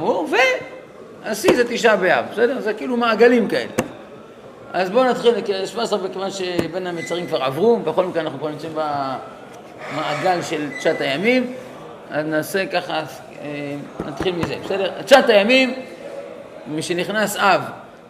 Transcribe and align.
כאמור, 0.00 0.28
והשיא 1.24 1.56
זה 1.56 1.68
תשעה 1.68 1.96
באב, 1.96 2.24
בסדר? 2.32 2.60
זה 2.60 2.74
כאילו 2.74 2.96
מעגלים 2.96 3.48
כאלה. 3.48 3.70
אז 4.72 4.90
בואו 4.90 5.04
נתחיל, 5.04 5.32
17 5.66 5.98
בכיוון 5.98 6.30
שבין 6.30 6.86
המצרים 6.86 7.26
כבר 7.26 7.42
עברו, 7.42 7.76
בכל 7.76 8.06
מקרה 8.06 8.22
אנחנו 8.22 8.38
כבר 8.38 8.48
נמצאים 8.48 8.72
במעגל 8.74 10.42
של 10.42 10.68
תשעת 10.78 11.00
הימים, 11.00 11.54
אז 12.10 12.26
נעשה 12.26 12.66
ככה, 12.66 13.02
אה, 13.42 13.76
נתחיל 14.06 14.34
מזה, 14.34 14.54
בסדר? 14.64 15.02
תשעת 15.02 15.28
הימים, 15.28 15.74
משנכנס 16.74 17.36
אב, 17.36 17.60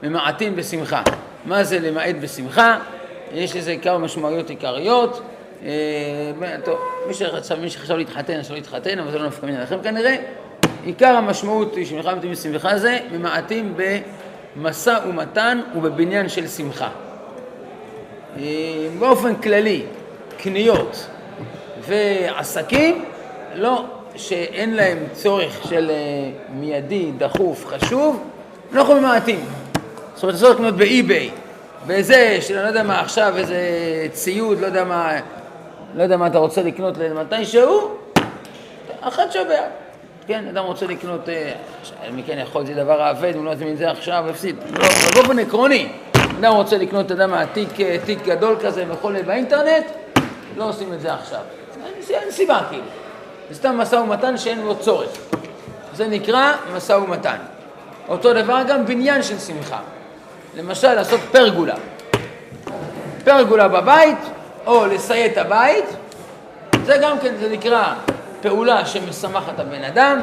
ממעטים 0.03 0.57
בשמחה. 0.57 1.03
מה 1.45 1.65
זה 1.65 1.79
למעט 1.79 2.15
בשמחה? 2.21 2.79
יש 3.33 3.57
לזה 3.57 3.77
כמה 3.83 3.99
משמעויות 3.99 4.51
עיקריות. 4.51 5.23
אה, 5.65 5.71
טוב, 6.65 6.79
מי 7.61 7.71
שחשב, 7.71 7.95
להתחתן, 7.97 8.39
אז 8.39 8.47
שלא 8.47 8.57
להתחתן, 8.57 8.99
אבל 8.99 9.11
זה 9.11 9.19
לא 9.19 9.27
נפקא 9.27 9.47
מן 9.47 9.61
לכם 9.61 9.83
כנראה. 9.83 10.17
עיקר 10.85 11.17
המשמעות 11.17 11.75
של 11.85 11.97
מלחמת 11.97 12.25
בשמחה 12.25 12.79
זה 12.79 12.99
ממעטים 13.13 13.75
במשא 14.57 14.99
ומתן 15.09 15.61
ובבניין 15.75 16.29
של 16.29 16.49
שמחה. 16.49 16.89
אה, 18.39 18.43
באופן 18.99 19.35
כללי, 19.35 19.83
קניות 20.39 21.07
ועסקים, 21.81 23.05
לא 23.55 23.85
שאין 24.17 24.75
להם 24.75 24.99
צורך 25.13 25.61
של 25.69 25.91
אה, 25.91 26.31
מיידי, 26.55 27.13
דחוף, 27.19 27.67
חשוב, 27.67 28.23
אנחנו 28.73 28.95
ממעטים. 28.95 29.41
זאת 30.15 30.23
אומרת, 30.23 30.35
לעשות 30.35 30.57
קניות 30.57 30.77
באי-ביי, 30.77 31.31
בזה 31.87 32.39
של 32.41 32.63
לא 32.63 32.67
יודע 32.67 32.83
מה 32.83 33.01
עכשיו, 33.01 33.35
איזה 33.37 33.59
ציוד, 34.13 34.61
לא 34.61 34.67
יודע 34.67 34.85
מה, 34.85 35.13
לא 35.95 36.03
יודע 36.03 36.17
מה 36.17 36.27
אתה 36.27 36.39
רוצה 36.39 36.63
לקנות 36.63 36.99
למתי 36.99 37.45
שהוא, 37.45 37.91
אחת 39.01 39.33
שווה. 39.33 39.61
כן, 40.31 40.49
אדם 40.49 40.65
רוצה 40.65 40.87
לקנות, 40.87 41.29
אה, 41.29 41.53
מכן 42.13 42.39
יכול, 42.39 42.67
זה 42.67 42.75
דבר 42.75 43.03
האבד, 43.03 43.33
הוא 43.37 43.45
לא 43.45 43.51
יזמין 43.51 43.73
את 43.73 43.79
זה 43.79 43.91
עכשיו, 43.91 44.25
הפסיד. 44.31 44.57
לא, 44.71 44.87
אבל 44.87 45.15
באופן 45.15 45.39
עקרוני, 45.39 45.89
אדם 46.41 46.53
רוצה 46.53 46.79
לקנות, 46.79 47.07
אתה 47.07 47.15
יודע 47.15 47.27
מה, 47.27 47.47
תיק, 47.47 47.81
אה, 47.81 47.97
גדול 48.27 48.57
כזה 48.65 48.85
וכו' 48.89 49.11
באינטרנט, 49.27 49.85
לא 50.57 50.69
עושים 50.69 50.93
את 50.93 51.01
זה 51.01 51.15
עכשיו. 51.15 51.41
אין 52.11 52.31
סיבה 52.31 52.61
כאילו. 52.69 52.85
זה 53.49 53.55
סתם 53.55 53.79
משא 53.79 53.97
ומתן 53.97 54.39
שאין 54.39 54.61
לו 54.61 54.79
צורך. 54.79 55.11
זה 55.95 56.09
נקרא 56.09 56.53
משא 56.77 56.93
ומתן. 56.93 57.37
אותו 58.09 58.35
דבר 58.35 58.63
גם 58.69 58.87
בניין 58.87 59.23
של 59.23 59.39
שמחה. 59.39 59.79
למשל 60.57 60.95
לעשות 60.95 61.21
פרגולה. 61.33 61.75
פרגולה 63.25 63.69
בבית, 63.69 64.19
או 64.67 64.87
לסיית 64.87 65.39
הבית, 65.39 65.85
זה 66.85 66.99
גם 67.03 67.19
כן, 67.19 67.35
זה 67.41 67.49
נקרא 67.49 67.95
פעולה 68.43 68.87
שמשמחת 68.87 69.59
הבן 69.59 69.85
אדם, 69.85 70.21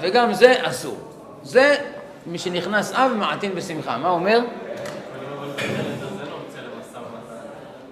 וגם 0.00 0.32
זה 0.32 0.54
אסור. 0.62 0.98
זה 1.42 1.76
מי 2.26 2.38
שנכנס 2.38 2.92
אב 2.92 3.12
מעטין 3.18 3.54
בשמחה. 3.54 3.98
מה 3.98 4.08
אומר? 4.08 4.40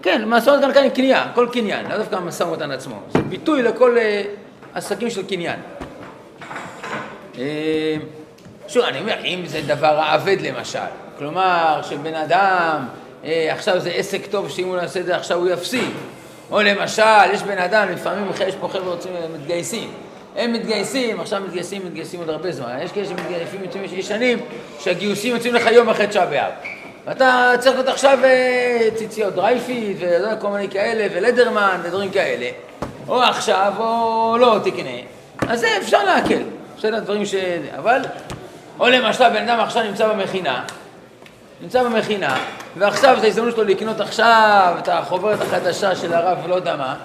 כן, 0.02 0.25
משא 0.25 0.50
ומתן 0.50 0.75
כאן 0.75 0.88
קנייה, 0.88 1.27
כל 1.34 1.48
קניין, 1.52 1.86
לא 1.91 1.97
דווקא 1.97 2.16
המשא 2.16 2.42
ומתן 2.42 2.70
עצמו. 2.70 2.97
זה 3.12 3.22
ביטוי 3.22 3.62
לכל 3.62 3.97
uh, 3.97 4.77
עסקים 4.78 5.10
של 5.10 5.27
קניין. 5.27 5.60
Uh, 7.34 7.38
שוב, 8.69 8.84
אני 8.84 9.00
אומר, 9.00 9.25
אם 9.25 9.42
זה 9.47 9.60
דבר 9.66 10.00
האבד 10.00 10.36
למשל, 10.41 10.78
כלומר, 11.19 11.80
שבן 11.82 12.14
אדם, 12.14 12.86
אה, 13.25 13.53
עכשיו 13.53 13.80
זה 13.80 13.91
עסק 13.91 14.27
טוב 14.27 14.48
שאם 14.48 14.66
הוא 14.66 14.77
יעשה 14.77 15.00
את 15.00 15.06
זה 15.06 15.16
עכשיו 15.16 15.38
הוא 15.38 15.48
יפסיד. 15.48 15.91
או 16.50 16.62
למשל, 16.62 17.32
יש 17.32 17.42
בן 17.42 17.58
אדם, 17.58 17.88
לפעמים 17.92 18.30
יש 18.48 18.54
פה 18.54 18.68
חבר'ה 18.68 18.92
רוצים, 18.92 19.12
מתגייסים. 19.34 19.91
הם 20.36 20.52
מתגייסים, 20.52 21.20
עכשיו 21.20 21.42
מתגייסים, 21.46 21.86
מתגייסים 21.86 22.20
עוד 22.20 22.30
הרבה 22.30 22.52
זמן. 22.52 22.78
יש 22.82 22.92
כאלה 22.92 23.06
שמתגייסים 23.06 23.64
יוצאים 23.64 23.84
ישנים, 23.92 24.38
שהגיוסים 24.80 25.34
יוצאים 25.34 25.54
לך 25.54 25.66
יום 25.72 25.88
אחרי 25.88 26.06
תשעה 26.06 26.26
באב. 26.26 26.52
ואתה 27.06 27.52
צריך 27.58 27.74
להיות 27.74 27.88
עכשיו 27.88 28.19
אה, 28.24 28.88
ציציות 28.94 29.34
דרייפיד, 29.34 29.96
וכל 30.00 30.48
מיני 30.48 30.69
כאלה, 30.69 31.06
ולדרמן, 31.14 31.81
ודברים 31.82 32.10
כאלה. 32.10 32.47
או 33.09 33.22
עכשיו, 33.22 33.72
או 33.78 34.36
לא 34.41 34.56
תקנה. 34.65 34.98
אז 35.48 35.60
זה 35.60 35.69
אפשר 35.78 36.04
להקל. 36.04 36.42
בסדר, 36.78 36.98
דברים 36.98 37.26
ש... 37.26 37.34
אבל... 37.78 38.00
או 38.80 38.88
למשל, 38.88 39.28
בן 39.28 39.48
אדם 39.48 39.60
עכשיו 39.60 39.82
נמצא 39.82 40.09
במכינה, 40.09 40.65
נמצא 41.60 41.82
במכינה, 41.82 42.38
ועכשיו 42.76 43.16
זו 43.20 43.24
ההזדמנות 43.24 43.54
שלו 43.54 43.64
לקנות 43.64 44.00
עכשיו 44.00 44.74
את 44.78 44.88
החוברת 44.88 45.41
החדשה 45.41 45.96
של 45.96 46.14
הרב 46.14 46.38
לא 46.46 46.54
יודע 46.54 46.76
מה, 46.76 46.96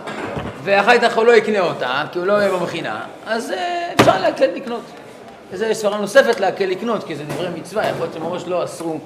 ואחר 0.64 1.00
כך 1.00 1.18
הוא 1.18 1.26
לא 1.26 1.32
יקנה 1.32 1.60
אותה, 1.60 2.04
כי 2.12 2.20
הוא 2.20 2.28
לא 2.28 2.34
יהיה 2.34 2.52
במכינה, 2.52 3.06
אז 3.26 3.52
אה, 3.52 3.94
אפשר 4.00 4.22
להקל 4.22 4.46
לקנות. 4.46 4.82
וזו 5.52 5.66
סברה 5.74 5.98
נוספת 5.98 6.40
להקל 6.40 6.66
לקנות, 6.66 7.04
כי 7.04 7.16
זה 7.16 7.24
דברי 7.24 7.50
מצווה, 7.56 7.88
יכול 7.88 8.00
להיות 8.02 8.14
שמראש 8.14 8.44
לא 8.48 8.64
אסרו 8.64 9.00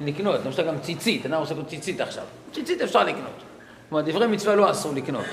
לקנות. 0.00 0.40
למשל 0.44 0.66
גם 0.66 0.78
ציצית, 0.78 1.26
אדם 1.26 1.40
רוצה 1.40 1.54
לקנות 1.54 1.68
ציצית 1.68 2.00
עכשיו. 2.00 2.24
ציצית 2.52 2.80
אפשר 2.80 3.04
לקנות. 3.04 3.42
כלומר, 3.88 4.04
דברי 4.04 4.26
מצווה 4.26 4.54
לא 4.54 4.70
אסרו 4.70 4.92
לקנות. 4.94 5.24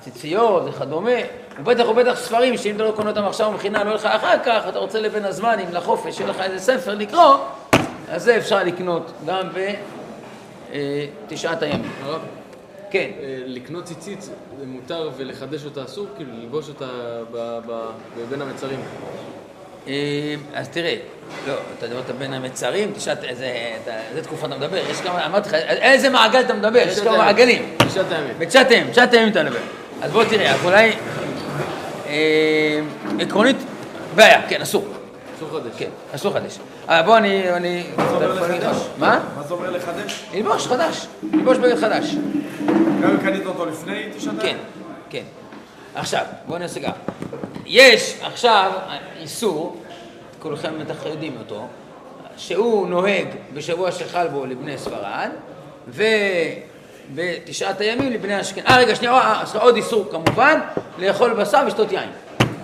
ציציות 0.00 0.62
וכדומה, 0.66 1.10
ובטח 1.58 1.88
ובטח 1.88 2.14
ספרים 2.14 2.56
שאם 2.56 2.76
אתה 2.76 2.82
לא 2.82 2.90
קונה 2.90 3.10
אותם 3.10 3.24
עכשיו 3.24 3.50
במכינה, 3.50 3.84
לא 3.84 3.88
יהיה 3.88 3.94
לך 3.94 4.06
אחר 4.06 4.38
כך, 4.44 4.62
אתה 4.68 4.78
רוצה 4.78 5.00
לבן 5.00 5.24
הזמנים, 5.24 5.68
לחופש, 5.72 6.16
שיהיה 6.16 6.30
לך 6.30 6.40
איזה 6.40 6.58
ספר 6.58 6.94
לקרוא, 6.94 7.36
אז 8.12 8.22
זה 8.22 8.36
אפשר 8.36 8.64
לקנות 8.64 9.12
גם 9.26 9.48
בתשעת 11.26 11.62
הימים. 11.62 11.92
כן. 12.90 13.10
אה, 13.22 13.38
לקנות 13.46 13.84
ציצית 13.84 14.22
זה 14.22 14.66
מותר 14.66 15.10
ולחדש 15.16 15.64
אותה 15.64 15.84
אסור? 15.84 16.06
כאילו 16.16 16.30
ללבוש 16.40 16.68
אותה 16.68 16.86
בין 18.30 18.42
המצרים. 18.42 18.80
אה, 19.88 20.34
אז 20.54 20.68
תראה, 20.68 20.96
לא, 21.48 21.54
אתה 21.78 21.86
דיברת 21.86 22.10
בין 22.18 22.32
המצרים, 22.32 22.92
תשעת, 22.96 23.24
איזה 23.24 24.22
תקופה 24.22 24.46
אתה 24.46 24.56
מדבר? 24.56 24.76
יש 24.90 25.00
כמה, 25.00 25.26
אמרתי 25.26 25.48
לך, 25.48 25.54
איזה 25.54 26.08
מעגל 26.08 26.40
אתה 26.40 26.54
מדבר? 26.54 26.78
יש 26.78 27.00
כמה 27.00 27.16
מעגלים. 27.16 27.76
תשעת 27.88 28.12
הימים. 28.12 28.34
בתשעת 28.38 28.70
הימים, 28.70 28.90
תשעת 28.90 29.12
הימים 29.12 29.28
אתה 29.32 29.42
מדבר. 29.42 29.58
אז 30.02 30.12
בוא 30.12 30.24
תראה, 30.24 30.64
אולי 30.64 30.92
אה, 32.06 32.80
עקרונית, 33.20 33.56
בעיה, 34.14 34.48
כן, 34.48 34.60
אסור. 34.62 35.01
אסור 35.42 35.60
חדש. 35.60 35.72
כן, 35.78 35.90
אסור 36.14 36.32
חדש. 36.32 36.58
אה, 36.88 37.02
בוא 37.02 37.16
אני... 37.16 37.84
מה 37.96 38.08
זה 38.08 38.14
אומר 38.14 38.34
לחדש? 38.34 38.76
מה? 38.98 39.20
מה 39.36 39.42
זה 39.42 39.54
אומר 39.54 39.70
לחדש? 39.70 40.24
ללבוש 40.34 40.66
חדש, 40.66 41.06
ללבוש 41.32 41.58
בגד 41.58 41.76
חדש. 41.76 42.14
גם 43.02 43.10
אם 43.10 43.16
קנית 43.16 43.46
אותו 43.46 43.66
לפני 43.66 44.04
תשעת 44.16 44.34
כן, 44.42 44.56
כן. 45.10 45.22
עכשיו, 45.94 46.24
בואו 46.46 46.58
נעשה 46.58 46.80
ככה. 46.80 46.92
יש 47.66 48.18
עכשיו 48.22 48.72
איסור, 49.20 49.82
כולכם 50.38 50.72
בטח 50.80 51.06
יודעים 51.06 51.36
אותו, 51.38 51.66
שהוא 52.36 52.88
נוהג 52.88 53.26
בשבוע 53.54 53.92
שחל 53.92 54.28
בו 54.28 54.46
לבני 54.46 54.78
ספרד, 54.78 55.30
ובתשעת 55.88 57.80
הימים 57.80 58.12
לבני 58.12 58.40
אשכנז. 58.40 58.64
אה, 58.66 58.78
רגע, 58.78 58.94
שנייה, 58.94 59.12
אה, 59.12 59.46
סליחה, 59.46 59.64
עוד 59.64 59.76
איסור 59.76 60.08
כמובן, 60.10 60.60
לאכול 60.98 61.34
בשר 61.34 61.64
ושתות 61.66 61.92
יין. 61.92 62.08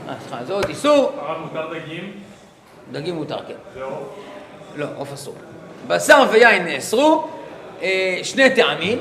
אה, 0.09 0.15
סליחה, 0.21 0.45
זה 0.45 0.53
עוד 0.53 0.69
איסור. 0.69 1.13
הרב 1.19 1.41
מותר 1.41 1.79
דגים? 1.79 2.28
דגים 2.93 3.15
מותר, 3.15 3.39
כן. 3.49 3.81
לא, 4.77 4.87
עוף 4.97 5.13
אסור. 5.13 5.35
בשר 5.87 6.25
ויין 6.31 6.65
נאסרו, 6.65 7.29
אה, 7.83 8.21
שני 8.23 8.51
טעמים, 8.51 8.99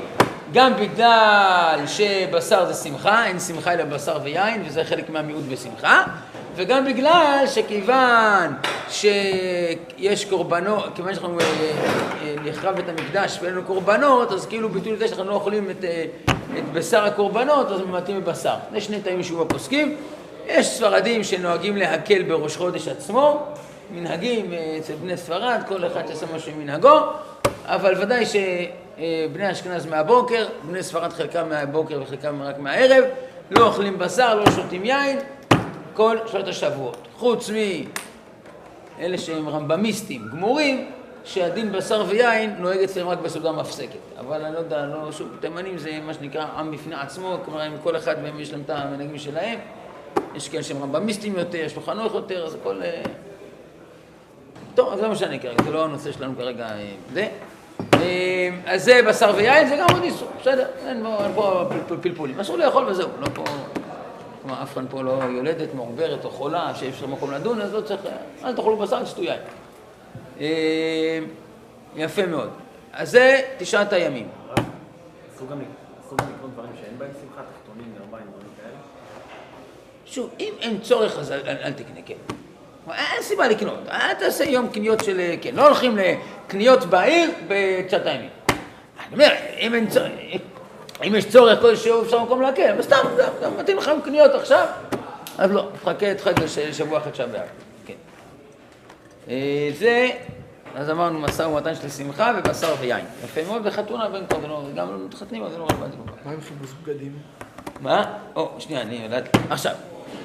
גם 0.52 0.72
בגלל 0.76 1.80
שבשר 1.86 2.72
זה 2.72 2.74
שמחה, 2.74 3.26
אין 3.26 3.40
שמחה 3.40 3.72
אלא 3.72 3.84
בשר 3.84 4.18
ויין, 4.22 4.62
וזה 4.66 4.84
חלק 4.84 5.10
מהמיעוט 5.10 5.44
בשמחה, 5.50 6.04
וגם 6.56 6.84
בגלל 6.84 7.44
שכיוון 7.46 8.54
שיש 8.88 10.24
קורבנות, 10.24 10.84
כיוון 10.94 11.14
שאנחנו 11.14 11.40
אה, 11.40 11.44
אה, 11.44 12.34
נחרב 12.44 12.78
את 12.78 12.88
המקדש 12.88 13.38
ואין 13.42 13.54
לנו 13.54 13.64
קורבנות, 13.64 14.32
אז 14.32 14.46
כאילו 14.46 14.68
ביטוי 14.68 14.92
לזה 14.92 15.08
שאנחנו 15.08 15.24
לא 15.30 15.34
אוכלים 15.34 15.70
את, 15.70 15.84
את 16.58 16.72
בשר 16.72 17.04
הקורבנות, 17.04 17.70
אז 17.70 17.80
ממעטים 17.80 18.20
בבשר. 18.20 18.54
זה 18.72 18.80
שני 18.80 19.00
טעמים 19.00 19.22
שהוא 19.22 19.42
הפוסקים. 19.42 19.96
יש 20.46 20.66
ספרדים 20.66 21.24
שנוהגים 21.24 21.76
להקל 21.76 22.22
בראש 22.22 22.56
חודש 22.56 22.88
עצמו, 22.88 23.46
מנהגים 23.90 24.52
אה, 24.52 24.76
אצל 24.78 24.94
בני 24.94 25.16
ספרד, 25.16 25.60
כל 25.68 25.86
אחד 25.86 26.06
שעשה 26.08 26.26
משהו 26.34 26.52
מנהגו, 26.58 26.98
אבל 27.64 27.94
ודאי 28.02 28.24
שבני 28.26 29.52
אשכנז 29.52 29.86
מהבוקר, 29.86 30.46
בני 30.62 30.82
ספרד 30.82 31.12
חלקם 31.12 31.48
מהבוקר 31.48 32.00
וחלקם 32.02 32.42
רק 32.42 32.58
מהערב, 32.58 33.04
לא 33.50 33.66
אוכלים 33.66 33.98
בשר, 33.98 34.34
לא 34.34 34.50
שותים 34.50 34.84
יין, 34.84 35.18
כל 35.94 36.16
שלושת 36.26 36.48
השבועות. 36.48 37.08
חוץ 37.16 37.50
מאלה 38.98 39.18
שהם 39.18 39.48
רמב"מיסטים 39.48 40.28
גמורים, 40.32 40.90
שהדין 41.24 41.72
בשר 41.72 42.04
ויין 42.08 42.54
נוהג 42.58 42.78
אצלם 42.78 43.08
רק 43.08 43.18
בסעודה 43.18 43.52
מפסקת. 43.52 43.98
אבל 44.18 44.44
אני 44.44 44.54
לא 44.54 44.58
יודע, 44.58 44.86
לא, 44.86 45.12
שוב, 45.12 45.28
תימנים 45.40 45.78
זה 45.78 45.98
מה 46.06 46.14
שנקרא 46.14 46.46
עם 46.58 46.70
בפני 46.70 46.94
עצמו, 46.94 47.36
כלומר, 47.44 47.60
עם 47.60 47.72
כל 47.82 47.96
אחד 47.96 48.22
מהם 48.22 48.40
יש 48.40 48.52
להם 48.52 48.62
את 48.64 48.70
המנהגים 48.70 49.18
שלהם. 49.18 49.58
יש 50.34 50.48
כאלה 50.48 50.62
שהם 50.62 50.82
רמב"מיסטים 50.82 51.36
יותר, 51.36 51.68
שולחנוך 51.68 52.14
יותר, 52.14 52.46
אז 52.46 52.54
הכל... 52.54 52.80
טוב, 54.78 54.96
זה 54.96 55.08
מה 55.08 55.16
שאני 55.16 55.40
כרגע, 55.40 55.62
זה 55.62 55.70
לא 55.70 55.84
הנושא 55.84 56.12
שלנו 56.12 56.36
כרגע, 56.36 56.66
אה, 56.66 56.94
זה. 57.12 57.28
אה, 57.94 58.50
אז 58.66 58.84
זה 58.84 59.00
בשר 59.08 59.32
ויין, 59.36 59.68
זה 59.68 59.76
גם 59.76 59.86
עוד 59.92 60.02
איסור, 60.02 60.28
בסדר, 60.40 60.66
אין 60.86 61.04
פה 61.34 61.68
פלפולים. 62.02 62.40
אסור 62.40 62.56
לאכול 62.56 62.84
וזהו, 62.84 63.08
לא 63.20 63.26
פה... 63.34 63.44
כלומר, 64.42 64.62
אף 64.62 64.72
אחד 64.72 64.82
פה 64.90 65.02
לא 65.02 65.10
יולדת, 65.10 65.74
מעוברת 65.74 66.24
או 66.24 66.30
חולה, 66.30 66.72
שיש 66.74 67.02
לך 67.02 67.08
מקום 67.08 67.32
לדון, 67.32 67.60
אז 67.60 67.74
לא 67.74 67.80
צריך, 67.80 68.00
אל 68.44 68.56
תאכלו 68.56 68.76
בשר, 68.76 69.04
תשתו 69.04 69.22
יין. 69.22 69.40
אה, 70.40 71.18
יפה 71.96 72.26
מאוד. 72.26 72.50
אז 72.92 73.10
זה 73.10 73.40
תשעת 73.58 73.92
הימים. 73.92 74.28
אסור 75.36 75.48
גם 75.48 75.58
לקנות 76.14 76.50
דברים 76.54 76.70
שאין 76.80 76.98
בהם 76.98 77.10
שמחה, 77.20 77.42
תחתונים, 77.42 77.92
גרביים, 77.98 78.26
דברים 78.30 78.48
כאלה. 78.62 78.78
שוב, 80.06 80.30
אם 80.40 80.52
אין 80.60 80.80
צורך, 80.80 81.18
אז 81.18 81.32
אל 81.32 81.72
תקנה, 81.72 82.00
כן. 82.06 82.34
אין 82.92 83.22
סיבה 83.22 83.48
לקנות, 83.48 83.78
אל 83.90 84.14
תעשה 84.14 84.44
יום 84.44 84.68
קניות 84.68 85.04
של... 85.04 85.20
כן, 85.40 85.54
לא 85.54 85.66
הולכים 85.66 85.98
לקניות 85.98 86.84
בעיר 86.84 87.30
בתשעת 87.48 88.06
הימים. 88.06 88.30
אני 88.48 89.12
אומר, 89.12 89.34
אם 89.60 89.74
אין 89.74 89.88
צורך, 89.88 90.12
אם 91.06 91.14
יש 91.14 91.24
צורך 91.24 91.60
כלשהו, 91.60 92.02
אפשר 92.02 92.22
מקום 92.22 92.42
להקל, 92.42 92.70
אבל 92.72 92.82
סתם, 92.82 92.96
סתם, 93.38 93.50
מתאים 93.58 93.76
לך 93.76 93.90
קניות 94.04 94.34
עכשיו, 94.34 94.66
אז 95.38 95.50
לא, 95.50 95.68
תחכה, 95.82 96.14
תחכה 96.14 96.44
לשבוע 96.68 96.98
אחרי 96.98 97.12
תשעה 97.12 97.26
באב, 97.26 97.40
כן. 97.86 97.94
אה, 99.28 99.70
זה, 99.78 100.08
אז 100.74 100.90
אמרנו 100.90 101.18
משא 101.18 101.42
ומתן 101.42 101.74
של 101.74 101.88
שמחה 101.88 102.32
ובשר 102.38 102.74
ויין. 102.80 103.04
יפה 103.24 103.40
מאוד, 103.44 103.62
וחתונה 103.64 104.08
בין 104.08 104.26
כבר, 104.26 104.38
גם 104.74 104.88
לא 104.92 104.98
מתחתנים, 105.06 105.44
אז 105.44 105.52
זה 105.52 105.58
לא 105.58 105.66
רלוונטי. 105.70 105.96
מה 106.24 106.32
עם 106.32 106.40
חיבוש 106.40 106.70
בגדים? 106.82 107.12
מה? 107.80 108.18
או, 108.36 108.54
שנייה, 108.58 108.82
אני 108.82 109.00
יודעת. 109.04 109.36
עכשיו, 109.50 109.74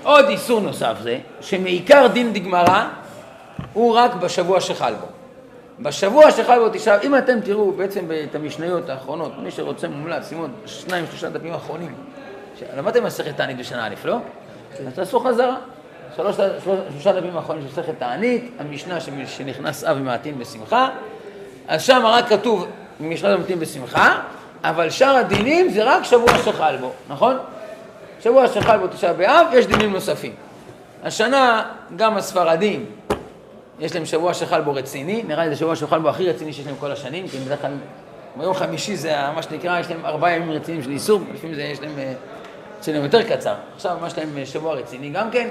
עוד 0.03 0.25
איסור 0.25 0.59
נוסף 0.59 0.95
זה, 1.01 1.17
שמעיקר 1.41 2.07
דין 2.07 2.33
דגמרא 2.33 2.87
הוא 3.73 3.95
רק 3.95 4.13
בשבוע 4.13 4.61
שחל 4.61 4.93
בו. 4.93 5.07
בשבוע 5.79 6.31
שחל 6.31 6.59
בו 6.59 6.69
תשעה, 6.73 7.01
אם 7.01 7.17
אתם 7.17 7.41
תראו 7.41 7.71
בעצם 7.71 8.05
את 8.29 8.35
המשניות 8.35 8.89
האחרונות, 8.89 9.31
מי 9.39 9.51
שרוצה 9.51 9.87
מומלץ, 9.87 10.29
שימו 10.29 10.45
שניים, 10.65 11.05
שלושה 11.09 11.29
דפים 11.29 11.53
אחרונים. 11.53 11.95
למדתם 12.77 13.03
מסכת 13.03 13.37
תענית 13.37 13.57
בשנה 13.57 13.87
א', 13.87 13.93
לא? 14.03 14.17
אז 14.73 14.93
תעשו 14.95 15.19
חזרה. 15.19 15.55
שלוש, 16.15 16.35
שלוש, 16.35 16.79
שלושה 16.91 17.11
דפים 17.11 17.37
האחרונים 17.37 17.63
של 17.63 17.81
מסכת 17.81 17.99
תענית, 17.99 18.51
המשנה 18.59 18.97
שנכנס 19.25 19.83
אב 19.83 19.97
ומעטין 19.99 20.39
בשמחה, 20.39 20.89
אז 21.67 21.81
שם 21.81 22.01
רק 22.05 22.29
כתוב 22.29 22.67
משנה 22.99 23.35
ומעטין 23.35 23.59
בשמחה, 23.59 24.19
אבל 24.63 24.89
שאר 24.89 25.15
הדינים 25.15 25.69
זה 25.69 25.83
רק 25.83 26.03
שבוע 26.03 26.37
שחל 26.45 26.77
בו, 26.77 26.91
נכון? 27.09 27.37
שבוע 28.23 28.47
שחל 28.47 28.77
בו 28.77 28.87
תשעה 28.87 29.13
באב, 29.13 29.47
יש 29.53 29.67
דינים 29.67 29.93
נוספים. 29.93 30.31
השנה 31.03 31.63
גם 31.95 32.17
הספרדים, 32.17 32.85
יש 33.79 33.95
להם 33.95 34.05
שבוע 34.05 34.33
שחל 34.33 34.61
בו 34.61 34.73
רציני, 34.73 35.23
נראה 35.27 35.43
לי 35.43 35.49
זה 35.49 35.55
שבוע 35.55 35.75
שחל 35.75 35.99
בו 35.99 36.09
הכי 36.09 36.29
רציני 36.29 36.53
שיש 36.53 36.65
להם 36.65 36.75
כל 36.79 36.91
השנים, 36.91 37.27
כי 37.27 37.37
בדרך 37.37 37.61
כלל 37.61 37.71
ביום 38.35 38.53
חמישי 38.53 38.95
זה 38.95 39.15
מה 39.35 39.41
שנקרא, 39.41 39.79
יש 39.79 39.89
להם 39.89 40.05
ארבעה 40.05 40.31
ימים 40.31 40.51
רציניים 40.51 40.83
של 40.83 40.91
איסור, 40.91 41.21
לפעמים 41.33 41.55
זה 41.55 41.61
יש 41.61 41.81
להם, 41.81 41.91
אצלם 42.79 43.03
יותר 43.03 43.23
קצר. 43.29 43.53
עכשיו 43.75 43.97
ממש 44.01 44.17
להם 44.17 44.45
שבוע 44.45 44.73
רציני 44.73 45.09
גם 45.09 45.31
כן, 45.31 45.49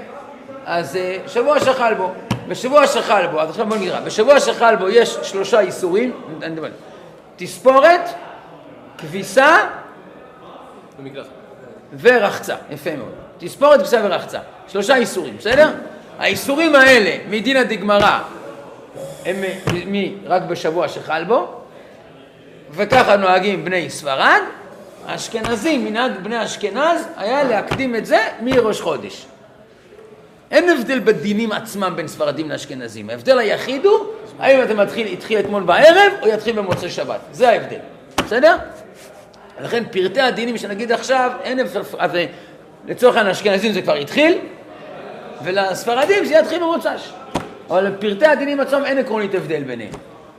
אז 0.65 0.97
שבוע 1.27 1.59
שחל 1.59 1.93
בו. 1.93 2.11
בשבוע 2.47 2.87
שחל 2.87 3.27
בו, 3.27 3.41
אז 3.41 3.49
עכשיו 3.49 3.65
בוא 3.65 3.77
נקרא, 3.77 3.99
בשבוע 3.99 4.39
שחל 4.39 4.75
בו 4.75 4.89
יש 4.89 5.17
שלושה 5.23 5.59
איסורים, 5.59 6.13
תספורת, 7.35 8.09
כביסה 8.97 9.57
במקלחת. 10.99 11.42
ורחצה, 12.01 12.55
יפה 12.71 12.95
מאוד. 12.95 13.11
תספורת, 13.37 13.79
כביסה 13.79 14.01
ורחצה. 14.03 14.39
שלושה 14.67 14.95
איסורים, 14.95 15.37
בסדר? 15.37 15.69
האיסורים 16.19 16.75
האלה 16.75 17.11
מדינא 17.29 17.63
דגמרא 17.63 18.19
הם 19.25 19.35
מ- 19.87 20.15
רק 20.25 20.41
בשבוע 20.41 20.87
שחל 20.87 21.23
בו, 21.23 21.47
וככה 22.71 23.15
נוהגים 23.15 23.65
בני 23.65 23.89
ספרד. 23.89 24.41
האשכנזים, 25.07 25.85
מנהג 25.85 26.11
בני 26.23 26.45
אשכנז, 26.45 27.07
היה 27.17 27.43
להקדים 27.43 27.95
את 27.95 28.05
זה 28.05 28.19
מראש 28.41 28.81
חודש. 28.81 29.25
אין 30.51 30.69
הבדל 30.69 30.99
בדינים 30.99 31.51
עצמם 31.51 31.93
בין 31.95 32.07
ספרדים 32.07 32.49
לאשכנזים. 32.49 33.09
ההבדל 33.09 33.39
היחיד 33.39 33.85
הוא, 33.85 34.05
האם 34.39 34.63
אתה 34.63 34.73
מתחיל, 34.73 35.07
התחיל 35.07 35.39
אתמול 35.39 35.63
בערב, 35.63 36.11
או 36.21 36.27
יתחיל 36.27 36.55
במוצאי 36.55 36.89
שבת. 36.89 37.19
זה 37.31 37.49
ההבדל, 37.49 37.79
בסדר? 38.25 38.57
לכן 39.61 39.83
פרטי 39.91 40.21
הדינים 40.21 40.57
שנגיד 40.57 40.91
עכשיו, 40.91 41.31
אין 41.43 41.59
הבדל, 41.59 41.81
אז 41.97 42.11
לצורך 42.87 43.15
העניין 43.15 43.35
האשכנזים 43.35 43.73
זה 43.73 43.81
כבר 43.81 43.95
התחיל, 43.95 44.37
ולספרדים 45.43 46.25
זה 46.25 46.33
יתחיל 46.33 46.59
במוצ"ש. 46.59 47.13
אבל 47.69 47.91
פרטי 47.99 48.25
הדינים 48.25 48.59
עצמם 48.59 48.85
אין 48.85 48.97
עקרונית 48.97 49.35
הבדל 49.35 49.63
ביניהם. 49.63 49.91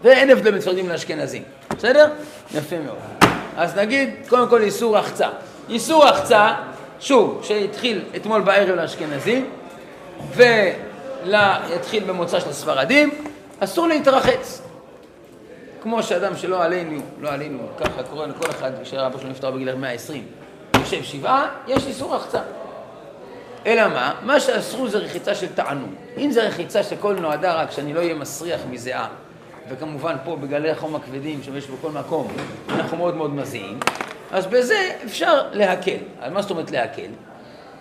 ואין 0.02 0.30
הבדל 0.30 0.50
בין 0.50 0.60
ספרדים 0.60 0.88
לאשכנזים, 0.88 1.42
בסדר? 1.76 2.08
יפה 2.54 2.76
מאוד. 2.78 2.98
אז 3.56 3.76
נגיד, 3.78 4.10
קודם 4.28 4.48
כל 4.48 4.62
איסור 4.62 4.96
רחצה. 4.96 5.28
איסור 5.68 6.04
רחצה, 6.04 6.54
שוב, 7.00 7.40
שהתחיל 7.44 8.02
אתמול 8.16 8.40
בערב 8.40 8.76
לאשכנזים, 8.76 9.50
ויתחיל 10.34 12.04
במוצא 12.04 12.40
של 12.40 12.48
הספרדים, 12.48 13.10
אסור 13.60 13.88
להתרחץ. 13.88 14.62
כמו 15.84 16.02
שאדם 16.02 16.36
שלא 16.36 16.64
עלינו, 16.64 17.00
לא 17.20 17.32
עלינו, 17.32 17.58
ככה 17.78 18.02
קורה 18.02 18.26
לכל 18.26 18.50
אחד 18.50 18.70
כשאבא 18.82 19.18
שלו 19.18 19.30
נפטר 19.30 19.50
בגיל 19.50 19.74
120, 19.74 20.26
יושב 20.80 21.02
שבעה, 21.02 21.48
יש 21.66 21.86
איסור 21.86 22.14
רחצה. 22.14 22.40
אלא 23.66 23.88
מה? 23.88 24.14
מה 24.22 24.40
שאסרו 24.40 24.88
זה 24.88 24.98
רחיצה 24.98 25.34
של 25.34 25.46
תענוג. 25.54 25.90
אם 26.18 26.30
זה 26.30 26.42
רחיצה 26.48 26.82
שכל 26.82 27.14
נועדה 27.14 27.54
רק 27.54 27.70
שאני 27.70 27.94
לא 27.94 28.00
אהיה 28.00 28.14
מסריח 28.14 28.60
מזיעה, 28.70 29.08
וכמובן 29.68 30.16
פה 30.24 30.36
בגלי 30.36 30.70
החום 30.70 30.96
הכבדים 30.96 31.42
שיש 31.42 31.66
בכל 31.66 31.90
מקום, 31.90 32.32
אנחנו 32.68 32.96
מאוד 32.96 33.16
מאוד 33.16 33.34
מזיעים, 33.34 33.78
אז 34.32 34.46
בזה 34.46 34.96
אפשר 35.04 35.42
להקל. 35.52 35.98
על 36.20 36.32
מה 36.32 36.42
זאת 36.42 36.50
אומרת 36.50 36.70
להקל? 36.70 37.10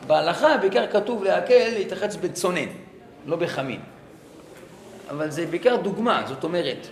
בהלכה 0.08 0.58
בעיקר 0.58 0.88
כתוב 0.92 1.24
להקל 1.24 1.70
להתרחץ 1.74 2.16
בצונן, 2.16 2.70
לא 3.26 3.36
בחמין. 3.36 3.80
אבל 5.10 5.30
זה 5.30 5.46
בעיקר 5.46 5.76
דוגמה, 5.76 6.24
זאת 6.28 6.44
אומרת, 6.44 6.88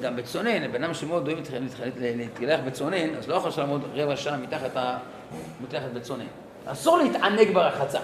גם 0.00 0.16
בצונן, 0.16 0.72
בן 0.72 0.84
אדם 0.84 0.94
שמאוד 0.94 1.28
אוהב 1.28 1.38
להתגלח 2.00 2.60
בצונן, 2.66 3.14
אז 3.18 3.28
לא 3.28 3.34
יכול 3.34 3.50
לעמוד 3.58 3.82
רבע 3.94 4.16
שעה 4.16 4.36
מתחת 4.36 4.70
המקלחת 4.74 5.90
בצונן. 5.94 6.24
אסור 6.66 6.98
להתענג 6.98 7.54
ברחצה. 7.54 7.98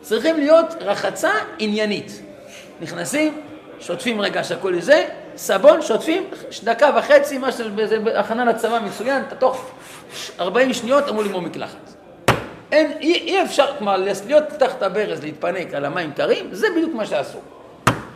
צריכים 0.00 0.36
להיות 0.36 0.66
רחצה 0.80 1.30
עניינית. 1.58 2.22
נכנסים, 2.80 3.40
שוטפים 3.80 4.20
רגע 4.20 4.44
שהכל 4.44 4.80
זה, 4.80 5.08
סבון, 5.36 5.82
שוטפים, 5.82 6.24
דקה 6.64 6.90
וחצי, 6.98 7.38
מה 7.38 7.52
שזה 7.52 7.98
הכנה 8.16 8.44
לצבא 8.44 8.80
מצוין, 8.84 9.22
אתה 9.28 9.36
תוך 9.36 9.70
40 10.40 10.72
שניות 10.72 11.08
אמור 11.08 11.22
לגמור 11.22 11.42
מקלחת. 11.42 11.94
אין, 12.72 12.92
אי, 13.00 13.14
אי 13.14 13.42
אפשר, 13.42 13.66
כלומר, 13.78 13.96
להיות 13.96 14.44
תחת 14.58 14.82
הברז, 14.82 15.22
להתפנק 15.22 15.74
על 15.74 15.84
המים 15.84 16.12
קרים, 16.12 16.48
זה 16.52 16.66
בדיוק 16.76 16.94
מה 16.94 17.06
שאסור. 17.06 17.42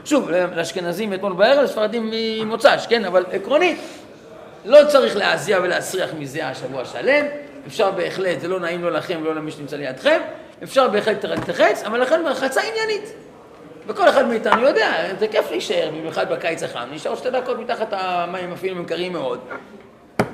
שוב, 0.09 0.31
לאשכנזים 0.31 1.15
אתמול 1.15 1.33
בערב, 1.33 1.65
לספרדים 1.65 2.11
ממוצ"ש, 2.13 2.87
כן? 2.89 3.05
אבל 3.05 3.25
עקרונית, 3.33 3.79
לא 4.65 4.79
צריך 4.89 5.17
להזיע 5.17 5.59
ולהסריח 5.63 6.11
מזיעה 6.19 6.55
שבוע 6.55 6.85
שלם, 6.85 7.27
אפשר 7.67 7.91
בהחלט, 7.91 8.41
זה 8.41 8.49
לא 8.49 8.61
נעים 8.61 8.85
לא 8.85 8.93
לכם 8.93 9.19
ולא 9.23 9.35
למי 9.35 9.51
שנמצא 9.51 9.77
לידכם, 9.77 10.21
אפשר 10.63 10.89
בהחלט 10.89 11.25
להתרחץ, 11.25 11.83
אבל 11.87 12.01
לכן 12.01 12.23
מרחצה 12.23 12.61
עניינית. 12.61 13.13
וכל 13.87 14.09
אחד 14.09 14.27
מאיתנו 14.27 14.63
יודע, 14.63 14.93
זה 15.19 15.29
כיף 15.29 15.51
להישאר, 15.51 15.91
במיוחד 15.91 16.33
בקיץ 16.33 16.63
החם, 16.63 16.89
נשאר 16.93 17.17
שתי 17.17 17.31
דקות 17.31 17.59
מתחת 17.59 17.89
המים, 17.91 18.53
אפילו 18.53 18.77
הם 18.77 18.85
קרים 18.85 19.13
מאוד. 19.13 19.41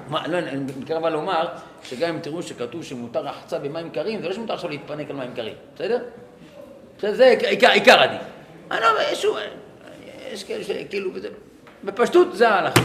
מה, 0.08 0.28
לא, 0.28 0.38
אני 0.38 0.60
מתקרב 0.78 1.06
לומר, 1.06 1.46
שגם 1.82 2.08
אם 2.08 2.18
תראו 2.18 2.42
שכתוב 2.42 2.84
שמותר 2.84 3.20
רחצה 3.20 3.58
במים 3.58 3.90
קרים, 3.90 4.22
זה 4.22 4.28
לא 4.28 4.34
שמותר 4.34 4.54
עכשיו 4.54 4.70
להתפנק 4.70 5.10
על 5.10 5.16
מים 5.16 5.30
קרים, 5.36 5.54
בסדר? 5.74 5.98
זה 7.00 7.34
עיקר, 7.48 8.00
הדין. 8.00 8.18
אני 8.70 8.80
לא 8.80 9.14
שוב, 9.14 9.36
יש 10.32 10.44
כאלה 10.44 10.64
שכאילו, 10.64 11.10
בפשטות 11.84 12.36
זה 12.36 12.48
ההלכה. 12.48 12.80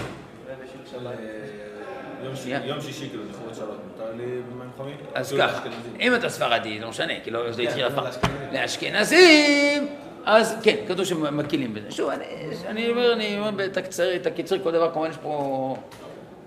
יום 2.65 2.81
שישי, 2.81 3.10
כאילו, 3.10 3.24
לכבוד 3.29 3.53
שבת, 3.55 3.67
מותר 3.91 4.12
לי 4.17 4.24
במים 4.24 4.69
חמים? 4.77 4.96
אז 5.15 5.29
כאילו 5.29 5.43
ככה. 5.48 5.62
אם 6.00 6.15
אתה 6.15 6.29
ספרדי, 6.29 6.79
לא 6.79 6.89
משנה, 6.89 7.13
כי 7.24 7.31
לא 7.31 7.51
זה 7.51 7.62
התחיל 7.62 7.88
אף 7.88 7.93
פעם. 7.93 8.05
לאשכנזים. 8.51 9.88
אז 10.25 10.55
כן, 10.63 10.75
כתוב 10.88 11.05
שמקילים 11.05 11.74
בזה. 11.74 11.91
שוב, 11.91 12.10
אני- 12.10 12.25
אני 12.67 12.89
אומר, 12.89 13.13
אני 13.13 13.39
אומר 13.39 13.65
את 13.65 13.77
את 14.15 14.25
הקיצור, 14.25 14.58
כל 14.63 14.72
דבר, 14.72 14.91
כמובן 14.93 15.10
יש 15.10 15.17
פה 15.17 15.77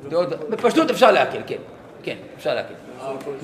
דעות, 0.09 0.29
בפשטות 0.51 0.91
אפשר 0.91 1.11
להקל, 1.13 1.41
כן, 1.47 1.57
כן, 2.03 2.17
אפשר 2.37 2.55
להקל. 2.55 2.75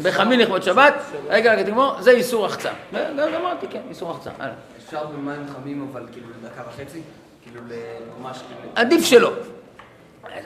בחמין 0.03 0.41
לכבוד 0.41 0.63
שבת, 0.63 0.95
רגע, 1.29 1.53
רגע, 1.53 1.63
תגמור, 1.63 2.03
זה 2.03 2.11
איסור 2.11 2.45
רחצה. 2.47 2.71
גם 3.17 3.41
אמרתי, 3.41 3.67
כן, 3.71 3.81
איסור 3.89 4.11
הלאה. 4.39 4.55
אפשר 4.87 5.07
במים 5.07 5.47
חמים 5.55 5.89
אבל 5.93 6.07
כאילו 6.13 6.27
לדקה 6.43 6.63
וחצי? 6.69 7.01
כאילו 7.43 7.61
ממש 8.21 8.39
כאילו... 8.39 8.73
עדיף 8.75 9.05
שלא. 9.05 9.33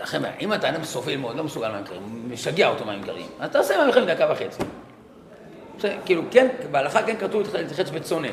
חבר'ה, 0.02 0.30
אם 0.40 0.54
אתה 0.54 0.68
אדם 0.68 0.84
סובל 0.84 1.16
מאוד, 1.16 1.36
לא 1.36 1.44
מסוגל 1.44 1.68
מים 1.68 1.84
קרים, 1.84 2.30
משגע 2.32 2.68
אותו 2.68 2.84
מים 2.84 3.02
קרים, 3.02 3.26
אז 3.40 3.50
תעשה 3.50 3.84
מים 3.84 3.92
קרים 3.92 4.06
דקה 4.06 4.32
וחצי. 4.32 4.62
כאילו, 6.04 6.22
כן, 6.30 6.48
בהלכה 6.70 7.02
כן 7.02 7.16
כתוב 7.16 7.42
להתרחץ 7.54 7.90
בצונן. 7.90 8.28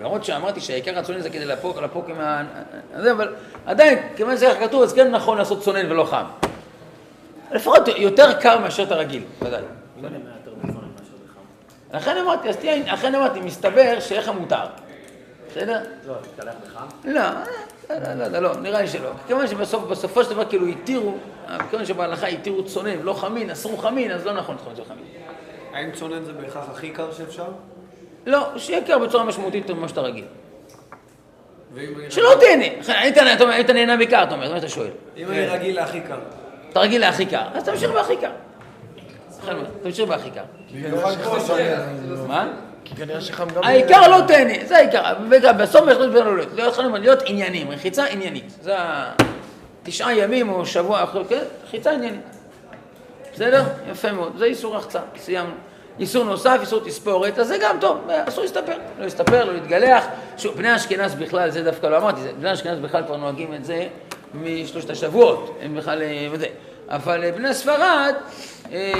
למרות 0.00 0.24
שאמרתי 0.24 0.60
שהעיקר 0.60 0.98
הצונן 0.98 1.20
זה 1.20 1.30
כדי 1.30 1.44
לפוק, 1.44 1.78
לפוק 1.78 2.08
עם 2.08 2.20
ה... 2.20 2.42
זה, 2.96 3.12
אבל 3.12 3.34
עדיין, 3.66 3.98
כיוון 4.16 4.36
שזה 4.36 4.54
כתוב, 4.60 4.82
אז 4.82 4.92
כן 4.92 5.10
נכון 5.10 5.38
לעשות 5.38 5.62
צונן 5.62 5.90
ולא 5.92 6.04
חם. 6.04 6.24
לפחות 7.52 7.88
יותר 7.96 8.40
קר 8.40 8.58
מאשר 8.58 8.82
את 8.82 8.92
הרגיל, 8.92 9.22
ודאי. 9.42 9.62
לכן 11.92 12.16
אמרתי, 12.16 12.48
אז 12.48 12.56
תהיה, 12.56 12.92
לכן 12.92 13.14
אמרתי, 13.14 13.40
מסתבר 13.40 14.00
שאיך 14.00 14.28
המותר. 14.28 14.64
בסדר? 15.52 15.80
לא, 16.06 16.14
תתקלח 16.22 16.54
בחם? 16.64 16.86
לא, 17.04 17.20
לא, 17.90 17.96
לא, 17.96 18.14
לא, 18.14 18.26
לא, 18.26 18.38
לא, 18.38 18.56
נראה 18.60 18.80
לי 18.80 18.88
שלא. 18.88 19.10
כיוון 19.26 19.46
שבסוף, 19.46 19.84
בסופו 19.84 20.24
של 20.24 20.30
דבר 20.30 20.44
כאילו 20.44 20.66
התירו, 20.66 21.14
כיוון 21.70 21.86
שבהלכה 21.86 22.26
התירו 22.26 22.64
צונן, 22.64 23.02
לא 23.02 23.12
חמין, 23.12 23.50
אסרו 23.50 23.76
חמין, 23.76 24.10
אז 24.10 24.26
לא 24.26 24.32
נכון 24.32 24.54
לטחון 24.54 24.76
של 24.76 24.84
חמין. 24.84 25.04
האם 25.72 25.90
צונן 25.92 26.24
זה 26.24 26.32
בהכרח 26.32 26.64
הכי 26.70 26.90
קר 26.90 27.12
שאפשר? 27.12 27.44
לא, 28.26 28.48
שיהיה 28.56 28.84
קר 28.86 28.98
בצורה 28.98 29.24
משמעותית 29.24 29.70
ממה 29.70 29.88
שאתה 29.88 30.00
רגיל. 30.00 30.24
שלא 32.10 32.30
תהנה. 32.40 32.98
היית 33.50 33.70
נהנה 33.70 33.96
בעיקר, 33.96 34.22
אתה 34.22 34.34
אומר, 34.34 34.46
זה 34.46 34.54
מה 34.54 34.60
שאתה 34.60 34.70
שואל. 34.72 34.90
אם 35.16 35.28
אני 35.28 35.46
רגיל 35.46 35.76
להכי 35.76 36.00
קר. 36.00 36.18
אתה 36.70 36.80
רגיל 36.80 37.00
להכי 37.00 37.26
קר, 37.26 37.44
אז 37.54 37.64
תמשיך 37.64 37.90
בהכי 37.90 38.16
קר. 38.16 38.30
תמשיך 39.82 40.08
בהכי 40.08 40.30
קר. 40.30 40.42
מה? 42.28 42.48
העיקר 43.62 44.08
לא 44.08 44.26
תהנה, 44.26 44.54
זה 44.66 44.76
העיקר. 44.76 45.02
בסוף 45.58 45.84
יש 45.90 45.96
לנו 45.96 46.36
לא 46.36 46.42
להיות 46.54 46.74
חייבים 46.74 46.94
להיות 46.94 47.22
עניינים, 47.26 47.70
רחיצה 47.70 48.04
עניינית. 48.04 48.50
זה 48.60 48.74
התשעה 49.82 50.16
ימים 50.16 50.48
או 50.48 50.66
שבוע 50.66 51.04
אחרי, 51.04 51.24
כן? 51.28 51.42
רחיצה 51.66 51.90
עניינית. 51.90 52.20
בסדר? 53.34 53.62
יפה 53.90 54.12
מאוד. 54.12 54.32
זה 54.38 54.44
איסור 54.44 54.76
רחצה, 54.76 55.00
סיימנו. 55.16 55.54
איסור 55.98 56.24
נוסף, 56.24 56.58
איסור 56.60 56.80
תספורת, 56.80 57.38
אז 57.38 57.48
זה 57.48 57.58
גם 57.62 57.76
טוב, 57.80 57.98
אסור 58.28 58.44
להסתפר. 58.44 58.76
לא 58.98 59.04
להסתפר, 59.04 59.44
לא 59.44 59.52
להתגלח. 59.52 60.04
שוב, 60.38 60.56
בני 60.56 60.76
אשכנז 60.76 61.14
בכלל, 61.14 61.50
זה 61.50 61.62
דווקא 61.62 61.86
לא 61.86 61.96
אמרתי, 61.96 62.20
בני 62.40 62.52
אשכנז 62.52 62.78
בכלל 62.78 63.02
כבר 63.06 63.16
נוהגים 63.16 63.54
את 63.54 63.64
זה 63.64 63.86
משלושת 64.34 64.90
השבועות. 64.90 65.58
הם 65.62 65.76
בכלל, 65.76 66.02
אה, 66.02 66.28
וזה. 66.30 66.46
אבל 66.92 67.24
אה, 67.24 67.32
בני 67.32 67.54
ספרד, 67.54 68.14
אה, 68.72 68.92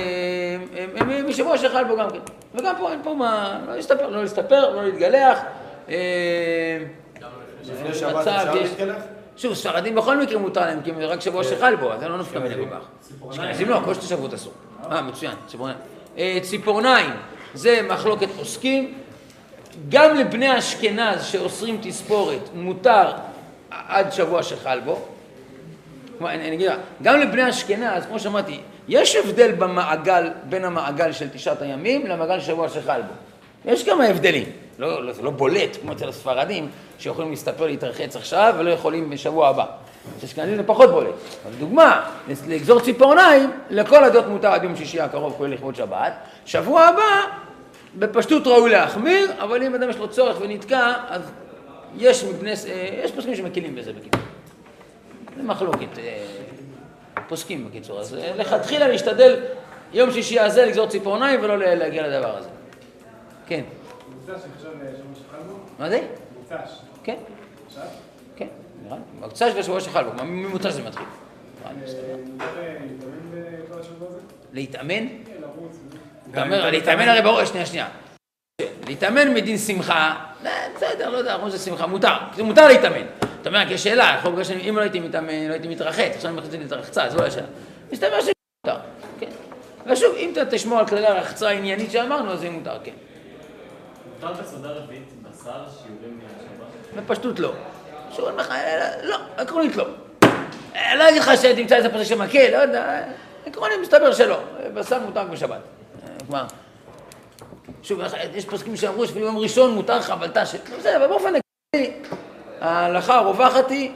הם- 0.96 1.28
משבוע 1.28 1.58
שחל 1.58 1.84
בו 1.84 1.96
גם 1.96 2.10
כן. 2.10 2.18
וגם 2.54 2.74
פה 2.78 2.90
אין 2.92 3.00
פה 3.02 3.14
מה, 3.14 3.58
לא 3.66 3.76
להסתפר, 3.76 4.08
לא 4.08 4.22
להסתפר, 4.22 4.74
לא 4.76 4.84
להתגלח. 4.84 5.38
אה, 5.88 5.94
לפני 7.64 7.94
שבת 7.94 8.14
מצב, 8.14 8.28
אפשר 8.28 8.54
להתקלח? 8.54 8.96
שוב, 9.36 9.54
ספרדים 9.54 9.94
בכל 9.94 10.16
מקרה 10.16 10.38
מותר 10.38 10.60
להם, 10.60 10.80
כי 10.84 10.90
רק 10.90 11.20
שבוע 11.20 11.44
שחל 11.44 11.76
בו, 11.76 11.92
אז 11.92 12.02
לא 12.02 12.18
נפקא 12.18 12.38
מיני 12.38 12.54
כל 12.54 12.76
כך. 12.76 13.30
אשכנזים 13.30 13.68
לא, 13.68 13.80
כל 13.84 13.94
שתי 13.94 14.06
שבועות 14.06 14.34
אסור. 14.34 14.52
אה, 14.92 15.02
מצוין, 15.02 15.34
ציפורניים. 15.46 15.78
אה, 16.18 16.38
ציפורניים, 16.42 17.10
זה 17.54 17.80
מחלוקת 17.88 18.28
פוסקים. 18.30 18.94
גם 19.88 20.16
לבני 20.16 20.58
אשכנז 20.58 21.24
שאוסרים 21.24 21.78
תספורת 21.82 22.40
מותר 22.54 23.12
עד 23.70 24.12
שבוע 24.12 24.42
שחל 24.42 24.80
בו. 24.80 25.08
אני 26.20 26.54
אגיד 26.54 26.70
לך, 26.70 26.76
גם 27.02 27.20
לבני 27.20 27.50
אשכנז, 27.50 28.06
כמו 28.06 28.18
שאמרתי, 28.18 28.60
יש 28.88 29.16
הבדל 29.16 29.52
במעגל, 29.52 30.30
בין 30.48 30.64
המעגל 30.64 31.12
של 31.12 31.28
תשעת 31.28 31.62
הימים 31.62 32.06
למעגל 32.06 32.40
שבוע 32.40 32.68
שחל 32.68 33.00
בו. 33.02 33.12
יש 33.72 33.84
כמה 33.84 34.04
הבדלים. 34.04 34.44
לא, 34.78 35.06
לא, 35.06 35.12
זה 35.12 35.22
לא 35.22 35.30
בולט 35.30 35.76
כמו 35.82 35.92
אצל 35.92 36.08
הספרדים, 36.08 36.68
שיכולים 36.98 37.30
להסתפר 37.30 37.66
להתרחץ 37.66 38.16
עכשיו 38.16 38.54
ולא 38.58 38.70
יכולים 38.70 39.10
בשבוע 39.10 39.48
הבא. 39.48 39.64
אצל 40.16 40.26
אשכנזים 40.26 40.56
זה 40.56 40.62
פחות 40.62 40.90
בולט. 40.90 41.14
אבל 41.44 41.54
דוגמה, 41.58 42.10
לגזור 42.48 42.80
ציפורניים, 42.80 43.50
לכל 43.70 44.04
הדעות 44.04 44.26
מותר 44.26 44.48
עד 44.48 44.64
יום 44.64 44.76
שישי 44.76 45.00
הקרוב, 45.00 45.34
כולל 45.36 45.54
לכבוד 45.54 45.76
שבת. 45.76 46.12
שבוע 46.46 46.82
הבא, 46.82 47.22
בפשטות 47.98 48.46
ראוי 48.46 48.70
להחמיר, 48.70 49.32
אבל 49.38 49.62
אם 49.62 49.74
אדם 49.74 49.90
יש 49.90 49.96
לו 49.96 50.08
צורך 50.08 50.36
ונתקע, 50.40 50.92
אז 51.08 51.22
יש 51.98 52.24
מבני, 52.24 52.50
אה, 52.50 53.00
יש 53.04 53.12
פוסקים 53.12 53.34
שמקילים 53.34 53.74
בזה 53.74 53.92
בקיצור. 53.92 54.20
זה 55.36 55.42
מחלוקת. 55.42 55.98
אה, 55.98 56.26
פוסקים 57.28 57.68
בקיצור. 57.68 58.00
אז 58.00 58.14
אה, 58.14 58.36
לכתחילה 58.36 58.88
להשתדל 58.88 59.40
יום 59.92 60.10
שישי 60.12 60.40
הזה 60.40 60.66
לגזור 60.66 60.86
ציפורניים 60.86 61.40
ולא 61.42 61.58
להגיע 61.58 62.08
לדבר 62.08 62.36
הזה. 62.36 62.48
כן. 63.46 63.62
מוצ"ש 64.14 64.30
עכשיו 64.30 64.70
שבוע 64.72 65.14
שחל 65.14 65.42
בו? 65.48 65.54
מה 65.78 65.88
זה? 65.88 66.00
מוצ"ש. 66.38 66.72
כן, 67.04 67.16
עכשיו? 67.66 67.82
כן. 68.36 68.46
נראה 68.84 68.96
לי. 68.96 69.02
מוצ"ש 69.20 69.42
ושבוע 69.56 69.80
שחל 69.80 70.04
בו. 70.04 70.24
ממוצ"ש 70.24 70.66
זה 70.66 70.82
מתחיל. 70.82 71.06
אה, 71.66 71.72
להתאמן? 74.52 75.08
כן, 75.08 75.32
לרוץ. 75.40 75.76
אתה 76.30 76.42
אומר, 76.42 76.70
להתאמן 76.70 77.08
הרי 77.08 77.22
ברור, 77.22 77.44
שנייה, 77.44 77.66
שנייה. 77.66 77.88
להתאמן 78.86 79.34
מדין 79.34 79.58
שמחה, 79.58 80.14
אה, 80.46 80.50
בסדר, 80.76 81.10
לא 81.10 81.16
יודע, 81.16 81.34
אנחנו 81.34 81.50
זה 81.50 81.58
שמחה, 81.58 81.86
מותר, 81.86 82.14
זה 82.36 82.42
מותר 82.42 82.68
להתאמן. 82.68 83.06
אתה 83.42 83.50
אומר, 83.50 83.66
כי 83.68 83.74
יש 83.74 83.84
שאלה, 83.84 84.16
יכול 84.18 84.32
להיות 84.32 84.46
שאם 84.46 84.76
לא 84.76 84.80
הייתי 84.80 85.00
מתאמן, 85.00 85.46
לא 85.48 85.52
הייתי 85.52 85.68
מתרחץ, 85.68 86.12
עכשיו 86.14 86.30
אני 86.30 86.38
מחליט 86.38 86.54
להתרחצה, 86.54 87.10
זו 87.10 87.18
לא 87.18 87.26
השאלה. 87.26 87.46
מסתבר 87.92 88.20
שמותר, 88.20 88.80
כן. 89.20 89.30
ושוב, 89.86 90.14
אם 90.16 90.30
אתה 90.32 90.44
תשמור 90.44 90.78
על 90.78 90.86
כללי 90.86 91.06
הרחצה 91.06 91.48
העניינית 91.48 91.90
שאמרנו, 91.90 92.32
אז 92.32 92.40
זה 92.40 92.50
מותר, 92.50 92.78
כן. 92.84 92.92
מותר 94.14 94.42
בסעודה 94.42 94.68
רביעית 94.68 95.08
בשר 95.22 95.50
שיעורים 95.82 96.20
מהשבת? 96.22 97.04
בפשטות 97.04 97.38
לא. 97.38 97.52
אומר 98.18 98.36
לך, 98.36 98.50
אה, 98.50 98.90
לא, 99.02 99.16
עקרונית 99.36 99.76
לא. 99.76 99.86
אה, 100.74 100.94
לא 100.94 101.08
אגיד 101.08 101.22
לך 101.22 101.30
שתמצא 101.42 101.76
איזה 101.76 101.88
פרק 101.88 102.02
שמקל, 102.02 102.50
לא 102.52 102.56
יודע, 102.56 103.02
עקרונית 103.46 103.78
מסתבר 103.82 104.12
שלא. 104.12 104.40
בשר 104.74 104.98
מותר 105.00 105.24
בשבת. 105.24 105.60
אה, 106.02 106.08
כלומר, 106.26 106.44
שוב, 107.82 108.00
יש 108.34 108.44
פוסקים 108.44 108.76
שאמרו 108.76 109.06
שאפילו 109.06 109.26
יום 109.26 109.38
ראשון 109.38 109.74
מותר 109.74 110.02
חבלתה 110.02 110.46
של... 110.46 110.58
בסדר, 110.78 110.96
אבל 110.96 111.06
באופן 111.06 111.32
עקרוני, 111.34 111.96
ההלכה 112.62 113.14
הרווחת 113.14 113.70
היא 113.70 113.90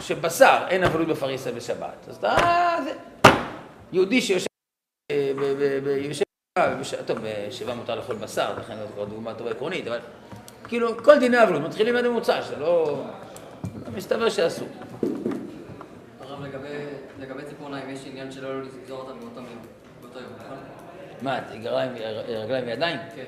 שבשר 0.00 0.58
אין 0.68 0.84
אבלות 0.84 1.08
בפריסה 1.08 1.52
בשבת. 1.52 2.08
אז 2.08 2.16
אתה... 2.16 2.36
זה... 2.84 2.92
יהודי 3.92 4.20
שיושב... 4.20 4.46
אה, 5.10 5.32
יושב... 5.86 7.02
טוב, 7.06 7.18
בשבעה 7.22 7.74
מותר 7.74 7.94
לאכול 7.94 8.16
בשר, 8.16 8.58
לכן 8.58 8.76
זו 8.76 8.84
כבר 8.94 9.04
דוגמה 9.04 9.34
טובה 9.34 9.50
עקרונית, 9.50 9.86
אבל 9.86 9.98
כאילו, 10.68 11.04
כל 11.04 11.18
דיני 11.18 11.42
אבלות 11.42 11.62
מתחילים 11.62 11.96
עד 11.96 12.04
המוצא, 12.04 12.40
זה 12.42 12.56
לא... 12.56 13.02
מסתבר 13.94 14.28
שאסור. 14.28 14.68
הרב, 16.20 16.44
לגבי- 17.20 17.44
ציפורניים, 17.48 17.90
יש 17.90 18.00
עניין 18.06 18.32
שלא 18.32 18.62
לגזור 18.62 19.00
אותם 19.00 19.18
באותו 20.00 20.18
יום, 20.20 20.32
נכון? 20.38 20.58
מה, 21.22 21.38
רגליים, 21.52 21.92
רגליים 22.28 22.66
וידיים? 22.66 22.98
כן. 23.16 23.24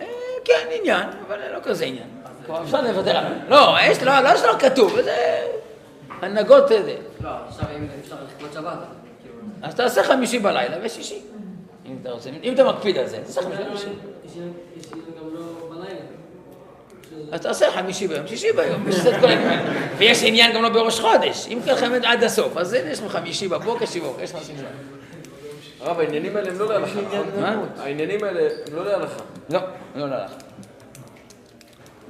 אה, 0.00 0.06
כן, 0.44 0.68
עניין, 0.80 1.08
אבל 1.26 1.52
לא 1.52 1.60
כזה 1.62 1.84
עניין. 1.84 2.08
כלומר, 2.46 2.62
אפשר 2.62 2.80
לוותר 2.80 3.16
עליו. 3.16 3.32
לא, 3.48 3.76
יש, 3.82 4.02
לא, 4.02 4.20
לא 4.20 4.36
שלא 4.36 4.52
כתוב, 4.58 5.00
זה 5.02 5.42
הנהגות 6.22 6.68
זה. 6.68 6.96
לא, 7.20 7.30
עכשיו 7.48 7.64
אם 7.76 7.86
אפשר 8.04 8.16
לכבוד 8.26 8.52
שבת, 8.52 8.66
אז 8.66 8.72
כאילו... 9.22 9.34
אז 9.62 9.74
תעשה 9.74 10.04
חמישי 10.04 10.38
בלילה 10.38 10.76
ושישי. 10.82 11.20
אם 11.86 11.96
אתה 12.02 12.10
רוצה, 12.10 12.30
אם 12.42 12.54
אתה 12.54 12.64
מקפיד 12.64 12.98
על 12.98 13.06
זה, 13.06 13.18
תעשה 13.26 13.42
חמישי 13.42 13.62
בלילה. 13.62 13.74
לא 15.34 15.74
בלילה. 15.74 16.00
אז 17.32 17.40
תעשה 17.40 17.70
חמישי 17.70 18.08
ביום, 18.08 18.26
שישי 18.26 18.52
ביום, 18.52 18.88
יש 18.88 19.06
את 19.06 19.20
כל 19.20 19.26
העניין. 19.26 19.60
ויש 19.98 20.22
עניין 20.22 20.54
גם 20.54 20.62
לא 20.62 20.68
בראש 20.68 21.00
חודש. 21.00 21.46
אם 21.48 21.58
ככה 21.66 21.88
באמת 21.88 22.04
עד 22.04 22.24
הסוף, 22.24 22.56
אז 22.56 22.72
הנה, 22.72 22.90
יש 22.90 23.00
לך 23.00 23.12
חמישי 23.12 23.48
בבוקר, 23.48 23.86
שישי 23.86 24.00
בבוקר, 24.00 24.22
יש 24.22 24.34
לך 24.34 24.40
שם. 24.46 24.54
הרב, 25.80 26.00
העניינים 26.00 26.36
האלה 26.36 26.50
הם 26.50 26.58
לא 26.58 26.68
להלכה? 26.68 27.00
העניינים 27.78 28.24
האלה 28.24 28.40
הם 28.40 28.76
לא 28.76 28.84
להלכה. 28.84 29.22
לא, 29.50 29.60
לא, 29.94 30.08
לא, 30.08 30.16
לא. 30.16 30.24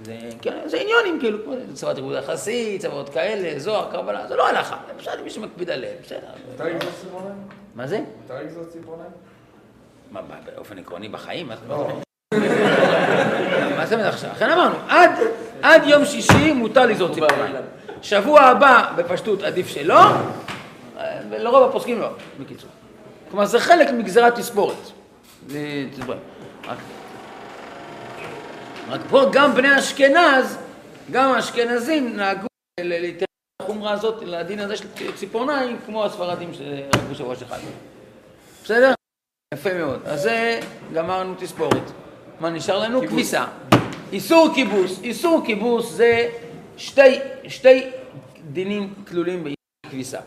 זה, 0.06 0.18
כן, 0.42 0.58
זה 0.66 0.80
עניונים, 0.80 1.20
כאילו, 1.20 1.44
כמו 1.44 1.54
זה, 1.56 1.76
צוות 1.76 1.96
ריבוד 1.96 2.14
יחסי, 2.14 2.78
צוות 2.80 3.08
כאלה, 3.08 3.58
זוהר, 3.58 3.90
קרבלה, 3.92 4.26
זה 4.28 4.36
לא 4.36 4.48
הלכה, 4.48 4.76
זה 4.86 4.92
בסדר, 4.98 5.22
מי 5.24 5.30
שמקפיד 5.30 5.70
עליהם, 5.70 5.94
בסדר. 6.02 6.18
מותר 6.50 6.64
לגזור 6.64 6.90
ציפורניים? 7.00 7.34
מה 7.74 7.86
זה? 7.86 8.00
מותר 8.22 8.42
לגזור 8.42 8.64
ציפורניים? 8.64 9.10
מה, 10.10 10.20
באופן 10.54 10.78
עקרוני 10.78 11.08
בחיים? 11.08 11.48
מה 11.48 11.54
מה 13.76 13.86
זה 13.86 14.08
עכשיו? 14.08 14.30
לכן 14.30 14.50
אמרנו, 14.50 14.74
עד, 14.88 15.10
עד 15.62 15.82
יום 15.86 16.04
שישי 16.04 16.52
מותר 16.52 16.86
לזרות 16.86 17.14
ציפורניים. 17.14 17.56
שבוע 18.02 18.40
הבא, 18.40 18.92
בפשטות, 18.96 19.42
עדיף 19.42 19.68
שלא, 19.68 20.00
אה, 20.00 21.18
ולרוב 21.30 21.68
הפוסקים 21.68 22.00
לא, 22.00 22.08
בקיצור. 22.40 22.70
כלומר, 23.30 23.46
זה 23.46 23.60
חלק 23.60 23.90
מגזירת 23.90 24.34
תספורת. 24.34 24.76
זה. 25.46 25.86
רק, 26.68 26.78
רק 28.88 29.00
פה 29.10 29.22
גם 29.32 29.54
בני 29.54 29.78
אשכנז, 29.78 30.58
גם 31.10 31.32
האשכנזים 31.32 32.16
נהגו 32.16 32.46
להתייחס 32.80 33.26
לחומרה 33.62 33.92
הזאת, 33.92 34.22
לדין 34.22 34.60
הזה 34.60 34.76
של 34.76 34.86
ציפורניים, 35.14 35.78
כמו 35.86 36.04
הספרדים 36.04 36.54
שרק 36.54 37.02
בשבוע 37.10 37.36
שחל. 37.36 37.58
בסדר? 38.64 38.94
יפה 39.54 39.74
מאוד. 39.74 40.00
אז 40.04 40.22
זה, 40.22 40.60
גמרנו 40.94 41.34
תספורת. 41.38 41.82
מה 42.40 42.50
נשאר 42.50 42.78
לנו? 42.78 43.00
כביסה. 43.08 43.44
איסור 44.12 44.48
כיבוס. 44.54 45.00
איסור 45.02 45.42
כיבוס 45.46 45.92
זה 45.92 46.28
שתי, 46.76 47.18
שתי 47.48 47.90
דינים 48.52 48.94
כלולים 49.08 49.44
באיסור 49.44 49.90
כביסה. 49.90 50.18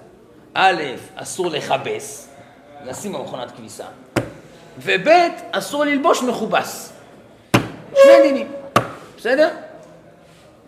א', 0.54 0.84
אסור 1.16 1.50
לכבס, 1.50 2.30
לשים 2.86 3.13
במכונת 3.13 3.51
כביסה. 3.51 3.86
וב', 4.82 5.08
אסור 5.51 5.86
ללבוש 5.86 6.24
מכובס. 6.24 6.99
שני 8.03 8.22
דינים, 8.22 8.51
בסדר? 9.18 9.50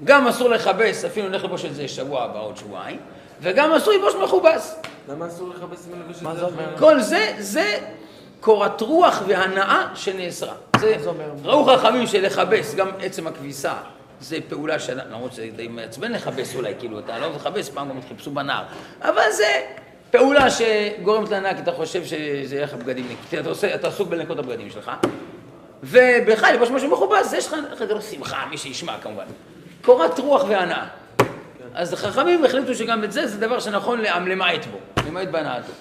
גם 0.04 0.28
אסור 0.28 0.50
לכבס, 0.50 1.06
אפילו 1.06 1.30
נלך 1.30 1.44
ללבוש 1.44 1.66
את 1.66 1.76
זה 1.76 1.88
שבוע 1.88 2.24
הבא, 2.24 2.40
עוד 2.40 2.58
שבועיים, 2.58 3.00
וגם 3.42 3.74
אסור 3.74 3.94
ללבוש 3.94 4.16
מכובס. 4.16 4.76
למה 5.10 5.28
אסור 5.28 5.50
לכבס 5.50 5.88
ולבש 5.92 6.18
את 6.18 6.56
זה? 6.56 6.64
כל 6.80 7.00
זה, 7.00 7.34
זה 7.38 7.78
קורת 8.40 8.82
רוח 8.82 9.22
והנאה 9.28 9.88
שנאסרה. 9.96 10.54
זה, 10.80 10.96
ראו 11.44 11.66
חכמים 11.66 12.08
שלכבס, 12.08 12.76
גם 12.76 12.88
עצם 13.02 13.28
הכביסה, 13.28 13.74
זה 14.22 14.38
פעולה 14.50 14.80
של... 14.80 15.00
למרות 15.12 15.34
שזה 15.34 15.48
די 15.56 15.68
מעצבן 15.68 16.12
לכבס 16.12 16.56
אולי, 16.56 16.74
כאילו, 16.80 17.00
אתה 17.00 17.20
לא 17.20 17.30
מכבס, 17.36 17.70
פעם 17.70 17.90
גם 17.90 18.00
חיפשו 18.08 18.32
בנהר. 18.32 18.64
אבל 19.02 19.32
זה 19.32 19.62
פעולה 20.12 20.48
שגורמת 20.50 21.30
להנאה, 21.30 21.54
כי 21.56 21.62
אתה 21.62 21.72
חושב 21.72 22.06
שזה 22.06 22.56
יהיה 22.56 22.64
לך 22.64 22.74
בגדים 22.74 23.06
נקיים. 23.06 23.44
אתה, 23.76 23.88
עסוק 23.88 24.08
בלנקות 24.08 24.40
הבגדים 24.40 24.70
שלך, 24.70 24.92
ובך 25.84 26.44
לבוש 26.54 26.70
משהו 26.70 26.92
מכובס, 26.92 27.34
יש 27.34 27.48
לך 27.48 27.56
חדר 27.78 28.00
שמחה, 28.02 28.46
מי 28.50 28.58
שישמע 28.58 28.98
כמובן. 29.02 29.26
קורת 29.82 30.20
רוח 30.20 30.44
והנאה. 30.50 30.88
אז 31.74 31.94
חכמים 31.94 32.46
החליטו 32.46 32.76
שגם 32.76 33.04
את 33.04 33.12
זה, 33.12 33.28
זה 33.28 33.40
דבר 33.40 33.60
שנכון 33.60 34.02
למעט 34.02 34.66
בו, 34.66 34.78
למעט 35.08 35.28
בהנאתו. 35.28 35.72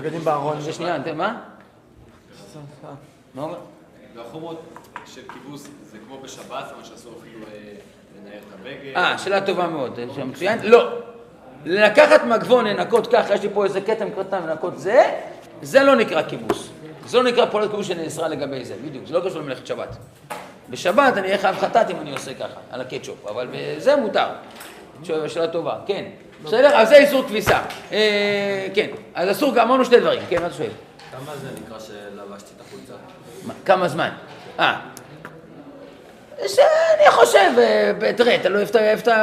בגדים 0.00 0.20
בארון. 0.20 0.60
זה 0.60 0.72
שנייה, 0.72 0.98
מה? 1.14 1.40
מה 3.34 3.42
אומר? 3.42 3.58
והחומות 4.16 4.62
של 5.06 5.20
כיבוס 5.32 5.68
זה 5.90 5.98
כמו 6.06 6.20
בשבת, 6.22 6.72
מה 6.78 6.84
שאסור 6.84 7.12
אפילו 7.20 7.46
אה, 7.46 7.72
לנער 8.18 8.38
את 8.38 8.60
הבגד. 8.60 8.96
אה, 8.96 9.18
שאלה 9.18 9.40
טובה 9.40 9.66
מאוד, 9.66 9.98
זה 10.14 10.24
מצוין. 10.24 10.58
לא. 10.62 10.98
לקחת 11.64 12.24
מגבון, 12.24 12.66
לנקות 12.66 13.06
ככה, 13.06 13.34
יש 13.34 13.42
לי 13.42 13.48
פה 13.54 13.64
איזה 13.64 13.80
כתם 13.80 14.08
קטן, 14.10 14.46
לנקות 14.46 14.78
זה, 14.78 15.20
זה 15.62 15.82
לא 15.82 15.96
נקרא 15.96 16.22
כיבוס. 16.22 16.70
זה 17.08 17.18
לא 17.18 17.24
נקרא 17.24 17.46
פעולת 17.46 17.70
כיבוס 17.70 17.86
שנאסרה 17.86 18.28
לגבי 18.28 18.64
זה, 18.64 18.74
בדיוק, 18.84 19.06
זה 19.06 19.14
לא 19.14 19.20
קשור 19.28 19.40
למלאכת 19.40 19.66
שבת. 19.66 19.96
בשבת 20.70 21.16
אני 21.16 21.26
אהיה 21.26 21.38
חייב 21.38 21.56
חטאת 21.56 21.90
אם 21.90 21.96
אני 22.00 22.12
עושה 22.12 22.34
ככה, 22.34 22.60
על 22.70 22.80
הקטשופ, 22.80 23.26
אבל 23.26 23.48
בזה 23.52 23.96
מותר. 23.96 24.26
שאלה- 25.04 25.46
טובה, 25.46 25.78
כן. 25.86 26.04
בסדר? 26.44 26.76
אז 26.76 26.88
זה 26.88 26.96
איסור 26.96 27.24
כביסה. 27.28 27.60
אה, 27.92 28.66
כן, 28.74 28.86
אז 29.14 29.30
אסור, 29.30 29.62
אמרנו 29.62 29.84
שתי 29.84 30.00
דברים, 30.00 30.20
כן, 30.28 30.40
מה 30.40 30.46
אתה 30.46 30.54
שואל? 30.54 30.68
כמה 31.12 31.36
זה 31.36 31.48
נקרא 31.66 31.78
שלבשתי 31.78 32.50
את 32.56 32.60
החולצה? 32.60 32.92
מה, 33.44 33.54
כמה 33.64 33.88
זמן? 33.88 34.10
אה. 34.60 34.80
שאני 36.46 37.10
חושב, 37.10 37.50
אה, 37.58 38.12
תראה, 38.16 38.34
אתה 38.34 38.48
לא 38.48 38.58
איפה 38.58 38.78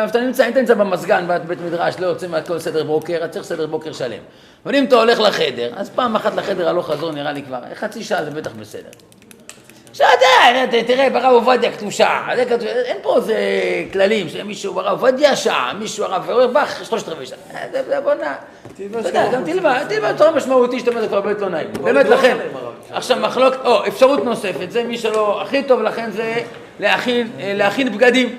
אתה- 0.05 0.19
נמצא, 0.19 0.45
אם 0.45 0.51
אתה 0.51 0.59
נמצא 0.59 0.73
במזגן, 0.73 1.25
בבית 1.27 1.59
מדרש, 1.61 1.95
לא 1.99 2.07
יוצא 2.07 2.27
מהכל 2.27 2.59
סדר 2.59 2.83
בוקר, 2.83 3.17
אתה 3.17 3.27
צריך 3.27 3.45
סדר 3.45 3.67
בוקר 3.67 3.93
שלם. 3.93 4.19
אבל 4.65 4.75
אם 4.75 4.85
אתה 4.85 4.95
הולך 4.95 5.19
לחדר, 5.19 5.69
אז 5.75 5.89
פעם 5.89 6.15
אחת 6.15 6.35
לחדר 6.35 6.69
הלוך 6.69 6.91
חזור 6.91 7.11
נראה 7.11 7.31
לי 7.31 7.41
כבר, 7.43 7.57
חצי 7.75 8.03
שעה 8.03 8.23
זה 8.25 8.31
בטח 8.31 8.51
בסדר. 8.59 8.89
עכשיו 9.91 10.07
אתה, 10.17 10.25
ת- 10.81 10.87
תראה, 10.87 11.09
ברב 11.09 11.33
עובדיה 11.33 11.71
כתוב, 11.71 11.89
אין 12.85 12.97
פה 13.01 13.17
איזה 13.17 13.35
כללים, 13.93 14.29
שמישהו 14.29 14.73
ברב 14.73 14.91
עובדיה 15.03 15.35
שעה, 15.35 15.73
מישהו 15.79 16.03
הרב 16.05 16.29
אורבך 16.29 16.79
שלושת 16.83 17.09
רבעי 17.09 17.25
שעה, 17.25 17.37
אה, 17.53 17.65
זה- 17.71 17.99
בוא'נה, 18.03 18.33
אתה 18.75 18.83
יודע, 18.83 19.27
גם 19.31 19.43
תלמד, 19.45 19.83
תלמד 19.89 20.17
תורה 20.17 20.31
משמעותי, 20.31 20.79
שאתה 20.79 20.91
אומר, 20.91 21.01
זה 21.01 21.07
כבר 21.07 21.21
באמת 21.21 21.41
לא 21.41 21.49
נעים, 21.49 21.67
באמת 21.83 22.05
לכן, 22.09 22.37
עכשיו 22.91 23.17
מחלוקת, 23.19 23.57
או, 23.65 23.87
אפשרות 23.87 24.23
נוספת, 24.23 24.71
זה 24.71 24.83
מי 24.83 24.97
שלא 24.97 25.41
הכי 25.41 25.63
טוב, 25.63 25.81
לכן 25.81 26.11
זה 26.11 26.33
להכין, 26.79 27.27
אה, 27.39 27.53
להכין 27.53 27.91
בגדים, 27.93 28.37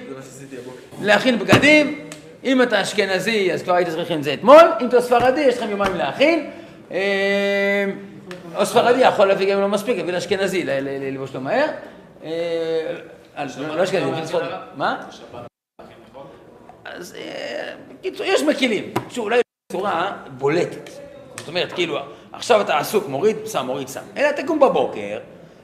להכין 1.02 1.38
בגדים, 1.38 2.00
אם 2.44 2.62
אתה 2.62 2.82
אשכנזי, 2.82 3.52
אז 3.52 3.62
כבר 3.62 3.74
היית 3.74 3.88
צריך 3.88 3.98
להכין 3.98 4.18
את 4.18 4.24
זה 4.24 4.34
אתמול, 4.34 4.72
אם 4.80 4.86
אתה 4.86 5.00
ספרדי, 5.00 5.40
יש 5.40 5.58
לכם 5.58 5.70
יומיים 5.70 5.94
להכין. 5.94 6.50
אה, 6.90 7.84
או 8.56 8.66
ספרדי 8.66 9.00
יכול 9.00 9.26
להביא 9.26 9.50
גם 9.50 9.56
אם 9.56 9.62
לא 9.62 9.68
מספיק, 9.68 9.96
להביא 9.96 10.12
לאשכנזי, 10.12 10.64
ללבוש 10.64 11.34
לו 11.34 11.40
מהר. 11.40 11.66
אה, 12.24 12.30
לא 13.58 13.84
אשכנזי, 13.84 14.26
ספרדי. 14.26 14.54
מה? 14.76 15.02
אז 16.84 17.14
אה, 17.18 17.74
בקיצור, 17.88 18.26
יש 18.26 18.42
מקילים, 18.42 18.92
שאולי 19.10 19.40
בצורה 19.68 20.16
בולטת. 20.38 20.90
זאת 21.38 21.48
אומרת, 21.48 21.72
כאילו, 21.72 21.98
עכשיו 22.32 22.60
אתה 22.60 22.78
עסוק, 22.78 23.08
מוריד, 23.08 23.36
שם, 23.46 23.66
מוריד, 23.66 23.88
שם. 23.88 24.00
אלא 24.16 24.32
תקום 24.32 24.60
בבוקר, 24.60 25.18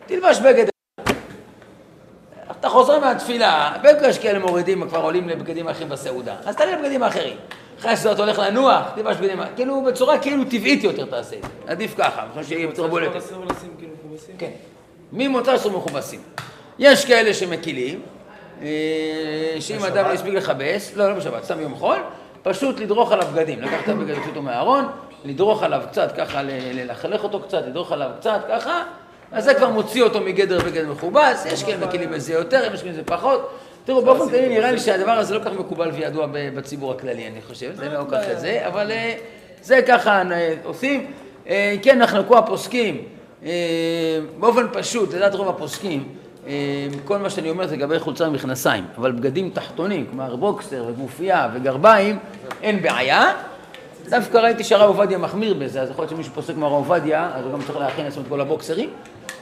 תלבש 0.06 0.38
בגד 0.38 0.71
אתה 2.62 2.70
חוזר 2.70 3.00
מהתפילה, 3.00 3.72
בגלל 3.82 4.12
שכאלה 4.12 4.38
מורידים 4.38 4.88
כבר 4.88 5.00
עולים 5.00 5.28
לבגדים 5.28 5.68
אחרים 5.68 5.88
בסעודה, 5.88 6.34
אז 6.44 6.56
תעלה 6.56 6.76
לבגדים 6.76 7.02
האחרים. 7.02 7.36
אחרי 7.80 7.96
שזה 7.96 8.12
אתה 8.12 8.22
הולך 8.22 8.38
לנוח, 8.38 8.82
תלבש 8.94 9.16
בגדים, 9.16 9.38
כאילו 9.56 9.82
בצורה 9.82 10.18
כאילו 10.18 10.44
טבעית 10.44 10.84
יותר 10.84 11.04
תעשה 11.04 11.36
את 11.36 11.42
זה. 11.42 11.48
עדיף 11.66 11.94
ככה, 11.98 12.22
אני 12.22 12.28
חושב 12.34 12.48
שיהיה 12.48 12.66
בצורה 12.66 12.88
בולטת. 12.88 13.12
כאילו? 13.78 13.92
כן. 14.38 14.50
ממוצא 15.12 15.54
אסור 15.54 15.72
מכובסים. 15.72 16.20
יש 16.78 17.04
כאלה 17.04 17.34
שמקילים, 17.34 18.02
אה, 18.62 18.68
שאם 19.60 19.84
אדם 19.84 20.04
לא 20.04 20.12
הספיק 20.12 20.34
לכבס, 20.34 20.96
לא, 20.96 21.08
לא 21.08 21.14
בשבת, 21.14 21.44
סתם 21.44 21.60
יום 21.60 21.74
חול, 21.74 21.98
פשוט 22.42 22.80
לדרוך 22.80 23.12
עליו 23.12 23.26
בגדים, 23.32 23.62
לקחת 23.62 23.88
להוציא 23.88 24.28
אותו 24.28 24.42
מהארון, 24.42 24.84
לדרוך 25.24 25.62
עליו 25.62 25.82
קצת, 25.90 26.12
ככה 26.16 26.42
ללכלך 26.42 27.24
אותו 27.24 27.40
קצת, 27.40 27.62
לדרוך 27.66 27.92
עליו 27.92 28.10
קצת, 28.20 28.40
ככה, 28.48 28.82
אז 29.32 29.44
זה 29.44 29.54
כבר 29.54 29.68
מוציא 29.68 30.02
אותו 30.02 30.20
מגדר 30.20 30.58
בגד 30.58 30.88
מכובס, 30.88 31.46
יש 31.46 31.64
כאלה 31.64 31.86
מקילים 31.86 32.10
בזה 32.10 32.32
יותר, 32.32 32.74
יש 32.74 32.82
כאלה 32.82 33.02
פחות. 33.04 33.58
תראו, 33.84 34.04
באופן 34.04 34.30
כללי 34.30 34.48
נראה 34.48 34.72
לי 34.72 34.78
שהדבר 34.78 35.10
הזה 35.10 35.34
לא 35.34 35.38
כל 35.38 35.44
כך 35.44 35.52
מקובל 35.52 35.90
וידוע 35.90 36.26
בציבור 36.32 36.92
הכללי, 36.92 37.26
אני 37.26 37.42
חושב, 37.48 37.74
זה 37.76 37.88
לא 37.88 38.04
כך 38.10 38.18
זה, 38.36 38.62
אבל 38.66 38.90
אה, 38.90 39.14
זה 39.62 39.80
ככה 39.86 40.22
עושים. 40.64 41.06
אה, 41.48 41.74
כן, 41.82 41.98
נחלקו 41.98 42.38
הפוסקים, 42.38 43.04
אה, 43.44 43.50
באופן 44.38 44.66
פשוט, 44.72 45.14
לדעת 45.14 45.34
רוב 45.34 45.48
הפוסקים, 45.48 46.08
כל 47.04 47.18
מה 47.18 47.30
שאני 47.30 47.50
אומר 47.50 47.66
זה 47.66 47.76
לגבי 47.76 47.98
חולצה 47.98 48.28
ומכנסיים, 48.28 48.84
אבל 48.98 49.12
בגדים 49.12 49.50
תחתונים, 49.50 50.06
כלומר 50.06 50.36
בוקסר 50.36 50.84
וגופייה 50.88 51.48
וגרביים, 51.54 52.18
אין 52.62 52.82
בעיה. 52.82 53.32
דווקא 54.08 54.38
ראיתי 54.38 54.64
שהרב 54.64 54.88
עובדיה 54.88 55.18
מחמיר 55.18 55.54
בזה, 55.54 55.82
אז 55.82 55.90
יכול 55.90 56.02
להיות 56.02 56.10
שמישהו 56.10 56.32
פוסק 56.34 56.54
כמו 56.54 56.66
הרב 56.66 56.74
עובדיה, 56.74 57.30
אז 57.34 57.44
הוא 57.44 57.52
גם 57.52 57.62
צריך 57.66 57.78
להכין 57.78 58.04
לעצמו 58.04 58.22
את 58.22 58.28
כל 58.28 58.40
הבוקסרים, 58.40 58.90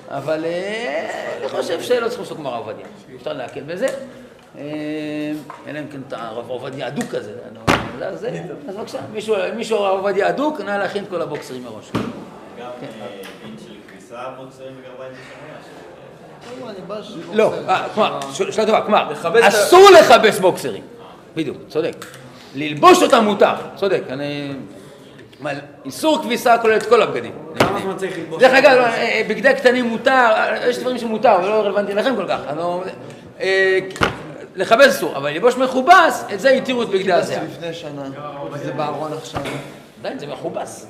אבל 0.09 0.45
אה, 0.45 1.11
אני 1.41 1.49
חושב 1.49 1.83
שלא 1.83 2.09
צריך 2.09 2.21
לפסוק 2.21 2.39
כמו 2.39 2.49
הרב 2.49 2.67
עובדיה, 2.69 2.87
אפשר 3.17 3.33
להקל 3.33 3.61
בזה. 3.61 3.87
אה, 4.59 4.63
אלא 5.67 5.79
אם 5.79 5.85
כן 5.93 6.01
הרב 6.17 6.49
עובדיה 6.51 6.89
אדוק 6.89 7.05
כזה, 7.11 7.33
לא- 8.01 8.05
אז 8.05 8.21
זה- 8.21 8.43
אז 8.69 8.77
בבקשה, 8.77 8.99
מישהו 9.57 9.77
הרב 9.77 9.99
עובדיה 9.99 10.29
אדוק, 10.29 10.61
נא 10.61 10.71
להכין 10.71 11.05
את 11.05 11.09
כל 11.09 11.23
הבוקסרים 11.23 11.65
מראש. 11.65 11.91
גם 11.95 12.01
אה, 12.83 13.07
דין 13.45 13.57
של 13.67 13.73
כביסה, 13.89 14.17
בוקסרים 14.39 14.73
וגרביים 14.81 15.13
בשמש. 15.13 15.65
לא, 17.35 17.53
כלומר, 17.95 18.21
שאלה 18.33 18.67
טובה, 18.67 18.81
כלומר, 18.83 19.13
אסור 19.49 19.89
לכבס 20.01 20.39
בוקסרים. 20.39 20.83
בדיוק, 21.37 21.57
צודק. 21.69 22.07
ללבוש 22.55 23.03
אותם 23.03 23.25
מותר, 23.25 23.55
צודק. 23.77 24.03
אני... 24.11 24.53
מה, 25.41 25.51
איסור 25.85 26.23
כביסה 26.23 26.59
כולל 26.59 26.77
את 26.77 26.87
כל 26.87 27.03
הבגדים. 27.03 27.33
כמה 27.59 27.81
זמן 27.81 27.97
צריך 27.97 28.19
ללבוש? 28.19 28.43
דרך 28.43 28.53
אגב, 28.53 28.79
אה, 28.79 29.23
בגדי 29.29 29.55
קטנים 29.55 29.85
מותר, 29.85 30.11
אה, 30.11 30.69
יש 30.69 30.79
דברים 30.79 30.99
שמותר, 30.99 31.37
אבל 31.37 31.49
לא 31.49 31.61
רלוונטי 31.61 31.95
לכם 31.95 32.17
כל 32.17 32.27
כך. 32.29 32.41
לא- 32.57 32.85
אה, 33.41 33.79
לכבס 34.57 34.87
אסור, 34.87 35.17
אבל 35.17 35.31
ללבוש 35.31 35.57
מכובס, 35.57 36.25
את 36.35 36.41
זה 36.41 36.51
התירו 36.51 36.83
את 36.83 36.89
בגדי 36.89 37.13
הזיעה. 37.13 37.45
לפני 37.45 37.75
שנה, 37.75 38.03
וזה 38.53 38.73
בארון 38.73 39.13
עכשיו. 39.13 39.43
עדיין 40.01 40.19
זה 40.19 40.27
מכובס. 40.27 40.87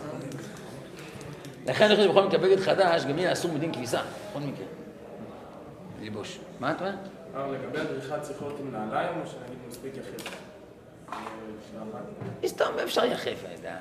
לכן 1.66 1.84
אני 1.84 1.96
חושב 1.96 2.08
שבכל 2.08 2.22
מקרה 2.22 2.38
בגד 2.38 2.60
חדש, 2.60 3.04
גם 3.04 3.18
יהיה 3.18 3.32
אסור 3.32 3.52
מדין 3.52 3.72
כביסה, 3.72 3.98
בכל 4.30 4.40
מקרה. 4.40 4.66
ללבוש. 6.02 6.38
מה 6.60 6.70
אתה 6.70 6.84
אומר? 6.84 7.52
לגבי 7.52 7.78
הדריכה 7.80 8.18
צריך 8.18 8.42
להיות 8.42 8.56
עם 8.60 8.72
נעליים 8.72 9.12
או 9.24 9.26
שנגיד 9.30 9.58
מספיק 9.68 9.92
יחיד? 9.92 10.28
סתם 12.46 12.64
אפשר 12.84 13.04
יחף, 13.04 13.44
אני 13.46 13.54
יודע. 13.56 13.76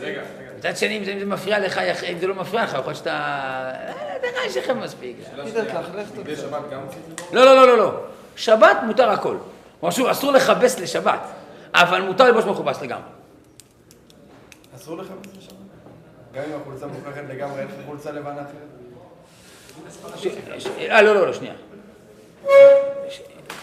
רגע. 0.00 0.22
מצד 0.58 0.76
שני, 0.76 0.98
אם 0.98 1.04
זה- 1.04 1.24
מפריע 1.26 1.58
לך, 1.58 1.78
אם 2.04 2.18
זה 2.18 2.26
לא 2.26 2.34
מפריע 2.34 2.64
לך, 2.64 2.70
יכול 2.72 2.84
להיות 2.84 2.96
שאתה... 2.96 3.10
אה, 3.10 3.92
נראה 4.22 4.42
לי 4.46 4.50
שכם 4.52 4.80
מספיק. 4.80 5.16
תדעת 5.50 5.66
לך. 5.74 5.86
בשבת 6.24 6.62
גם 6.70 6.80
צריך 6.88 7.00
ללבוש? 7.08 7.32
לא, 7.32 7.44
לא, 7.44 7.56
לא, 7.56 7.66
לא, 7.66 7.78
לא. 7.78 7.92
שבת 8.36 8.76
מותר 8.86 9.10
הכל. 9.10 9.36
כלומר, 9.80 9.94
שוב, 9.94 10.06
אסור 10.06 10.32
לכבס 10.32 10.78
לשבת, 10.80 11.20
אבל 11.74 12.00
מותר 12.02 12.24
ללבוש 12.24 12.44
מכובס 12.44 12.82
לגמרי. 12.82 13.08
אסור 14.76 14.96
לך 14.98 15.06
בזה 15.06 15.40
שבת? 15.40 15.54
גם 16.34 16.42
אם 16.42 16.60
החולצה 16.60 16.86
מוכרחת 16.86 17.22
לגמרי, 17.28 17.60
אין 17.60 17.68
חולצה 17.86 18.12
לבנה 18.12 18.42
אחרת? 18.42 18.76
אה, 20.90 21.02
לא, 21.02 21.14
לא, 21.14 21.26
לא, 21.26 21.32
שנייה. 21.32 21.54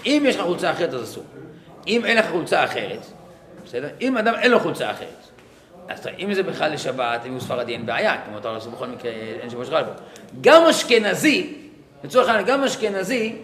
אם 0.05 0.23
יש 0.25 0.35
לך 0.35 0.41
חולצה 0.41 0.71
אחרת, 0.71 0.93
אז 0.93 1.03
אסור. 1.03 1.23
אם 1.87 2.05
אין 2.05 2.17
לך 2.17 2.25
חולצה 2.31 2.63
אחרת, 2.63 3.05
בסדר? 3.65 3.87
אם 4.01 4.17
אדם 4.17 4.33
אין 4.35 4.51
לו 4.51 4.59
חולצה 4.59 4.91
אחרת, 4.91 5.07
אז 5.89 5.99
אתה- 5.99 6.09
אם 6.19 6.33
זה 6.33 6.43
בכלל 6.43 6.73
לשבת, 6.73 7.21
אם 7.25 7.31
הוא 7.31 7.39
ספרדי, 7.41 7.73
אין 7.73 7.85
בעיה, 7.85 8.13
כי 8.25 8.31
מותר 8.31 8.53
לעשות 8.53 8.71
בכל 8.73 8.87
מקרה, 8.87 9.11
אין 9.11 9.49
שבוע 9.49 9.65
שלך 9.65 9.85
בו. 9.85 9.91
גם 10.41 10.63
אשכנזי, 10.65 11.53
לצורך 12.03 12.27
העניין, 12.27 12.45
גם 12.45 12.63
אשכנזי, 12.63 13.35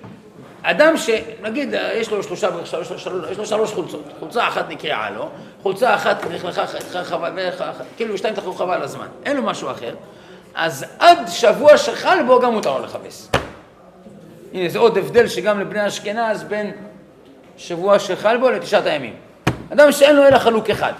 אדם 0.61 0.93
שנגיד 0.97 1.73
יש 1.93 2.11
לו 2.11 2.23
שלושה, 2.23 2.49
שלוש, 2.65 2.87
שלוש, 2.93 3.31
יש 3.31 3.37
לו 3.37 3.45
שלוש 3.45 3.73
חולצות, 3.73 4.03
חולצה 4.19 4.47
אחת 4.47 4.69
נקרעה 4.69 5.09
לו, 5.09 5.29
חולצה 5.61 5.95
אחת 5.95 6.21
חבל, 7.03 7.31
כאילו 7.97 8.17
שתיים 8.17 8.35
תחלו 8.35 8.53
חבל 8.53 8.81
הזמן, 8.81 9.07
אין 9.25 9.37
לו 9.37 9.43
משהו 9.43 9.71
אחר, 9.71 9.95
אז 10.55 10.85
עד 10.99 11.17
שבוע 11.27 11.77
שחל 11.77 12.17
בו 12.27 12.39
גם 12.39 12.53
מותר 12.53 12.77
לו 12.77 12.85
לכבס. 12.85 13.31
הנה 14.53 14.69
זה 14.69 14.79
עוד 14.79 14.97
הבדל 14.97 15.27
שגם 15.27 15.59
לבני 15.59 15.87
אשכנז 15.87 16.43
בין 16.43 16.71
שבוע 17.59 17.99
שחל 17.99 18.37
בו 18.37 18.49
לתשעת 18.49 18.85
הימים. 18.85 19.15
אדם 19.73 19.91
שאין 19.91 20.15
לו 20.15 20.27
אלא 20.27 20.39
חלוק 20.39 20.69
אחד. 20.69 20.93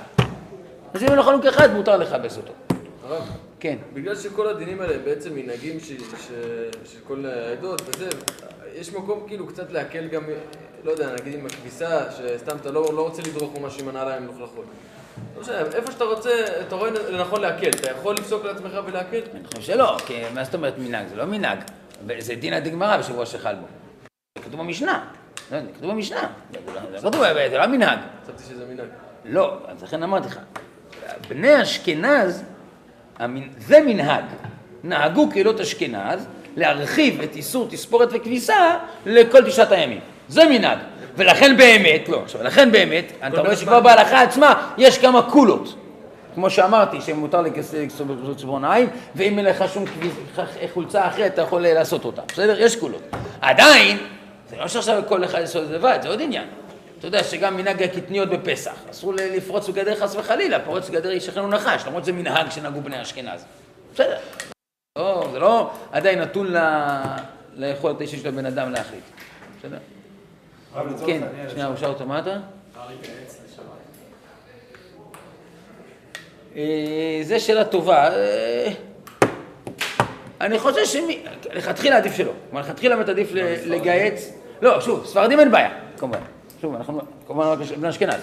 אז 0.93 1.03
אם 1.03 1.07
אין 1.07 1.15
לו 1.15 1.23
חלוק 1.23 1.45
אחד 1.45 1.73
מותר 1.73 1.97
לכבס 1.97 2.37
אותו. 2.37 2.53
כן. 3.59 3.77
בגלל 3.93 4.15
שכל 4.15 4.47
הדינים 4.47 4.81
האלה 4.81 4.97
בעצם 5.05 5.35
מנהגים 5.35 5.79
ש- 5.79 5.83
ש- 5.91 6.31
של 6.93 6.99
כל 7.07 7.25
העדות 7.25 7.81
וזה, 7.87 8.09
יש 8.75 8.93
מקום 8.93 9.23
כאילו 9.27 9.47
קצת 9.47 9.71
להקל 9.71 10.07
גם, 10.07 10.21
לא 10.83 10.91
יודע, 10.91 11.09
נגיד 11.21 11.39
עם 11.39 11.45
הכביסה, 11.45 12.01
שסתם 12.11 12.57
אתה 12.61 12.71
לא, 12.71 12.89
לא 12.93 13.01
רוצה 13.01 13.21
לדרוך 13.21 13.57
ממש 13.59 13.79
עם 13.81 13.89
הנעליים 13.89 14.23
מלוכלכות. 14.23 14.65
לא 15.35 15.41
משנה, 15.41 15.57
איפה 15.75 15.91
שאתה 15.91 16.03
רוצה, 16.03 16.29
אתה 16.67 16.75
רואה 16.75 16.89
לנכון 16.89 17.41
להקל, 17.41 17.69
אתה 17.69 17.91
יכול 17.91 18.15
לפסוק 18.15 18.45
לעצמך 18.45 18.71
ולהקל? 18.85 19.19
אני 19.33 19.43
חושב 19.47 19.61
שלא, 19.61 19.97
כי 20.05 20.21
מה 20.33 20.43
זאת 20.43 20.55
אומרת 20.55 20.73
מנהג? 20.77 21.07
זה 21.07 21.15
לא 21.15 21.25
מנהג. 21.25 21.59
זה 22.19 22.35
דינא 22.35 22.59
דגמרא 22.59 22.97
בשבוע 22.97 23.25
שחל 23.25 23.55
בו. 23.55 23.65
זה 24.37 24.43
כתוב 24.43 24.59
במשנה. 24.59 25.05
לא, 25.51 25.59
זה 25.59 25.65
כתוב 25.77 25.91
במשנה. 25.91 26.17
זה 26.17 26.59
לא- 26.75 26.99
זה 26.99 27.09
כתוב, 27.09 27.23
זה 27.51 27.67
מנהג. 27.67 27.99
חשבתי 28.23 28.43
שזה 28.43 28.65
מנהג. 28.73 28.87
לא, 29.25 29.57
אז 29.67 29.83
לכן 29.83 30.03
אמרתי 30.03 30.27
לך. 30.27 30.39
בני 31.29 31.61
אשכנז, 31.61 32.43
זה 33.57 33.79
מנהג. 33.85 34.23
נהגו 34.83 35.29
קהילות 35.31 35.59
אשכנז 35.59 36.27
להרחיב 36.55 37.21
את 37.21 37.35
איסור 37.35 37.67
תספורת 37.69 38.09
וכביסה 38.11 38.77
לכל 39.05 39.45
תשעת 39.45 39.71
הימים. 39.71 39.99
זה 40.27 40.45
מנהג. 40.49 40.77
ולכן 41.15 41.57
באמת, 41.57 42.09
לא, 42.09 42.21
עכשיו, 42.23 42.43
לכן 42.43 42.71
באמת, 42.71 43.11
אתה 43.27 43.41
רואה 43.41 43.55
שכבר 43.55 43.79
בהלכה 43.79 44.21
עצמה 44.21 44.71
יש 44.77 44.97
כמה 44.97 45.21
קולות. 45.21 45.75
כמו 46.35 46.49
שאמרתי, 46.49 47.01
שמותר 47.01 47.41
לכסות 47.41 48.37
ציפורניים, 48.37 48.89
ואם 49.15 49.37
אין 49.37 49.45
לך 49.45 49.63
שום 49.73 49.85
חולצה 50.73 51.07
אחרת, 51.07 51.33
אתה 51.33 51.41
יכול 51.41 51.61
לעשות 51.67 52.05
אותה. 52.05 52.21
בסדר? 52.27 52.61
יש 52.61 52.75
קולות. 52.75 53.01
עדיין, 53.41 53.97
זה 54.49 54.55
לא 54.57 54.67
שעכשיו 54.67 55.03
כל 55.07 55.23
אחד 55.23 55.39
יעשה 55.39 55.59
את 55.61 55.67
זה 55.67 55.75
לבד, 55.75 55.99
זה 56.01 56.09
עוד 56.09 56.21
עניין. 56.21 56.47
אתה 56.99 57.07
יודע 57.07 57.23
שגם 57.23 57.57
מנהג 57.57 57.83
הקטניות 57.83 58.29
בפסח, 58.29 58.75
אסור 58.91 59.13
לפרוץ 59.13 59.69
בגדר 59.69 59.95
חס 59.95 60.15
וחלילה, 60.15 60.59
פורץ 60.65 60.89
בגדר 60.89 61.09
איש 61.11 61.29
אחינו 61.29 61.47
נחש, 61.47 61.83
למרות 61.87 62.03
שזה 62.03 62.11
מנהג 62.11 62.49
שנהגו 62.49 62.81
בני 62.81 63.01
אשכנז. 63.01 63.45
בסדר. 63.93 64.17
לא, 64.97 65.29
זה 65.31 65.39
לא 65.39 65.71
עדיין 65.91 66.19
נתון 66.21 66.53
ל- 66.53 66.93
ליכולת 67.55 67.99
האישית 67.99 68.21
של 68.21 68.27
הבן 68.27 68.45
אדם 68.45 68.71
להחליט. 68.71 69.03
בסדר? 69.59 69.77
כן, 71.05 71.21
שנייה, 71.49 71.67
אושר 71.67 71.87
אותו, 71.87 72.05
מה 72.05 72.19
אתה? 72.19 72.37
אה, 76.55 77.19
זה 77.23 77.39
שאלה 77.39 77.65
טובה. 77.65 78.09
אני 80.41 80.59
חושב 80.59 80.85
שלכתחילה 80.85 81.97
עדיף 81.97 82.15
שלא. 82.15 82.31
כלומר, 82.49 82.65
לכתחילה 82.65 82.95
באמת 82.95 83.09
עדיף 83.09 83.29
ל- 83.33 83.55
לגייץ... 83.65 84.33
לא, 84.61 84.81
שוב, 84.81 85.05
ספרדים 85.05 85.39
אין 85.39 85.51
בעיה, 85.51 85.69
כמובן. 85.97 86.19
שוב, 86.61 86.75
אנחנו 86.75 87.01
כמובן 87.27 87.45
רק 87.45 87.59
בני 87.77 87.89
אשכנז. 87.89 88.15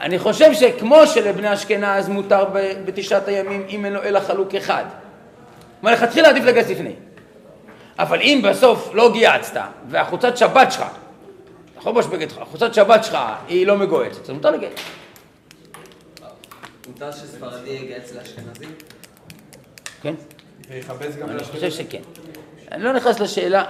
אני 0.00 0.18
חושב 0.18 0.54
שכמו 0.54 1.06
שלבני 1.06 1.52
אשכנז 1.54 2.08
מותר 2.08 2.44
בתשעת 2.84 3.28
הימים, 3.28 3.66
אם 3.68 3.84
אין 3.84 3.92
לו 3.92 4.02
אלא 4.02 4.20
חלוק 4.20 4.54
אחד. 4.54 4.84
כלומר, 5.80 5.96
לכתחילה 5.96 6.28
עדיף 6.28 6.44
לגייס 6.44 6.68
לפני. 6.70 6.94
אבל 7.98 8.20
אם 8.20 8.40
בסוף 8.44 8.90
לא 8.94 9.12
גייצת, 9.12 9.60
והחוצת 9.88 10.36
שבת 10.36 10.72
שלך, 10.72 10.82
אתה 10.82 10.90
יכול 11.78 11.92
לבוש 11.92 12.06
בגד 12.06 12.30
שלך, 12.30 12.38
החוצת 12.38 12.74
שבת 12.74 13.04
שלך 13.04 13.18
היא 13.48 13.66
לא 13.66 13.76
מגויסת, 13.76 14.22
אז 14.24 14.30
מותר 14.30 14.50
לגייס. 14.50 14.72
מותר 16.88 17.12
שספרדי 17.12 17.70
יגייס 17.70 18.12
לאשכנזי? 18.14 18.66
כן? 20.02 20.14
ויכבס 20.70 21.16
גם 21.16 21.28
אני. 21.30 21.44
חושב 21.44 21.70
שכן. 21.70 22.00
אני 22.72 22.84
לא 22.84 22.92
נכנס 22.92 23.20
לשאלה, 23.20 23.64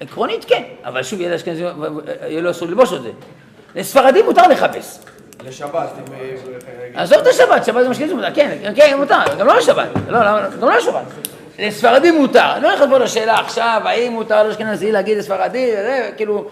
עקרונית 0.00 0.44
כן, 0.44 0.62
אבל 0.84 1.02
שוב, 1.02 1.20
ילד 1.20 1.32
אשכנזי, 1.32 1.62
יהיה 1.62 2.40
לו 2.40 2.50
אסור 2.50 2.68
ללבוש 2.68 2.92
את 2.92 3.02
זה. 3.02 3.10
לספרדים 3.74 4.24
מותר 4.24 4.48
לכבס. 4.48 5.04
לשבת, 5.46 5.88
עזוב 6.94 7.18
את 7.18 7.26
השבת, 7.26 7.64
שבת 7.64 7.82
זה 7.82 7.88
משכנזי 7.88 8.14
מותר, 8.14 8.34
כן, 8.34 8.72
כן, 8.76 8.96
מותר, 8.98 9.38
גם 9.38 9.46
לא 9.46 9.56
לשבת, 9.56 9.88
לא, 10.08 10.24
לא, 10.24 10.50
גם 10.60 10.68
לא 10.68 10.76
לשבת. 10.76 11.04
לספרדים 11.58 12.14
מותר, 12.14 12.52
אני 12.54 12.62
לא 12.62 12.74
נכנס 12.74 12.88
פה 12.90 12.98
לשאלה 12.98 13.40
עכשיו, 13.40 13.82
האם 13.84 14.12
מותר 14.12 14.42
לאשכנזי 14.42 14.92
להגיד 14.92 15.18
לספרדי, 15.18 15.72
זה 15.72 16.10
כאילו, 16.16 16.48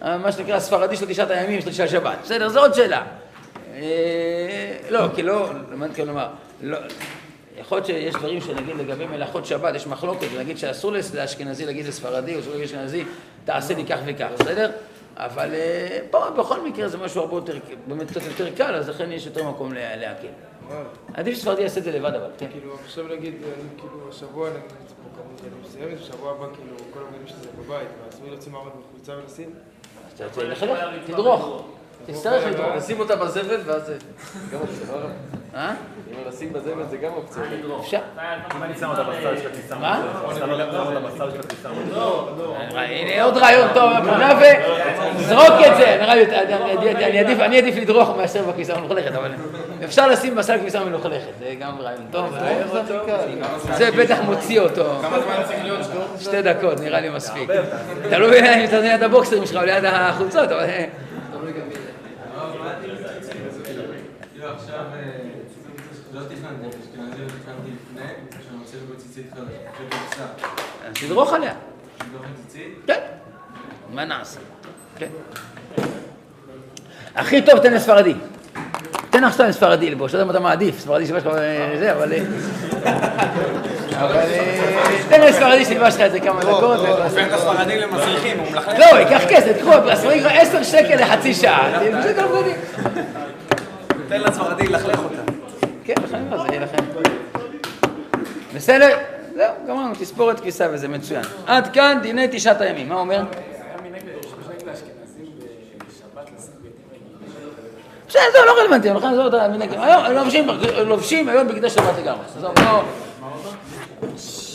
מה 0.00 0.32
שנקרא 0.32 0.58
ספרדי 0.60 0.96
של 0.96 1.06
תשעת 1.06 1.30
הימים 1.30 1.60
של 1.60 1.70
תשעת 1.70 1.88
שבת, 1.88 2.18
בסדר, 2.22 2.48
זו 2.48 2.60
עוד 2.60 2.74
שאלה. 2.74 3.02
אה, 3.74 3.82
לא, 4.90 5.08
כי 5.14 5.22
לא, 5.22 5.48
אני 5.50 5.76
מתכוון 5.76 6.08
לומר, 6.08 6.28
לא, 6.62 6.78
יכול 7.70 7.78
להיות 7.78 7.86
שיש 7.86 8.14
דברים 8.14 8.40
שנגיד 8.40 8.76
לגבי 8.76 9.06
מלאכות 9.06 9.46
שבת, 9.46 9.74
יש 9.74 9.86
מחלוקת, 9.86 10.26
ונגיד 10.34 10.58
שאסור 10.58 10.92
לאשכנזי 11.14 11.66
להגיד 11.66 11.86
לספרדי, 11.86 12.34
או 12.34 12.40
אסור 12.40 12.52
להגיד 12.52 12.66
לאשכנזי, 12.66 13.04
תעשה 13.44 13.74
לי 13.74 13.84
כך 13.86 13.98
וכך, 14.06 14.28
בסדר? 14.38 14.70
אבל 15.16 15.54
אה, 15.54 15.98
פה 16.10 16.30
בכל 16.38 16.60
מקרה 16.68 16.88
זה 16.88 16.98
משהו 16.98 17.20
הרבה 17.20 17.36
יותר, 17.36 17.58
באמת 17.86 18.10
קצת 18.10 18.20
יותר 18.26 18.54
קל, 18.54 18.74
אז 18.74 18.88
לכן 18.88 19.12
יש 19.12 19.26
יותר 19.26 19.48
מקום 19.48 19.72
לה- 19.72 19.96
להקל. 19.96 20.26
עדיף 21.14 21.34
שספרדי 21.38 21.62
יעשה 21.62 21.80
את 21.80 21.84
זה 21.84 21.92
לבד 21.92 22.14
אבל, 22.14 22.30
כן. 22.38 22.46
כאילו, 22.52 22.74
עכשיו 22.84 23.04
נגיד, 23.08 23.34
אני 23.34 23.52
כאילו, 23.80 24.08
השבוע 24.08 24.48
נגיד, 24.50 24.60
זה 24.88 24.94
פה 24.94 25.22
כמות 25.22 25.40
ילדים 25.40 25.58
מסוימת, 25.64 26.00
בשבוע 26.00 26.30
הבא 26.30 26.46
כאילו, 26.54 26.76
כל 26.94 27.00
הבגדים 27.08 27.26
שלי 27.26 27.36
זה 27.42 27.48
בבית, 27.58 27.88
ואסור 28.06 28.24
לי 28.24 28.30
להוציא 28.30 28.52
מעמד 28.52 28.70
מחולצה 28.88 29.12
ולשים? 29.22 29.50
אז 30.06 30.12
אתה 30.20 30.24
רוצה 30.24 30.44
לחלק, 30.44 30.78
תדרוך. 31.06 31.62
תצטרך 32.12 32.46
לדרוך. 32.46 32.76
נשים 32.76 33.00
אותה 33.00 33.16
בזבל 33.16 33.58
ואז 33.66 33.86
זה... 33.86 33.96
גם 34.52 34.58
אופציה, 34.60 34.86
לא? 34.96 35.08
אה? 35.58 35.72
אם 36.10 36.28
לשים 36.28 36.52
בזבל 36.52 36.82
זה 36.90 36.96
גם 36.96 37.12
אופציה. 37.12 37.42
אפשר. 37.80 37.98
אם 38.56 38.62
אני 38.62 38.74
שם 38.80 38.90
אותה 38.90 39.02
בצד 39.02 39.20
של 39.42 39.48
הכניסה. 39.48 39.74
מה? 39.76 40.02
שם 40.38 40.50
אותה 40.52 40.66
בצד 41.00 41.30
של 41.32 41.40
הכניסה. 41.40 41.68
הנה 42.74 43.22
עוד 43.24 43.36
רעיון 43.36 43.68
טוב, 43.74 43.90
פונה 44.04 44.38
וזרוק 45.16 45.54
את 45.66 45.76
זה. 45.76 45.94
אני- 46.04 46.22
אני- 46.92 47.04
אני 47.44 47.58
עדיף- 47.58 47.76
לדרוך 47.76 48.16
מאשר 48.16 48.42
בכביסה 48.42 48.74
המלוכלכת, 48.74 49.12
אבל 49.14 49.30
אפשר 49.84 50.08
לשים 50.08 50.34
בסל 50.34 50.58
כביסה 50.58 50.84
מלוכלכת, 50.84 51.26
זה 51.38 51.54
גם 51.60 51.80
רעיון 51.80 52.06
טוב. 52.10 52.34
זה 53.76 53.90
בטח 53.90 54.18
מוציא 54.24 54.60
אותו. 54.60 54.84
כמה 55.02 55.20
זמן 55.20 55.34
צריך 55.46 55.58
להיות? 55.62 55.80
שתי 56.20 56.42
דקות, 56.42 56.80
נראה 56.80 57.00
לי 57.00 57.08
מספיק. 57.08 57.50
תלוי 58.10 58.38
אם 58.40 58.64
אתה 58.64 58.80
ליד 58.80 59.02
הבוקסרים 59.02 59.46
שלך 59.46 59.56
או 59.60 59.66
ליד 59.66 59.84
החולצות, 59.84 60.52
אבל... 60.52 60.60
אה, 60.64 60.84
תלוי 61.32 61.52
גם 61.52 61.68
מי 61.68 61.74
זה. 61.74 61.80
כאילו 64.32 64.48
עכשיו, 64.54 64.74
אה, 64.94 65.00
לא 66.14 66.20
תכננתי, 66.50 66.76
אשכנזי 66.76 67.22
לא 67.22 67.28
תכננתי 67.28 67.70
לפני, 67.70 68.02
שאני 68.46 68.58
רוצה 68.60 68.76
לבוא 68.76 68.96
ציצית 68.96 69.26
חדש, 69.34 69.44
פשוט 69.74 69.94
קופסה. 69.94 70.22
אז 70.88 70.94
תדרוך 71.00 71.32
עליה. 71.32 71.52
תדרוך 71.98 72.22
את 72.24 72.46
ציצית? 72.46 72.78
כן. 72.86 73.00
מה 73.94 74.04
נעשה? 74.04 74.40
כן. 74.96 75.08
הכי 77.14 77.42
טוב 77.42 77.58
תן 77.58 77.72
לספרדי. 77.72 78.14
תן 79.10 79.24
עכשיו 79.24 79.46
לספרדי 79.46 79.90
לבוש, 79.90 80.14
לא 80.14 80.18
יודע 80.18 80.26
מה 80.26 80.30
אתה 80.30 80.40
מעדיף, 80.40 80.78
ספרדי 80.78 81.06
שלבש 81.06 81.22
לך 81.22 81.34
אה, 81.34 81.76
זה, 81.78 81.92
אבל... 81.92 82.12
אה, 82.12 82.18
אבל 84.00 84.16
אה, 84.16 84.98
תן 85.08 85.20
לספרדי 85.20 85.64
שילבש 85.64 85.94
לך 85.94 86.00
את 86.00 86.12
זה 86.12 86.20
כמה 86.20 86.40
דקות. 86.40 86.78
הופך 86.78 87.26
את 87.26 87.32
הספרדים 87.32 87.78
למסריחים, 87.78 88.38
הוא 88.38 88.50
מלכלך. 88.52 88.78
לא, 88.78 88.98
ייקח 88.98 89.22
כסף, 89.28 89.56
תקחו, 89.58 89.72
הספרדי 89.72 90.20
כבר 90.20 90.30
עשר 90.32 90.62
שקל 90.62 90.96
לחצי 90.96 91.34
שעה. 91.34 91.80
תן 94.08 94.20
לספרדי 94.20 94.66
ללכלך 94.68 94.98
אותה. 94.98 95.39
כן, 95.94 96.02
לכן 96.02 96.22
זה 96.30 96.48
יהיה 96.48 96.60
לכם. 96.60 96.76
בסדר? 98.54 98.98
זהו, 99.34 99.54
גמרנו, 99.68 99.94
תספורת 99.94 100.40
כביסה 100.40 100.68
וזה 100.72 100.88
מצוין. 100.88 101.22
עד 101.46 101.72
כאן 101.72 101.98
דיני 102.02 102.26
תשעת 102.30 102.60
הימים, 102.60 102.88
מה 102.88 102.94
אומר? 102.94 103.22
בסדר, 108.08 108.22
זה 108.32 108.38
לא 108.46 108.60
רלוונטי, 108.60 108.88
לכן 108.88 109.14
זה 109.14 109.22
לא 109.22 109.42
המנהגים. 109.42 109.80
היום 109.80 110.04
לובשים, 110.86 111.28
היום 111.28 111.48
בגדי 111.48 111.70
שבת 111.70 111.98
לגמרי. 111.98 112.24
לא... 112.42 112.82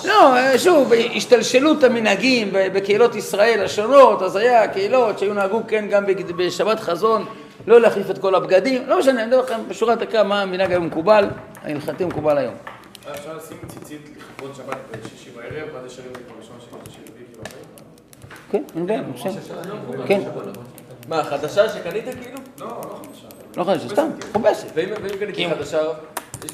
לא, 0.06 0.58
שוב, 0.58 0.92
השתלשלות 1.16 1.84
המנהגים 1.84 2.50
בקהילות 2.52 3.16
ישראל 3.16 3.66
השונות, 3.66 4.22
אז 4.22 4.36
היה 4.36 4.68
קהילות 4.68 5.20
שהיו 5.20 5.34
נהגו 5.34 5.62
כן 5.68 5.88
גם 5.90 6.06
בשבת 6.36 6.80
חזון, 6.80 7.26
לא 7.68 7.82
להחליף 7.82 8.10
את 8.10 8.18
כל 8.18 8.36
הבגדים, 8.36 8.88
לא 8.88 9.00
משנה, 9.00 9.20
אני 9.24 9.28
מדבר 9.28 9.42
לכם 9.42 9.60
בשורה 9.68 9.96
דקה 9.96 10.24
מה 10.24 10.42
המנהג 10.42 10.72
היום 10.72 10.86
מקובל, 10.86 11.30
ההלכתי 11.64 12.06
מקובל 12.06 12.38
היום. 12.38 12.54
אפשר 13.12 13.38
לשים 13.38 13.58
ציצית 13.68 14.10
לכבוד 14.18 14.56
שבת 14.56 14.78
בשישי 14.92 15.30
בערב, 15.36 15.70
ואז 15.74 15.86
ישרים 15.86 16.08
את 16.12 16.16
זה 16.16 16.22
בראשון 16.36 16.56
של 16.60 16.92
שישי 16.92 17.00
רביעי 17.12 17.26
כאילו 17.28 17.44
אחרי? 17.44 17.62
כן, 18.52 18.64
בסדר. 19.16 20.06
כן, 20.08 20.22
מה, 21.08 21.24
חדשה 21.24 21.70
שקנית 21.70 22.04
כאילו? 22.04 22.40
לא 23.58 23.64
חדש, 23.64 23.92
סתם, 23.92 24.08
מכובסת. 24.30 24.68
ואם 24.74 24.90
ואם 25.04 25.18
קניתי 25.20 25.50
חדשה, 25.50 25.82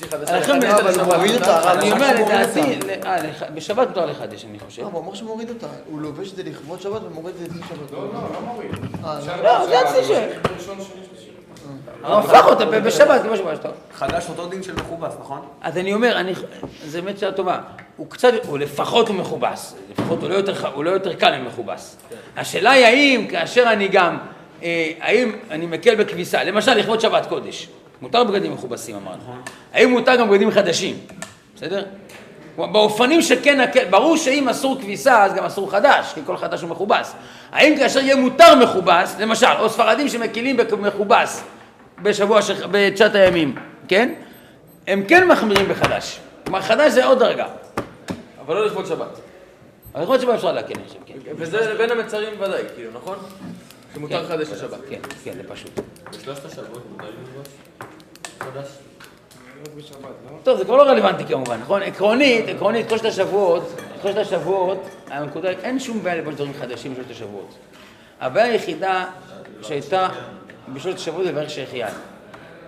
לחדש 0.01 0.13
אבל 0.49 0.89
לשבת. 0.89 0.97
הוא 0.97 1.15
מוריד 1.15 1.35
אותה, 1.35 1.57
הרב, 1.57 1.77
אני 1.77 1.91
אומר, 1.91 2.13
לדעתי, 2.21 2.79
אה, 3.05 3.17
בשבת 3.53 3.87
מותר 3.87 4.05
לחדש, 4.05 4.45
אני 4.45 4.59
חושב. 4.59 4.81
לא, 4.81 4.87
הוא 4.87 5.03
אמר 5.03 5.13
שמוריד 5.13 5.49
אותה. 5.49 5.67
הוא 5.85 6.01
לובש 6.01 6.31
את 6.31 6.35
זה 6.35 6.43
לכבוד 6.43 6.81
שבת 6.81 7.01
ומוריד 7.03 7.35
את 7.35 7.39
זה 7.39 7.47
לפני 7.47 7.61
שבת. 7.69 7.91
לא, 7.91 7.99
לא, 7.99 8.13
לא 8.13 8.41
מוריד. 8.41 8.71
לא, 9.43 9.65
זה 9.67 9.79
הצי 9.79 10.03
ש... 10.03 10.11
הוא 12.03 12.15
הפך 12.15 12.45
אותה 12.45 12.65
בשבת, 12.65 13.21
כמו 13.21 13.37
שבא 13.37 13.55
טוב. 13.55 13.71
חדש 13.93 14.29
אותו 14.29 14.47
דין 14.47 14.63
של 14.63 14.73
מכובס, 14.75 15.13
נכון? 15.19 15.41
אז 15.61 15.77
אני 15.77 15.93
אומר, 15.93 16.19
אני, 16.19 16.33
זו 16.85 17.01
באמת 17.01 17.19
שאלה 17.19 17.31
טובה. 17.31 17.59
הוא 17.97 18.07
קצת, 18.09 18.33
הוא 18.47 18.59
לפחות 18.59 19.07
הוא 19.07 19.15
מכובס. 19.15 19.75
לפחות 19.91 20.19
הוא 20.21 20.29
לא 20.83 20.89
יותר, 20.89 21.09
לא 21.09 21.13
קל 21.13 21.37
ממכובס. 21.37 21.97
השאלה 22.37 22.71
היא 22.71 22.85
האם, 22.85 23.27
כאשר 23.27 23.63
אני 23.73 23.87
גם, 23.87 24.17
אה, 24.63 24.91
האם 24.99 25.31
אני 25.51 25.65
מקל 25.65 25.95
בכביסה, 25.95 26.43
למשל 26.43 26.73
לכבוד 26.73 27.01
שבת 27.01 27.25
קודש, 27.25 27.67
מותר 28.01 28.23
בגדים 28.23 28.53
מכובסים 28.53 28.95
אמרנו. 28.95 29.21
האם 29.73 29.89
מותר 29.89 30.15
גם 30.15 30.29
בגדים 30.29 30.51
חדשים? 30.51 30.97
בסדר? 31.55 31.85
באופנים 32.57 33.21
שכן, 33.21 33.65
ברור 33.89 34.17
שאם 34.17 34.49
אסור 34.49 34.81
כביסה, 34.81 35.23
אז 35.23 35.33
גם 35.33 35.43
אסור 35.43 35.71
חדש, 35.71 36.13
כי 36.13 36.21
כל 36.25 36.37
חדש 36.37 36.61
הוא 36.61 36.69
מכובס. 36.69 37.15
האם 37.51 37.77
כאשר 37.77 37.99
יהיה 37.99 38.15
מותר 38.15 38.55
מכובס, 38.55 39.15
למשל, 39.19 39.47
או 39.59 39.69
ספרדים 39.69 40.09
שמקילים 40.09 40.57
במכובס 40.57 41.43
בשבוע, 42.01 42.41
ש... 42.41 42.51
בתשעת 42.71 43.15
הימים, 43.15 43.55
כן? 43.87 44.13
הם 44.87 45.03
כן 45.07 45.27
מחמירים 45.27 45.67
בחדש. 45.69 46.19
כלומר, 46.43 46.61
חדש 46.61 46.91
זה 46.91 47.05
עוד 47.05 47.19
דרגה. 47.19 47.47
אבל 48.45 48.55
לא 48.55 48.65
לכבוד 48.65 48.85
שבת. 48.85 49.19
אבל 49.95 50.03
להיות 50.03 50.21
שבא 50.21 50.35
אפשר 50.35 50.51
להקל, 50.51 50.73
חושב, 50.87 50.99
כן. 51.05 51.13
וזה 51.35 51.75
בין 51.77 51.91
המצרים 51.91 52.33
ודאי, 52.39 52.63
כאילו, 52.75 52.91
נכון? 52.93 53.17
שמותר 53.93 54.17
כן, 54.17 54.23
לחדש 54.23 54.49
לשבת. 54.49 54.79
כן, 54.89 54.99
כן, 55.23 55.31
זה 55.33 55.43
פשוט. 55.49 55.79
בשלושת 56.09 56.45
השבועות 56.45 56.83
מותר 56.91 57.05
ללבוש? 57.05 57.47
חדש? 57.47 57.81
רק 57.81 57.87
בשבת, 57.87 57.87
לא? 57.87 58.30
טוב, 60.43 60.57
זה 60.57 60.65
כבר 60.65 60.75
לא 60.75 60.83
רלוונטי 60.83 61.25
כמובן, 61.25 61.59
נכון? 61.61 61.81
עקרונית, 61.81 62.49
עקרונית, 62.49 62.89
שלושת 62.89 63.05
השבועות, 63.05 63.63
שלושת 64.01 64.17
השבועות, 64.17 64.87
הנקודה, 65.07 65.49
אין 65.49 65.79
שום 65.79 66.03
בעיה 66.03 66.15
לבוא 66.15 66.31
דברים 66.31 66.53
חדשים 66.59 66.93
בשלושת 66.93 67.11
השבועות. 67.11 67.55
הבעיה 68.21 68.45
היחידה 68.45 69.05
שהייתה 69.61 70.07
בשלושת 70.73 70.97
השבועות 70.97 71.25
זה 71.25 71.31
לברך 71.31 71.49
שהחיינו. 71.49 71.97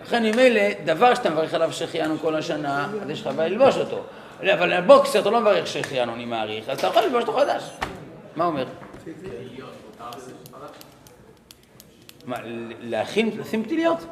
לכן 0.03 0.23
ממילא, 0.23 0.61
דבר 0.85 1.15
שאתה 1.15 1.29
מברך 1.29 1.53
עליו 1.53 1.73
שהחיינו 1.73 2.19
כל 2.19 2.35
השנה, 2.35 2.89
אז 3.03 3.09
יש 3.09 3.21
לך 3.21 3.27
בעיה 3.35 3.49
ללבוש 3.49 3.77
אותו. 3.77 4.03
אבל 4.39 4.73
על 4.73 4.81
בוקסר 4.83 5.19
אתה 5.19 5.29
לא 5.29 5.41
מברך 5.41 5.67
שהחיינו, 5.67 6.13
אני 6.13 6.25
מעריך, 6.25 6.69
אז 6.69 6.77
אתה 6.77 6.87
יכול 6.87 7.01
ללבוש 7.01 7.21
אותו 7.21 7.33
חדש. 7.33 7.63
מה 8.35 8.45
אומר? 8.45 8.65
מה, 12.25 12.37
להכין, 12.81 13.31
לשים 13.39 13.63
פתיליות? 13.63 13.99
כן. 13.99 14.05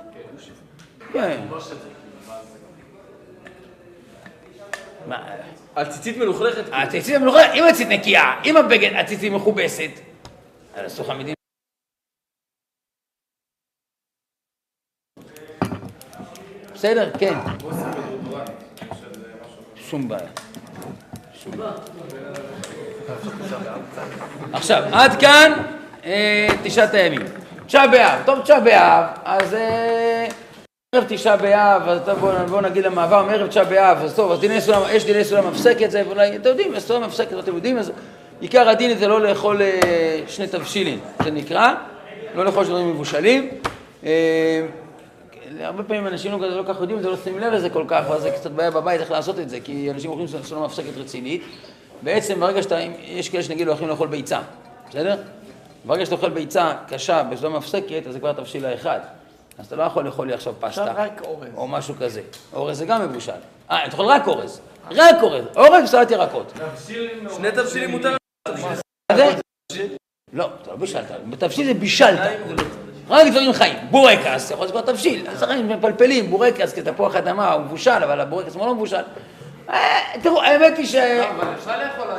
מה, 5.08 5.28
הציצית 5.76 6.18
מלוכלכת. 6.18 6.64
הציצית 6.72 7.16
המלוכלכת, 7.16 7.50
אם 7.54 7.64
הציצית 7.64 7.88
נקייה, 7.88 8.42
אם 8.46 8.58
הבגד, 8.58 8.94
הציצית 8.96 9.32
מכובסת, 9.32 9.92
אז 10.76 10.94
אסור 10.94 11.06
לך 11.06 11.12
מדים. 11.20 11.34
בסדר? 16.74 17.12
כן. 17.20 17.34
שום 19.76 20.08
בעיה. 20.08 20.30
שום 21.34 21.58
בעיה. 21.58 21.72
עכשיו, 24.54 24.84
עד 24.92 25.20
כאן 25.20 25.52
אה, 26.06 26.48
תשעת 26.64 26.94
הימים. 26.94 27.22
תשעה 27.66 27.88
באב, 27.88 28.20
טוב 28.26 28.42
תשעה 28.42 28.60
באב, 28.60 29.06
אז 29.26 29.54
אה, 29.54 30.28
ערב 30.96 31.06
תשעה 31.08 31.38
באב, 31.38 31.82
אז 31.88 32.00
טוב 32.06 32.20
בואו 32.20 32.48
בוא 32.48 32.62
נגיד 32.62 32.86
למעבר 32.86 33.24
מערב 33.24 33.48
תשעה 33.48 33.64
באב, 33.64 33.98
אז 33.98 34.16
טוב, 34.16 34.32
אז 34.32 34.40
דיני 34.40 34.62
סולם, 34.62 34.82
יש 34.92 35.06
דיני 35.06 35.24
סולם 35.24 35.48
מפסקת, 35.48 35.92
זה 35.92 36.04
אולי, 36.08 36.36
אתם 36.36 36.50
יודעים, 36.50 36.74
יש 36.76 36.84
סולם 36.84 37.04
מפסקת, 37.04 37.40
אתם 37.40 37.56
יודעים, 37.56 37.78
אז 37.78 37.92
עיקר 38.42 38.70
הדין 38.70 38.98
זה 38.98 39.08
לא 39.08 39.22
לאכול 39.22 39.62
אה, 39.62 40.22
שני 40.28 40.48
תבשילים, 40.48 41.00
זה 41.24 41.32
נקרא, 41.32 41.74
לא 42.36 42.46
לאכול 42.46 42.66
שני 42.66 42.84
מבושלים. 42.84 43.50
אה, 44.06 44.66
הרבה 45.60 45.84
פעמים 45.84 46.08
אנשים 46.08 46.32
לא 46.32 46.50
לא 46.50 46.64
כל 46.64 46.74
כך 46.74 46.82
יודעים, 46.82 47.02
זה 47.02 47.10
לא 47.10 47.18
שמים 47.24 47.40
לב 47.40 47.54
לזה 47.54 47.70
כל 47.70 47.84
כך, 47.88 48.04
ואז 48.10 48.22
זה 48.22 48.32
קצת 48.32 48.52
בעיה 48.52 48.72
בבית 48.72 49.02
איך 49.02 49.12
לעשות 49.12 49.40
את 49.40 49.50
זה, 49.50 49.60
כי 49.60 49.92
אנשים 49.92 50.12
אוכלים 50.12 50.28
סולם 50.28 50.64
מפסקת 50.64 50.98
רצינית. 50.98 51.44
בעצם 52.02 52.40
ברגע 52.40 52.62
שאתה, 52.62 52.80
יש 53.06 53.30
כאלה 53.30 53.44
שנגיד 53.44 53.68
לא 53.68 53.72
יכולים 53.72 53.90
לאכול 53.90 54.08
ביצה, 54.08 54.40
בסדר? 54.90 55.16
ברגע 55.86 56.06
שאתה 56.06 56.16
אוכל 56.16 56.30
ביצה 56.30 56.74
קשה 56.88 57.24
בסולם 57.24 57.54
מפסקת, 57.56 58.08
אז 58.08 58.14
זה 58.14 58.20
כבר 58.20 58.34
תבשיל 58.34 58.66
האחד. 58.66 59.00
אז 59.62 59.68
אתה 59.68 59.76
לא 59.76 59.84
יכול 59.84 60.06
לאכול 60.06 60.28
לי 60.28 60.34
עכשיו 60.34 60.54
פסטה. 60.60 60.84
עכשיו 60.84 60.96
רק 60.98 61.22
אורז. 61.22 61.48
או 61.56 61.68
משהו 61.68 61.96
כזה. 62.00 62.22
אורז 62.54 62.78
זה 62.78 62.86
גם 62.86 63.02
מבושל. 63.02 63.32
אה, 63.72 63.86
אתה 63.86 63.98
אוכל 63.98 64.04
רק 64.04 64.28
אורז. 64.28 64.62
רק 64.92 65.16
אורז. 65.22 65.44
אורז 65.56 65.84
וסלט 65.84 66.12
ירקות. 66.12 66.54
שני 67.36 67.52
תבשילים 67.52 67.92
מותר. 67.92 68.16
זה? 69.16 69.36
לא, 70.34 70.50
אתה 70.62 70.72
לא 70.72 70.78
בישלת. 70.78 71.12
בתבשיל 71.30 71.66
זה 71.66 71.74
בישלת. 71.74 72.20
רק 73.10 73.28
דברים 73.28 73.54
חיים. 73.54 73.78
בורקס, 73.92 74.52
יכול 74.52 74.66
להיות 74.66 74.72
כבר 74.72 74.94
תבשיל. 74.94 75.28
אז 75.28 75.44
חיים 75.44 75.70
מפלפלים, 75.70 76.30
בורקס 76.30 76.74
כתפוח 76.74 77.16
אדמה, 77.16 77.54
הוא 77.54 77.62
מבושל, 77.62 77.92
אבל 78.04 78.22
הבורקס 78.22 78.56
הוא 78.56 78.66
לא 78.66 78.76
מבושל. 78.76 79.04
אה, 79.70 80.00
תראו, 80.24 80.42
האמת 80.42 80.78
היא 80.78 80.86
ש... 80.86 80.96
אבל 80.96 81.54
אפשר 81.54 81.78
לאכול 81.78 82.12
אה, 82.12 82.18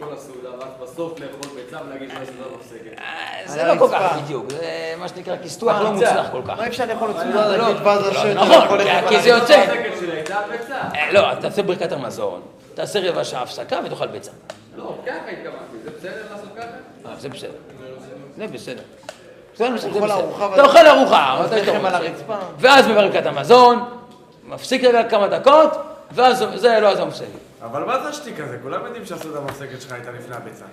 כל 0.00 0.14
הסעודה, 0.14 0.48
ואז 0.58 0.68
בסוף 0.82 1.20
לאכול 1.20 1.56
ביצה 1.56 1.78
ולהגיד 1.86 2.08
מה 2.14 2.24
זה 2.24 2.32
לא 2.40 2.56
מפסקת. 2.56 2.98
אה, 2.98 3.42
זה 3.46 3.64
לא 3.64 3.78
כל 3.78 3.88
כך 3.92 4.16
בדיוק, 4.22 4.50
זה 4.50 4.94
מה 4.98 5.08
שנקרא 5.08 5.36
כיסטוח 5.42 5.80
לא 5.80 5.92
מוצלח 5.92 6.26
כל 6.32 6.42
כך. 6.48 6.58
מה 6.58 6.66
אפשר 6.66 6.84
לאכול 6.86 7.10
את 7.10 7.16
סעודה 7.16 7.56
להגיד 7.56 7.76
ואז 7.86 8.06
השם 8.06 8.28
נכון, 8.28 8.78
כי 9.08 9.20
זה 9.20 9.28
יוצא. 9.28 9.64
אה, 10.94 11.12
לא, 11.12 11.32
אתה 11.32 11.40
תעשה 11.40 11.62
ברכת 11.62 11.92
המזון, 11.92 12.40
תעשה 12.74 13.10
רבע 13.10 13.24
שעה 13.24 13.42
הפסקה 13.42 13.80
ותאכל 13.84 14.06
ביצה. 14.06 14.30
לא, 14.76 14.94
ככה 15.06 15.14
התכוונתי. 15.14 15.76
זה 15.84 15.90
בסדר 15.98 16.22
לעשות 16.32 16.48
ככה? 16.56 16.66
אה, 17.10 17.14
זה 17.18 17.28
בסדר. 17.28 17.50
זה 18.36 18.46
בסדר. 18.46 18.82
אתה 20.54 20.62
אוכל 20.62 20.86
ארוחה. 20.86 21.44
ואז 22.58 22.88
בברכת 22.88 23.26
המזון, 23.26 23.84
מפסיק 24.44 24.84
רגע 24.84 25.08
כמה 25.08 25.28
דקות, 25.28 25.70
ואז 26.10 26.44
זה 26.54 26.80
לא 26.80 26.88
אז 26.88 27.00
מפסיק. 27.00 27.49
אבל 27.62 27.84
מה 27.84 28.02
זה 28.02 28.08
השתיק 28.08 28.40
הזה? 28.40 28.56
כולם 28.62 28.84
יודעים 28.84 29.04
שהסעודה 29.04 29.38
המפסקת 29.38 29.80
שלך 29.80 29.92
הייתה 29.92 30.10
לפני 30.10 30.36
הביצה. 30.36 30.64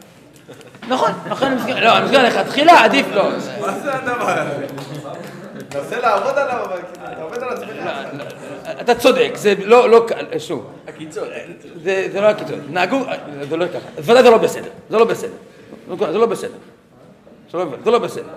נכון, 0.87 1.11
מסכים, 1.55 1.75
לא, 1.77 1.97
אני 1.97 2.05
מסכים 2.05 2.21
לכתחילה, 2.21 2.83
עדיף 2.83 3.05
לא. 3.13 3.29
מה 3.61 3.79
זה 3.79 3.93
הדבר 3.95 4.29
הזה? 4.29 4.65
נסה 5.79 5.99
לעבוד 5.99 6.37
עליו, 6.37 6.65
אבל 6.65 6.77
כאילו, 6.93 7.11
אתה 7.13 7.21
עובד 7.21 7.43
על 7.43 7.49
עצמך. 7.49 7.69
אתה 8.81 8.95
צודק, 8.95 9.31
זה 9.35 9.53
לא, 9.65 9.89
לא, 9.89 10.05
קל, 10.07 10.39
שוב, 10.39 10.71
הקיצון. 10.87 11.27
זה 11.83 12.09
לא 12.21 12.27
הקיצון, 12.27 12.59
נהגו, 12.69 12.99
זה 13.49 13.57
לא 13.57 13.65
ככה, 13.67 13.87
ודאי 13.97 14.23
זה 14.23 14.29
לא 14.29 14.37
בסדר, 14.37 14.69
זה 14.89 14.97
לא 14.97 15.05
בסדר, 15.05 15.33
זה 15.97 16.17
לא 16.17 16.25
בסדר, 16.25 16.51
זה 17.51 17.57
לא- 17.57 17.67
לא 17.85 17.99
בסדר. 17.99 18.29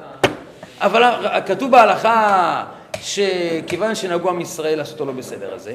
אבל 0.80 1.02
כתוב 1.46 1.70
בהלכה 1.70 2.64
שכיוון 3.00 3.94
שנהגו 3.94 4.30
עם 4.30 4.40
ישראל 4.40 4.78
לעשות 4.78 5.00
אותו 5.00 5.12
לא 5.12 5.18
בסדר 5.18 5.54
הזה, 5.54 5.74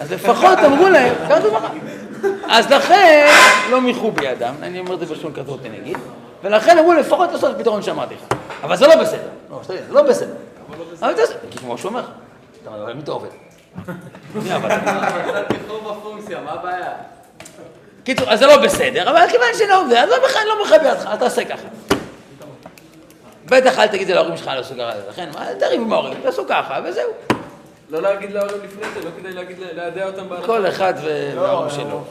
אז 0.00 0.12
לפחות 0.12 0.58
אמרו 0.58 0.88
להם, 0.88 1.14
כתוב 1.28 1.52
בהלכה. 1.52 1.68
אז 2.48 2.70
לכן 2.70 3.26
לא 3.70 3.80
מיחו 3.80 4.10
בידם, 4.10 4.54
אני 4.62 4.78
אומר 4.78 4.94
את 4.94 5.00
זה 5.00 5.06
בלשון 5.06 5.32
כזאת 5.32 5.60
נגיד, 5.72 5.98
ולכן 6.42 6.78
אמרו 6.78 6.92
לפחות 6.92 7.32
לעשות 7.32 7.50
את 7.50 7.56
הפתרון 7.56 7.82
שאמרתי 7.82 8.14
לך. 8.14 8.38
אבל 8.62 8.76
זה 8.76 8.86
לא 8.86 8.96
בסדר, 8.96 9.28
לא, 9.50 9.60
שתגיד, 9.62 9.80
זה 9.88 9.94
לא 9.94 10.02
בסדר. 10.02 10.34
אבל 11.00 11.16
זה, 11.16 11.22
כי 11.50 11.58
כמו 11.58 11.78
שהוא 11.78 11.88
אומר, 11.88 12.04
אתה 12.62 12.70
מי 12.94 13.02
אתה 13.04 13.10
עובד? 13.10 13.28
קיצור, 18.04 18.30
אז 18.30 18.38
זה 18.38 18.46
לא 18.46 18.56
בסדר, 18.56 19.10
אבל 19.10 19.20
כיוון 19.30 19.48
שלא 19.58 19.88
זה, 19.88 20.02
אז 20.02 20.08
לא 20.08 20.16
לא 20.46 20.64
מכבה 20.64 20.92
אותך, 20.92 21.06
אל 21.06 21.16
תעשה 21.16 21.44
ככה. 21.44 21.68
בטח 23.46 23.78
אל 23.78 23.86
תגיד 23.86 24.00
את 24.00 24.06
זה 24.06 24.14
להורים 24.14 24.36
שלך, 24.36 24.50
לא 24.54 24.60
עשו 24.60 24.74
ככה, 24.74 24.92
לכן, 25.08 25.28
מה, 25.34 25.46
תריב 25.60 25.80
עם 25.80 25.92
ההורים, 25.92 26.14
תעשו 26.22 26.44
ככה, 26.48 26.80
וזהו. 26.84 27.10
לא 27.90 28.02
להגיד 28.02 28.32
להורים 28.32 28.56
לפני 28.64 28.86
זה, 28.94 29.04
לא 29.04 29.10
כדאי 29.18 29.32
להגיד, 29.32 29.56
להדע 29.72 30.06
אותם 30.06 30.28
בהלכה. 30.28 30.46
כל 30.46 30.66
אחד 30.68 30.94
וההורים 31.04 31.70
שלו. 31.70 32.04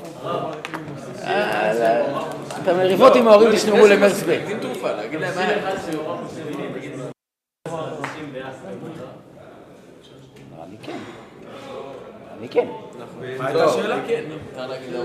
אה, 1.24 1.74
לא. 2.12 2.26
את 2.64 2.68
המריבות 2.68 3.16
עם 3.16 3.28
ההורים 3.28 3.52
תשמרו 3.56 3.88
למרץ 3.88 4.24
ב'. 4.24 4.30
להקדים 4.30 4.60
תרופה, 4.60 4.92
להגיד 4.92 5.20
להם 5.20 5.36
מה 5.36 5.42
היה. 5.42 5.58
אני 10.64 10.78
כן. 10.84 10.98
אני 12.40 12.50
כן. 12.50 12.68
מה 13.38 13.48
הייתה 13.48 13.66
השאלה? 13.66 13.98
כן. 14.08 14.24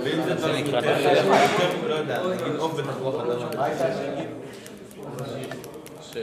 ואם 0.05 0.23
זה 0.25 0.35
דברים 0.35 0.67
יותר. 0.67 1.27
לא 1.89 1.95
יודע, 1.95 2.23
נגיד 2.23 2.57
עוף 2.59 2.81
בתפוח 2.81 3.15
אדמה. 3.21 3.69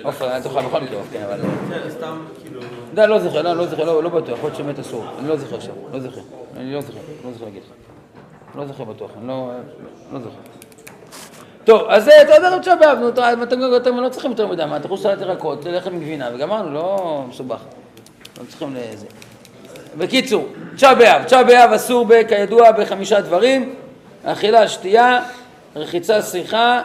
עופר, 0.03 0.35
אני 0.35 0.43
תאכל 0.43 0.61
בכל 0.61 0.81
מקרה, 0.81 1.01
כן, 1.11 1.23
אבל... 1.23 1.39
סתם 1.89 2.25
כאילו... 2.41 2.61
לא, 2.93 3.05
לא 3.05 3.19
זוכר, 3.19 3.41
לא, 3.41 3.53
לא 3.53 3.67
זוכר, 3.67 3.83
לא 3.83 4.03
לא 4.03 4.09
בטוח, 4.09 4.37
יכול 4.37 4.49
להיות 4.49 4.55
שבאמת 4.55 4.79
אסור. 4.79 5.05
אני 5.19 5.27
לא 5.27 5.37
זוכר 5.37 5.55
עכשיו, 5.55 5.73
לא 5.93 5.99
זוכר. 5.99 6.21
אני 6.57 6.73
לא 6.73 6.81
זוכר, 6.81 6.99
לא 7.25 7.31
זוכר 7.33 7.45
להגיד 7.45 7.61
לך. 7.63 7.69
לא 8.55 8.65
זוכר 8.65 8.83
בטוח, 8.83 9.11
אני 9.19 9.27
לא... 9.27 9.51
לא 10.13 10.19
זוכר. 10.19 10.35
טוב, 11.63 11.81
אז 11.89 12.07
אתה 12.07 12.35
יודע, 12.35 12.59
תשעה 12.59 12.75
באב, 12.75 12.97
נו, 12.97 13.09
אתם 13.77 13.97
לא 13.97 14.09
צריכים 14.09 14.31
יותר 14.31 14.47
מדי, 14.47 14.65
מה, 14.65 14.77
יכול 14.85 14.97
סלט 14.97 15.21
ירקות, 15.21 15.65
לחם 15.65 15.93
עם 15.93 15.99
גבינה, 15.99 16.29
וגמרנו, 16.33 16.73
לא 16.73 17.23
מסובך. 17.29 17.59
לא 18.39 18.43
צריכים 18.47 18.75
לזה. 18.75 19.05
בקיצור, 19.97 20.47
תשעה 20.75 20.95
באב, 20.95 21.23
תשעה 21.23 21.43
באב 21.43 21.71
אסור 21.71 22.07
כידוע 22.27 22.71
בחמישה 22.71 23.21
דברים, 23.21 23.75
אכילה, 24.23 24.67
שתייה, 24.67 25.23
רחיצה, 25.75 26.21
שיחה, 26.21 26.81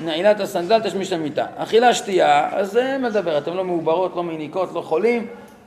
נעילת 0.00 0.40
הסנדל, 0.40 0.80
תשמיש 0.80 1.12
המיטה. 1.12 1.46
אכילה, 1.56 1.94
שתייה, 1.94 2.48
אז 2.52 2.72
זה 2.72 2.96
מה 3.00 3.08
לדבר, 3.08 3.38
אתם 3.38 3.54
לא 3.54 3.64
מעוברות, 3.64 4.16
לא 4.16 4.22
מניקות, 4.22 4.68
לא 4.74 4.80
חולים, 4.80 5.26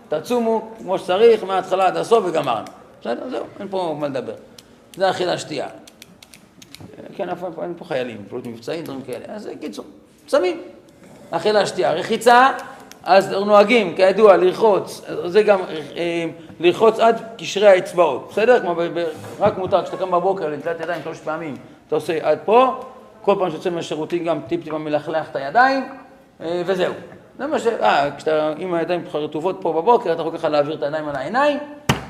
תצומו 0.10 0.72
כמו 0.78 1.00
שצריך, 1.00 1.44
מההתחלה 1.44 1.88
עד 1.88 1.98
הסוף 1.98 2.26
וגמרנו. 2.26 2.66
בסדר, 3.02 3.30
זהו, 3.30 3.46
אין 3.60 3.68
פה 3.70 3.96
מה 4.00 4.08
לדבר. 4.08 4.34
זה 4.96 5.10
אכילה, 5.10 5.38
שתייה. 5.38 5.68
כן, 7.16 7.30
אף 7.30 7.40
פעם 7.40 7.52
אין 7.64 7.74
פה 7.78 7.86
חיילים, 7.86 8.18
פעולות 8.30 8.48
מבצעים, 8.48 8.84
דברים 8.84 9.02
כאלה. 9.02 9.26
אז 9.28 9.50
קיצור, 9.60 9.86
צמים. 10.28 10.62
אכילה, 11.32 11.66
שתייה. 11.66 11.94
רחיצה, 11.94 12.52
אז 13.04 13.32
נוהגים, 13.32 13.96
כידוע, 13.96 14.38
לרחוץ, 14.38 15.02
זה 15.26 15.44
גם 15.44 15.60
אה, 15.98 16.26
לרחוץ 16.60 17.00
עד 17.00 17.22
קשרי 17.38 17.68
האצבעות, 17.68 18.28
בסדר? 18.32 18.60
כמו 18.60 18.76
ב, 18.76 18.82
ב, 18.82 19.04
רק 19.40 19.58
מותר, 19.58 19.84
כשאתה 19.84 19.98
קם 19.98 20.12
בבוקר 20.12 20.48
לנטילת 20.48 20.80
ידיים 20.80 21.02
שלוש 21.04 21.20
פעמים, 21.20 21.58
אתה 21.88 21.96
עושה 21.96 22.18
עד 22.22 22.38
פה, 22.46 22.84
כל 23.22 23.36
פעם 23.40 23.52
שיוצא 23.52 23.70
מהשירותים 23.70 24.26
גם 24.26 24.40
טיפ-טיפה 24.48 24.78
מלכלך 24.78 25.30
את 25.30 25.36
הידיים, 25.36 25.84
אה, 26.42 26.62
וזהו. 26.66 26.94
זה 27.38 27.48
מה 27.48 27.60
ש... 27.60 27.68
אה, 27.68 28.10
כשאתה 28.18 28.54
עם 28.58 28.74
הידיים 28.74 29.06
שלך 29.06 29.16
רטובות 29.16 29.58
פה 29.62 29.74
בבוקר, 29.74 30.14
אתה 30.14 30.22
יכול 30.22 30.38
ככה 30.38 30.50
להעביר 30.50 30.76
את 30.76 30.84
הידיים 30.84 31.10
על 31.10 31.16
העיניים, 31.16 31.58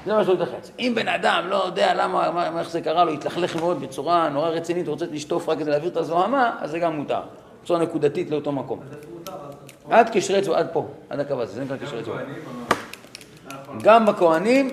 זה 0.06 0.14
מה 0.14 0.24
שהוא 0.24 0.36
יתלחץ. 0.36 0.72
אם 0.80 0.94
בן 0.96 1.08
אדם 1.08 1.44
לא 1.50 1.66
יודע 1.66 1.94
למה, 1.94 2.32
מה, 2.32 2.60
איך 2.60 2.70
זה 2.70 2.82
קרה 2.82 3.06
לו, 3.06 3.12
התלכלך 3.12 3.56
מאוד 3.56 3.82
בצורה 3.82 4.30
נורא 4.30 4.50
רצינית, 4.50 4.88
רוצה 4.88 5.06
לשטוף 5.12 5.50
רק 5.50 5.60
כדי 5.60 5.72
להעביר 5.72 5.90
את 5.90 5.98
הזוהמה, 5.98 6.58
אז 6.60 6.72
זה 6.72 6.80
גם 6.80 6.96
מותר. 6.96 7.22
בצורה 7.64 7.80
נקודתית 7.80 8.32
לאותו 8.32 8.52
מקום. 8.52 8.80
עד 9.90 10.10
קשרי 10.10 10.40
אצבע, 10.40 10.58
עד 10.58 10.68
פה, 10.74 10.88
עד 11.10 11.20
הקו 11.20 11.42
הזה, 11.42 11.54
זה 11.54 11.64
נקרא 11.64 11.78
קשרי 11.78 12.00
אצבע. 12.00 12.16
גם 13.82 14.06
בכהנים, 14.06 14.70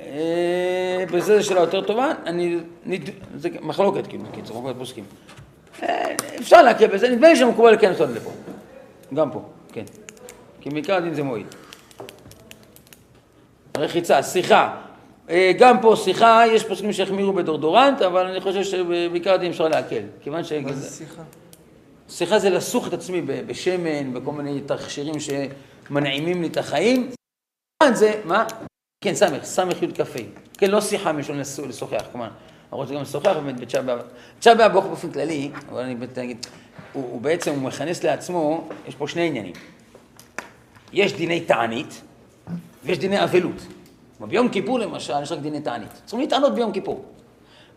אה, 0.00 1.04
בזה 1.12 1.40
זו 1.40 1.46
שאלה 1.46 1.60
יותר 1.60 1.80
טובה, 1.80 2.12
אני. 2.26 2.58
זה 3.36 3.48
מחלוקת 3.62 4.06
כאילו, 4.06 4.24
בקיצור, 4.24 4.60
מחלוקת 4.60 4.78
פוסקים. 4.78 5.04
אה, 5.82 6.14
אפשר 6.40 6.62
להקל 6.62 6.86
בזה, 6.86 7.08
נדמה 7.08 7.28
לי 7.28 7.36
שמקובל 7.36 7.78
כן 7.80 7.90
לעשות 7.90 8.10
לפה. 8.10 8.30
גם 9.14 9.30
פה, 9.30 9.42
כן. 9.72 9.84
כי 10.60 10.70
בעיקר 10.70 10.94
הדין 10.94 11.14
זה 11.14 11.22
מועיל. 11.22 11.46
רחיצה, 13.76 14.22
שיחה. 14.22 14.76
אה, 15.30 15.52
גם 15.58 15.80
פה 15.80 15.94
שיחה, 15.96 16.42
יש 16.52 16.64
פוסקים 16.64 16.92
שהחמירו 16.92 17.32
בדורדורנט, 17.32 18.02
אבל 18.02 18.26
אני 18.26 18.40
חושב 18.40 18.62
שבעיקר 18.62 19.32
הדין 19.32 19.50
אפשר 19.50 19.68
להקל. 19.68 20.02
כיוון 20.20 20.44
ש... 20.44 20.52
מה 20.52 20.72
זה 20.72 20.96
שיחה? 20.96 21.22
שיחה 22.08 22.38
זה 22.38 22.50
לסוך 22.50 22.88
את 22.88 22.92
עצמי 22.92 23.20
בשמן, 23.22 24.14
בכל 24.14 24.32
מיני 24.32 24.60
תכשירים 24.60 25.14
שמנעימים 25.20 26.42
לי 26.42 26.48
את 26.48 26.56
החיים. 26.56 27.10
זה, 27.92 28.20
מה? 28.24 28.44
כן, 29.04 29.14
סמך, 29.14 29.44
סמך 29.44 29.82
י' 29.82 29.86
כ"ה. 29.94 30.18
כן, 30.58 30.70
לא 30.70 30.80
שיחה 30.80 31.12
מלשון 31.12 31.40
לשוחח, 31.68 32.04
כלומר, 32.12 32.28
אנחנו 32.68 32.78
רוצים 32.78 32.96
גם 32.96 33.02
לשוחח 33.02 33.32
באמת 33.32 33.60
בתשעה 33.60 33.82
באב. 33.82 33.98
תשעה 34.38 34.54
באב 34.54 34.72
באופן 34.72 35.10
כללי, 35.10 35.50
אבל 35.68 35.82
אני 35.82 35.94
באמת 35.94 36.18
אגיד, 36.18 36.46
הוא, 36.92 37.04
הוא 37.10 37.20
בעצם, 37.20 37.50
הוא 37.50 37.62
מכנס 37.62 38.04
לעצמו, 38.04 38.68
יש 38.88 38.94
פה 38.94 39.08
שני 39.08 39.26
עניינים. 39.26 39.52
יש 40.92 41.12
דיני 41.12 41.40
תענית, 41.40 42.02
ויש 42.84 42.98
דיני 42.98 43.24
אבלות. 43.24 43.66
ביום 44.20 44.48
כיפור 44.48 44.78
למשל, 44.78 45.14
יש 45.22 45.32
רק 45.32 45.38
דיני 45.38 45.60
תענית. 45.60 45.90
צריכים 45.92 46.20
להתענות 46.20 46.54
ביום 46.54 46.72
כיפור. 46.72 47.04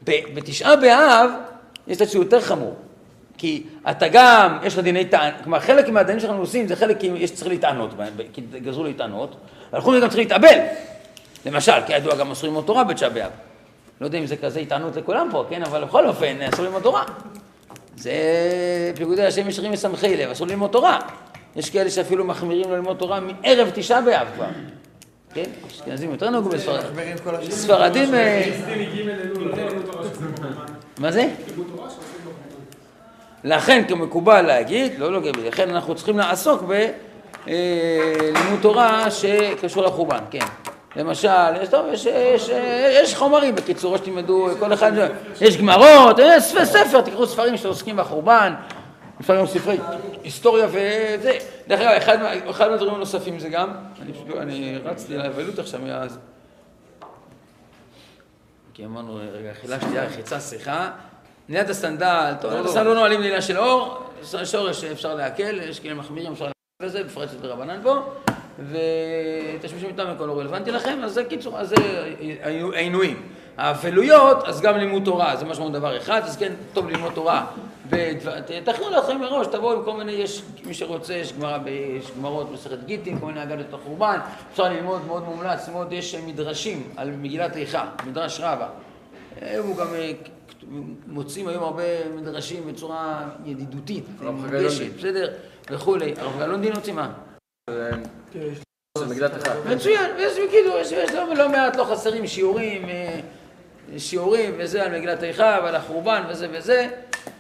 בתשעה 0.04 0.76
באב, 0.76 1.30
יש 1.88 2.02
את 2.02 2.08
זה 2.08 2.18
יותר 2.18 2.42
חמור. 2.42 2.76
כי 3.38 3.64
אתה 3.90 4.08
גם, 4.08 4.58
יש 4.64 4.74
לך 4.74 4.84
דיני 4.84 5.06
טענות, 5.06 5.42
כלומר 5.44 5.60
חלק 5.60 5.90
מהדינים 5.90 6.20
שאנחנו 6.20 6.40
עושים 6.40 6.68
זה 6.68 6.76
חלק 6.76 7.04
יש 7.04 7.32
צריך 7.32 7.48
להתענות 7.48 7.94
בהם, 7.94 8.14
כי 8.34 8.42
גזרו 8.42 8.84
להתענות, 8.84 9.36
אבל 9.74 9.92
מזה 9.92 10.00
גם 10.00 10.08
צריך 10.08 10.20
להתאבל. 10.20 10.60
למשל, 11.46 11.72
כידוע 11.88 12.16
גם 12.16 12.32
אסור 12.32 12.50
ללמוד 12.50 12.66
תורה 12.66 12.84
בתשעה 12.84 13.10
באב. 13.10 13.32
לא 14.02 14.06
יודע 14.06 14.18
אם 14.18 14.26
זה 14.26 14.38
כזה 14.38 14.60
התענות 14.60 14.96
לכולם 14.96 15.28
פה, 15.32 15.46
כן? 15.50 15.64
אבל 15.64 15.84
בכל 15.84 16.08
אופן, 16.08 16.42
אסור 16.42 16.66
ללמוד 16.66 16.84
תורה. 16.84 17.04
זה 17.98 18.12
פיקודי 18.96 19.26
השם 19.26 19.50
ישרים 19.50 19.72
משמחי 19.72 20.18
לב, 20.18 20.30
אסור 20.30 20.48
ללמוד 20.48 20.72
תורה. 20.72 21.00
יש 21.56 21.70
כאלה 21.70 21.90
שאפילו 21.90 22.26
מחמירים 22.26 22.70
לו 22.70 22.76
ללמוד 22.76 22.98
תורה 22.98 23.20
מערב 23.20 23.70
תשעה 23.74 24.02
באב 24.02 24.28
כבר. 24.36 24.46
כן? 25.34 25.44
אשכנזים 25.68 26.12
יותר 26.12 26.30
נהוגו 26.30 26.50
בספרדים. 26.50 27.52
ספרדים... 27.52 28.14
אה, 28.16 28.52
מה 30.98 31.12
זה? 31.12 31.30
לכן 33.44 33.84
כמקובל 33.88 34.42
להגיד, 34.42 35.00
לא 35.00 35.12
לא 35.12 35.20
גבי, 35.20 35.48
לכן 35.48 35.70
אנחנו 35.70 35.96
צריכים 35.96 36.18
לעסוק 36.18 36.64
בלימוד 37.46 38.60
תורה 38.62 39.12
שקשור 39.12 39.84
לחורבן, 39.84 40.24
כן. 40.32 40.46
למשל, 40.96 41.30
יש, 41.62 41.70
טוב, 41.70 41.86
יש, 41.92 42.06
יש, 42.06 42.50
יש 42.94 43.16
חומרים 43.16 43.56
בקיצור, 43.56 43.98
שתלמדו, 43.98 44.50
כל 44.60 44.74
אחד, 44.74 44.92
יש 45.42 45.58
גמרות, 45.58 46.20
יש 46.20 46.44
ספר, 46.64 47.02
תקראו 47.02 47.28
ספרים 47.28 47.58
שעוסקים 47.58 47.98
בחורבן, 47.98 48.54
לפעמים 49.20 49.46
ספרי 49.46 49.78
היסטוריה 50.24 50.68
וזה. 50.68 51.38
דרך 51.68 51.80
אגב, 51.80 51.92
אחד, 51.92 52.18
אחד 52.50 52.70
מהדברים 52.70 52.96
הנוספים 52.96 53.40
זה 53.40 53.50
גם, 53.50 53.72
אני 54.02 54.14
פשוט, 54.14 54.38
אני 54.38 54.78
רצתי 54.86 55.18
לאבלות 55.18 55.60
עכשיו 55.60 55.80
מאז, 55.82 56.18
כי 58.74 58.86
אמרנו, 58.86 59.20
רגע, 59.34 59.54
חילשתי 59.62 59.98
רחיצה, 59.98 60.40
שיחה. 60.40 60.92
מניעת 61.50 61.70
הסנדל, 61.70 62.34
טוב, 62.42 62.52
מניעת 62.52 62.66
הסנדל 62.66 62.84
לא 62.84 62.96
נועלים 62.96 63.22
לעניין 63.22 63.42
של 63.42 63.58
אור, 63.58 63.98
שורש 64.44 64.84
אפשר 64.84 65.16
להקל, 65.16 65.60
יש 65.62 65.80
כאלה 65.80 65.94
מחמירים, 65.94 66.32
אפשר 66.32 66.46
להקל 66.46 66.56
בזה, 66.82 67.04
בפרט 67.04 67.30
שזה 67.30 67.48
רבנן 67.48 67.80
פה, 67.84 68.00
ותשמישים 68.70 69.90
איתם 69.90 70.08
הכל 70.08 70.26
לא 70.26 70.40
רלוונטי 70.40 70.72
לכם, 70.72 71.00
אז 71.04 71.14
זה 71.14 71.24
קיצור, 71.24 71.60
אז 71.60 71.70
זה 71.70 71.76
העינויים. 72.74 73.22
האבלויות, 73.58 74.44
אז 74.44 74.62
גם 74.62 74.78
לימוד 74.78 75.06
תורה, 75.06 75.36
זה 75.36 75.46
משמעות 75.46 75.72
דבר 75.72 75.98
אחד, 75.98 76.22
אז 76.24 76.38
כן, 76.38 76.54
טוב 76.74 76.90
ללמוד 76.90 77.14
תורה. 77.14 77.46
תכנו 78.64 78.90
לכם 78.90 79.20
מראש, 79.22 79.48
תבואו 79.48 79.78
עם 79.78 79.84
כל 79.86 79.94
מיני, 79.94 80.12
יש 80.12 80.42
מי 80.66 80.74
שרוצה, 80.74 81.14
יש 81.14 81.34
גמרא, 81.34 81.58
יש 81.98 82.12
גמרות 82.18 82.52
מסכת 82.52 82.84
גיטין, 82.86 83.20
כל 83.20 83.26
מיני 83.26 83.44
אגדות 83.44 83.74
החורבן, 83.74 84.20
אפשר 84.52 84.64
ללמוד, 84.64 85.06
מאוד 85.08 85.24
מומלץ, 85.24 85.68
ללמוד, 85.68 85.94
יש 85.94 86.16
מדרשים 86.16 86.84
על 86.98 87.12
מגילת 87.12 87.58
איכה, 87.58 87.86
מדרש 88.08 88.40
רבה. 88.40 88.68
הוא 89.58 89.78
גם 89.78 89.88
מוצאים 91.08 91.48
היום 91.48 91.64
הרבה 91.64 91.84
מדרשים 92.16 92.64
בצורה 92.68 93.24
ידידותית, 93.46 94.06
מונגשת, 94.22 94.98
בסדר, 94.98 95.30
וכולי. 95.72 96.14
הרב 96.18 96.40
גלון 96.40 96.64
הוציא 96.64 96.94
מה? 96.94 97.12
מצוין, 99.66 100.12
ויש 100.18 100.40
בקידור, 100.48 100.78
יש 100.78 100.94
לא 101.38 101.50
מעט, 101.50 101.76
לא 101.76 101.84
חסרים 101.84 102.28
שיעורים, 102.28 102.86
שיעורים 103.98 104.56
וזה 104.58 104.84
על 104.84 104.98
מגילת 104.98 105.24
איכה 105.24 105.60
ועל 105.64 105.76
החורבן 105.76 106.24
וזה 106.30 106.48
וזה. 106.52 106.88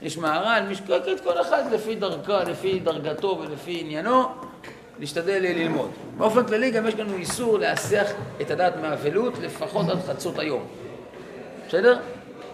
יש 0.01 0.17
מהר"ל, 0.17 0.63
משקקת 0.69 1.19
כל 1.23 1.41
אחד 1.41 1.63
לפי 1.71 1.95
דרכה, 1.95 2.43
לפי 2.43 2.79
דרגתו 2.79 3.39
ולפי 3.41 3.77
עניינו, 3.81 4.23
להשתדל 4.99 5.39
ללמוד. 5.41 5.91
באופן 6.17 6.45
כללי 6.45 6.71
גם 6.71 6.87
יש 6.87 6.95
לנו 6.95 7.15
איסור 7.17 7.59
להסיח 7.59 8.11
את 8.41 8.51
הדעת 8.51 8.73
מהאבלות 8.81 9.33
לפחות 9.41 9.89
עד 9.89 9.99
חצות 10.07 10.39
היום. 10.39 10.67
בסדר? 11.67 11.99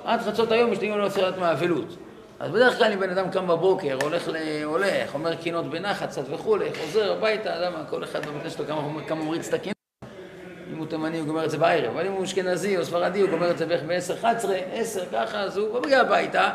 עד 0.03 0.21
חצות 0.21 0.51
היום 0.51 0.71
משתגעים 0.71 0.97
לו 0.97 1.11
סרט 1.11 1.37
מהאבלות. 1.37 1.97
אז 2.39 2.51
בדרך 2.51 2.77
כלל 2.77 2.91
אם 2.93 2.99
בן 2.99 3.09
אדם 3.09 3.31
קם 3.31 3.47
בבוקר, 3.47 3.97
הולך, 4.01 4.27
ל... 4.27 4.63
הולך, 4.63 5.13
אומר 5.13 5.35
קינות 5.35 5.69
בנחת 5.69 6.09
קצת 6.09 6.21
וכולי, 6.31 6.69
חוזר 6.81 7.11
הביתה, 7.11 7.59
למה 7.59 7.77
כל 7.89 8.03
אחד 8.03 8.25
במקרה 8.25 8.49
שלו 8.49 8.65
כמה 9.07 9.23
מריץ 9.23 9.47
את 9.47 9.53
הקינות. 9.53 9.77
אם 10.73 10.77
הוא 10.77 10.87
תימני 10.87 11.19
הוא 11.19 11.27
גומר 11.27 11.45
את 11.45 11.51
זה 11.51 11.57
בערב, 11.57 11.93
אבל 11.93 12.05
אם 12.05 12.11
הוא 12.11 12.23
אשכנזי 12.23 12.77
או 12.77 12.85
ספרדי 12.85 13.21
הוא 13.21 13.29
גומר 13.29 13.51
את 13.51 13.57
זה 13.57 13.65
בערך 13.65 13.81
ב-10-11, 13.87 14.25
10 14.73 15.05
ככה, 15.11 15.39
אז 15.39 15.57
הוא 15.57 15.81
מגיע 15.81 16.01
הביתה, 16.01 16.49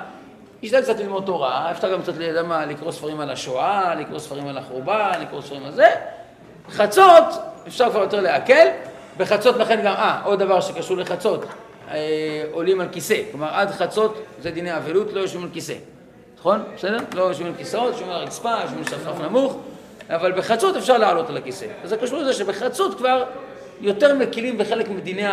ישתדל 0.62 0.82
קצת 0.82 0.98
ללמוד 0.98 1.24
תורה, 1.26 1.70
אפשר 1.70 1.92
גם 1.92 2.02
קצת 2.02 2.12
למה, 2.16 2.66
לקרוא 2.66 2.92
ספרים 2.92 3.20
על 3.20 3.30
השואה, 3.30 3.94
לקרוא 3.94 4.18
ספרים 4.18 4.48
על 4.48 4.58
החורבן, 4.58 5.12
לקרוא 5.20 5.42
ספרים 5.42 5.64
על 5.64 5.72
זה. 5.72 5.88
חצות, 6.70 7.24
אפשר 7.66 7.90
כבר 7.90 8.00
יותר 8.00 8.20
להקל, 8.20 8.68
בחצות 9.16 9.56
לכן 9.56 9.80
גם, 9.84 9.94
אה, 9.94 10.20
עוד 10.24 10.38
דבר 10.38 10.60
שקשור 10.60 10.96
לחצות, 10.96 11.44
אה, 11.92 12.44
עולים 12.52 12.80
על 12.80 12.88
כיסא. 12.92 13.22
כלומר, 13.30 13.48
עד 13.48 13.70
חצות 13.70 14.22
זה 14.42 14.50
דיני 14.50 14.76
אבלות, 14.76 15.12
לא 15.12 15.20
יושבים 15.20 15.42
על 15.42 15.48
כיסא. 15.52 15.74
נכון? 16.38 16.62
בסדר? 16.76 16.98
לא 17.14 17.22
יושבים 17.22 17.46
על 17.46 17.54
כיסאות, 17.54 17.92
יושבים 17.92 18.10
על 18.10 18.16
הרצפה, 18.16 18.54
יושבים 18.62 18.78
על 18.78 18.84
שפף 18.84 19.20
נמוך, 19.20 19.58
אבל 20.08 20.32
בחצות 20.32 20.76
אפשר 20.76 20.98
לעלות 20.98 21.30
על 21.30 21.36
הכיסא. 21.36 21.66
אז 21.84 21.90
זה 21.90 21.96
קשור 21.96 22.18
לזה 22.18 22.32
שבחצות 22.32 22.98
כבר 22.98 23.24
יותר 23.80 24.14
מקילים 24.14 24.58
בחלק 24.58 24.88
מדיני 24.88 25.24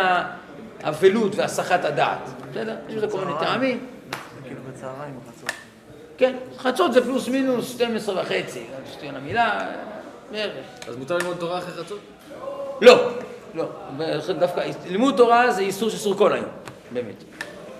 האבלות 0.82 1.34
והסחת 1.36 1.84
הדעת. 1.84 2.28
בסדר? 2.50 2.76
יש 2.88 2.94
בזה 2.94 3.08
כל 3.08 3.18
מיני 3.18 3.38
טעמים. 3.40 3.86
כאילו 4.44 4.60
בצהריים. 4.72 5.20
כן, 6.18 6.36
חצות 6.58 6.92
זה 6.92 7.04
פלוס 7.04 7.28
מינוס 7.28 7.70
12 7.70 8.22
וחצי, 8.22 8.62
שטויון 8.92 9.16
המילה, 9.16 9.66
בערך. 10.32 10.64
אז 10.88 10.96
מותר 10.96 11.16
ללמוד 11.16 11.36
תורה 11.36 11.58
אחרי 11.58 11.84
חצות? 11.84 11.98
לא, 12.80 13.10
לא, 13.54 13.64
דווקא 14.38 14.70
לימוד 14.86 15.16
תורה 15.16 15.52
זה 15.52 15.60
איסור 15.60 15.90
שאסור 15.90 16.14
כל 16.14 16.32
היום, 16.32 16.46
באמת. 16.92 17.24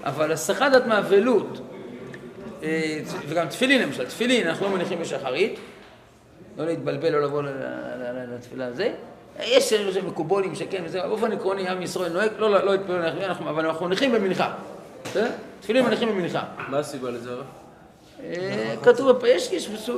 אבל 0.05 0.33
הסחת 0.33 0.73
דעת 0.73 0.87
מאבלות, 0.87 1.61
אה, 2.63 3.01
וגם 3.29 3.49
תפילין 3.49 3.83
למשל, 3.83 4.07
תפילין 4.07 4.49
אנחנו 4.49 4.67
לא 4.67 4.73
מניחים 4.73 5.01
בשחרית, 5.01 5.59
לא 6.59 6.67
להתבלבל, 6.67 7.11
לא 7.11 7.23
לבוא 7.23 7.43
לתפילה 8.35 8.67
הזה. 8.67 8.93
יש 9.41 9.73
מקובולים 10.07 10.55
שכן, 10.55 10.83
וזה, 10.85 11.01
באופן 11.01 11.33
עקרוני 11.33 11.69
עם 11.69 11.83
ישראל 11.83 12.13
נוהג, 12.13 12.31
לא, 12.39 12.65
לא 12.65 12.75
התפלל, 12.75 13.31
אבל 13.31 13.67
אנחנו 13.67 13.87
מניחים 13.87 14.13
במנחה. 14.13 14.55
תפילין 15.61 15.85
מניחים 15.85 16.09
במנחה. 16.09 16.43
מה 16.69 16.79
הסיבה 16.79 17.11
לזה? 17.11 17.31
אה, 18.25 18.75
כתוב, 18.83 19.25
יש, 19.25 19.53
יש, 19.53 19.91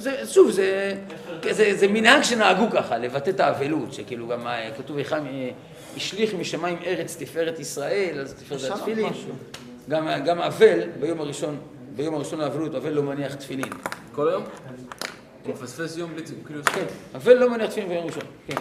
זה, 0.00 0.26
שוב, 0.26 0.50
זה, 0.50 0.94
זה, 1.50 1.76
זה 1.76 1.88
מנהג 1.88 2.22
שנהגו 2.22 2.70
ככה, 2.70 2.98
לבטא 2.98 3.30
את 3.30 3.40
האבלות, 3.40 3.92
שכאילו 3.92 4.28
גם 4.28 4.46
כתוב, 4.78 4.96
השליך 5.96 6.34
משמיים 6.34 6.78
ארץ 6.84 7.16
תפארת 7.18 7.58
ישראל, 7.58 8.20
אז 8.20 8.34
תפארת 8.34 8.70
התפילין. 8.70 9.12
גם, 9.88 10.08
גם 10.24 10.40
אבל, 10.40 10.80
ביום 11.00 11.20
הראשון, 11.20 11.58
ביום 11.96 12.14
הראשון 12.14 12.40
לאבלות, 12.40 12.74
אבל 12.74 12.90
לא 12.90 13.02
מניח 13.02 13.34
תפילין. 13.34 13.72
כל 14.14 14.28
היום? 14.28 14.44
הוא 15.44 15.54
מפספס 15.54 15.96
יום 15.96 16.10
בלי 16.14 16.22
כאילו... 16.46 16.64
כן, 16.64 16.84
אבל 17.14 17.34
לא 17.34 17.50
מניח 17.50 17.70
תפילין 17.70 17.88
ביום 17.88 18.06
ראשון, 18.06 18.24
כן. 18.46 18.56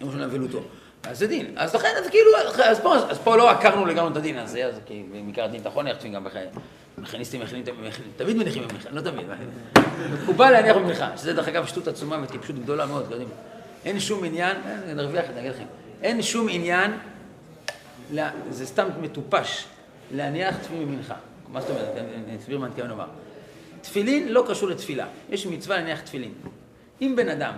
יום 0.00 0.08
ראשון 0.08 0.22
אבלותו. 0.22 0.62
אז 1.08 1.18
זה 1.18 1.26
דין. 1.26 1.52
אז 1.56 1.74
לכן, 1.74 1.88
אז 1.98 2.06
כאילו, 2.10 2.30
אז 2.64 2.80
פה, 2.80 2.96
אז 2.96 3.18
פה 3.18 3.36
לא 3.36 3.50
עקרנו 3.50 3.86
לגמרי 3.86 4.12
את 4.12 4.16
הדין 4.16 4.38
הזה, 4.38 4.66
אז 4.66 4.74
כי 4.86 5.02
בעיקר 5.24 5.44
הדין 5.44 5.62
להניח 5.76 5.96
תפילין 5.96 6.14
גם 6.14 6.24
בחיי. 6.24 6.46
מכניסטים 6.98 7.40
מכינים, 7.40 7.64
תמיד 8.16 8.36
מניחים 8.36 8.68
במנחה, 8.68 8.90
לא 8.90 9.00
תמיד. 9.00 9.26
מקובל 10.22 10.50
להניח 10.50 10.76
במנחה, 10.76 11.16
שזה 11.16 11.32
דרך 11.32 11.48
אגב 11.48 11.66
שטות 11.66 11.88
עצומה 11.88 12.18
וטיפשות 12.22 12.58
גדולה 12.58 12.86
מאוד, 12.86 13.02
אתם 13.02 13.12
יודעים. 13.12 13.28
אין 13.84 14.00
שום 14.00 14.24
עניין, 14.24 14.56
נרוויח, 14.96 15.24
אני 15.30 15.40
אגיד 15.40 15.50
לכם, 15.50 15.64
אין 16.02 16.22
שום 16.22 16.46
עניין, 16.50 16.90
זה 18.50 18.66
סתם 18.66 18.88
מטופש, 19.00 19.64
להניח 20.14 20.56
תפילין 20.56 20.88
במנחה. 20.88 21.14
מה 21.48 21.60
זאת 21.60 21.70
אומרת? 21.70 21.96
אני 21.96 22.24
אני 22.28 22.36
אסביר 22.36 22.58
מה 22.58 22.64
אני 22.66 22.70
מתכוון 22.70 22.90
לומר. 22.90 23.06
תפילין 23.82 24.28
לא 24.28 24.44
קשור 24.48 24.68
לתפילה, 24.68 25.06
יש 25.30 25.46
מצווה 25.46 25.76
להניח 25.76 26.00
תפילין. 26.00 26.32
אם 27.02 27.14
בן 27.16 27.28
אדם 27.28 27.52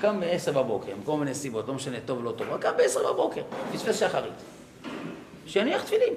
קם 0.00 0.20
ב-10 0.20 0.52
בבוקר, 0.52 0.92
מכל 1.02 1.16
מיני 1.16 1.34
סיבות, 1.34 1.68
לא 1.68 1.74
משנה 1.74 1.96
טוב 2.06 2.18
או 2.18 2.22
לא 2.24 2.30
טוב, 2.32 2.46
הוא 2.48 2.56
קם 2.58 2.70
ב-10 2.76 3.08
בבוקר, 3.08 3.42
פספס 3.72 4.00
שחרית. 4.00 4.32
שיניח 5.46 5.82
תפילין. 5.82 6.14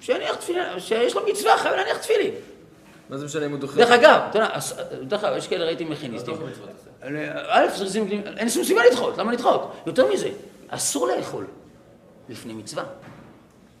שיניח 0.00 0.34
תפילין, 0.34 0.80
שיש 0.80 1.14
לו 1.14 1.22
מצווה, 1.30 1.56
חייב 1.58 1.74
להניח 1.74 1.96
תפילין. 1.96 2.34
מה 3.10 3.18
זה 3.18 3.24
משנה 3.24 3.46
אם 3.46 3.50
הוא 3.50 3.58
דוחה? 3.58 3.76
דרך 3.76 3.90
אגב, 3.90 4.20
אתה 4.30 4.38
יודע, 4.38 4.48
אז- 4.52 4.74
דרך 5.02 5.24
אגב, 5.24 5.36
יש 5.36 5.48
כאלה 5.48 5.64
ראיתי 5.64 5.84
מכיניסטים. 5.84 6.34
א', 7.48 7.66
זה 7.76 7.84
עושים- 7.84 8.08
אין 8.36 8.48
שום 8.48 8.64
סיבה 8.64 8.82
לדחות, 8.90 9.18
למה 9.18 9.32
לדחות? 9.32 9.72
יותר 9.86 10.12
מזה, 10.12 10.28
אסור 10.68 11.06
לאכול 11.08 11.46
לפני 12.28 12.52
מצווה. 12.52 12.84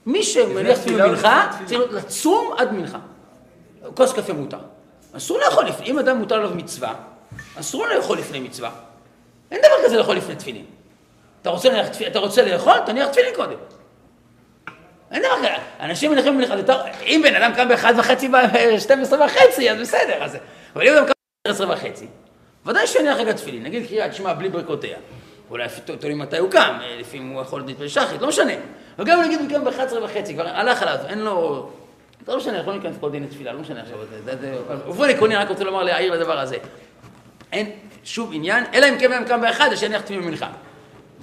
מי 0.06 0.22
שמניח 0.22 0.78
תפילין 0.78 0.98
במנחה, 1.08 1.50
צריך 1.66 1.92
לצום 1.92 2.54
עד 2.58 2.72
מנחה. 2.72 2.98
כוס 3.94 4.12
קפה 4.12 4.32
מותר. 4.32 4.58
אסור 5.16 5.38
לאכול 5.38 5.64
לפני, 5.66 5.86
אם 5.86 5.98
אדם 5.98 6.16
מותר 6.18 6.34
עליו 6.34 6.50
מצווה, 6.54 6.94
אסור 7.60 7.86
לאכול 7.86 8.18
לפני 8.18 8.40
מצווה. 8.40 8.70
אין 9.50 9.60
דבר 9.60 9.84
כזה 9.84 9.96
לאכול 9.96 10.16
לפני 10.16 10.36
תפילין. 10.36 10.64
אתה 11.42 11.50
רוצה, 11.50 11.68
להניח 11.68 11.86
אתה 12.06 12.18
רוצה 12.18 12.42
לאכול, 12.42 12.74
תניח 12.86 13.08
תפילין 13.08 13.34
קודם. 13.34 13.56
אין 15.10 15.22
דבר 15.22 15.38
כזה, 15.38 15.48
אנשים 15.80 16.10
מניחים 16.12 16.40
יותר- 16.40 16.82
אם 17.02 17.20
בן 17.24 17.34
אדם 17.34 17.52
קם 17.54 17.68
באחד 17.68 17.94
וחצי, 17.98 18.28
ב-12 18.28 19.12
וחצי, 19.26 19.70
אז 19.70 19.80
בסדר, 19.80 20.22
אז... 20.24 20.36
אבל 20.76 20.88
אם 20.88 20.94
אדם 20.94 21.04
קם 21.06 21.12
ב-12 21.48 21.72
וחצי, 21.72 22.06
ודאי 22.66 22.86
שיניח 22.86 23.16
רגע 23.16 23.32
תפילין, 23.32 23.62
נגיד 23.62 23.86
קריאת 23.88 24.14
שמע 24.14 24.32
בלי 24.32 24.48
ברכותיה. 24.48 24.96
אולי 25.50 25.68
תלוי 26.00 26.14
מתי 26.14 26.38
הוא 26.38 26.50
קם, 26.50 26.78
אה, 26.82 26.96
לפעמים 27.00 27.30
הוא 27.32 27.42
יכול 27.42 27.62
להתפלל 27.66 27.88
שחרית, 27.88 28.20
לא 28.20 28.28
משנה. 28.28 28.52
אבל 28.98 29.06
גם 29.06 29.22
נגיד 29.22 29.40
הוא 29.40 29.48
קם 29.48 29.64
ב-11 29.64 29.94
וחצי, 30.02 30.34
כבר 30.34 30.48
הלך 30.48 30.82
עליו, 30.82 30.98
אין 31.08 31.18
לו... 31.18 31.70
לא 32.28 32.36
משנה, 32.36 32.56
אנחנו 32.58 32.72
לא 32.72 32.78
ניכנס 32.78 32.96
פה 33.00 33.08
דיני 33.08 33.26
תפילה, 33.26 33.52
לא 33.52 33.60
משנה 33.60 33.80
עכשיו. 33.82 33.98
באופן 34.86 35.10
עקרוני, 35.10 35.36
רק 35.36 35.48
רוצה 35.48 35.64
לומר, 35.64 35.82
להעיר 35.82 36.12
לדבר 36.12 36.38
הזה. 36.38 36.56
אין 37.52 37.70
שום 38.04 38.30
עניין, 38.32 38.64
אלא 38.74 38.88
אם 38.88 38.98
כן 38.98 39.08
בן 39.08 39.12
אדם 39.12 39.24
קם 39.24 39.40
באחד, 39.40 39.74
שיניח 39.74 40.02
תפילין 40.02 40.22
במנחה. 40.22 40.48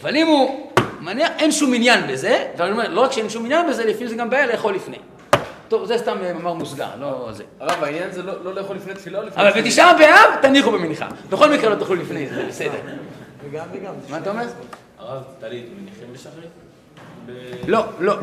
אבל 0.01 0.15
אם 0.15 0.27
הוא 0.27 0.71
מניח, 0.99 1.30
אין 1.39 1.51
שום 1.51 1.73
עניין 1.73 2.07
בזה, 2.07 2.45
ואני 2.57 2.71
אומר, 2.71 2.89
לא 2.89 3.01
רק 3.01 3.11
שאין 3.11 3.30
שום 3.30 3.45
עניין 3.45 3.69
בזה, 3.69 3.86
לפעמים 3.86 4.07
זה 4.07 4.15
גם 4.15 4.30
בעיה 4.30 4.47
לאכול 4.47 4.75
לפני. 4.75 4.97
טוב, 5.67 5.86
זה 5.86 5.97
סתם 5.97 6.17
אה, 6.23 6.34
מאמר 6.34 6.53
מוסגר, 6.53 6.88
לא 6.99 7.30
זה. 7.32 7.43
הרב, 7.59 7.84
העניין 7.84 8.11
זה 8.11 8.23
לא 8.23 8.43
לא 8.43 8.53
לאכול 8.53 8.75
לפני 8.75 8.93
תפילה 8.93 9.19
או 9.19 9.23
לפני 9.23 9.41
אבל? 9.41 9.61
בתשעה 9.61 9.97
באב, 9.97 10.41
תניחו 10.41 10.71
במנחה. 10.71 11.07
בכל 11.30 11.51
מקרה 11.51 11.69
לא 11.69 11.75
תאכלו 11.75 11.95
לפני, 11.95 12.30
זה 12.30 12.45
בסדר. 12.47 12.80
וגם 13.43 13.65
וגם. 13.73 13.93
מה 14.09 14.17
אתה 14.17 14.30
אומר? 14.30 14.45
הרב, 14.99 15.23
טלית, 15.39 15.65
מניחים 15.82 16.13
בשחרית? 16.13 16.49
לא, 17.67 17.84
לא. 17.99 18.15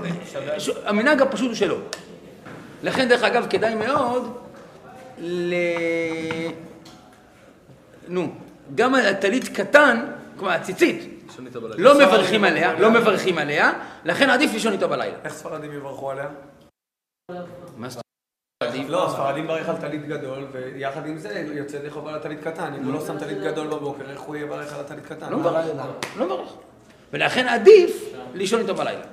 המנהג 0.84 1.22
הפשוט 1.22 1.46
הוא 1.46 1.54
שלא. 1.54 1.76
לכן, 2.82 3.08
דרך 3.08 3.22
אגב, 3.22 3.46
כדאי 3.50 3.74
מאוד 3.74 4.36
ל... 5.18 5.54
נו, 8.08 8.34
גם 8.74 8.94
על 8.94 9.06
הטלית 9.06 9.48
קטן, 9.48 10.06
כלומר 10.36 10.52
הציצית. 10.52 11.30
לא 11.78 11.98
מברכים 11.98 12.44
עליה, 12.44 12.80
לא 12.80 12.90
מברכים 12.90 13.38
עליה, 13.38 13.72
לכן 14.04 14.30
עדיף 14.30 14.52
לישון 14.52 14.72
איתו 14.72 14.88
בלילה. 14.88 15.16
איך 15.24 15.32
ספרדים 15.32 15.72
יברכו 15.72 16.10
עליה? 16.10 16.28
מה 17.76 17.88
זאת 17.88 18.02
לא, 18.88 19.06
הספרדים 19.06 19.46
ברך 19.46 19.68
על 19.68 19.76
טלית 19.76 20.06
גדול, 20.08 20.46
ויחד 20.52 21.06
עם 21.06 21.18
זה 21.18 21.44
יוצא 21.52 21.76
ידי 21.76 21.90
חובה 21.90 22.10
על 22.10 22.16
הטלית 22.16 22.40
קטן. 22.44 22.74
אם 22.74 22.84
הוא 22.84 22.94
לא 22.94 23.06
שם 23.06 23.18
טלית 23.18 23.38
גדול 23.38 23.66
בבוקר, 23.66 24.10
איך 24.10 24.20
הוא 24.20 24.36
יברך 24.36 24.72
על 24.74 24.80
הטלית 24.80 25.06
קטן? 25.06 25.30
לא 25.30 25.38
מברך, 25.38 25.66
לא 26.16 26.26
מברך. 26.26 26.52
ולכן 27.12 27.48
עדיף 27.48 28.14
לישון 28.34 28.60
איתו 28.60 28.74
בלילה. 28.74 29.04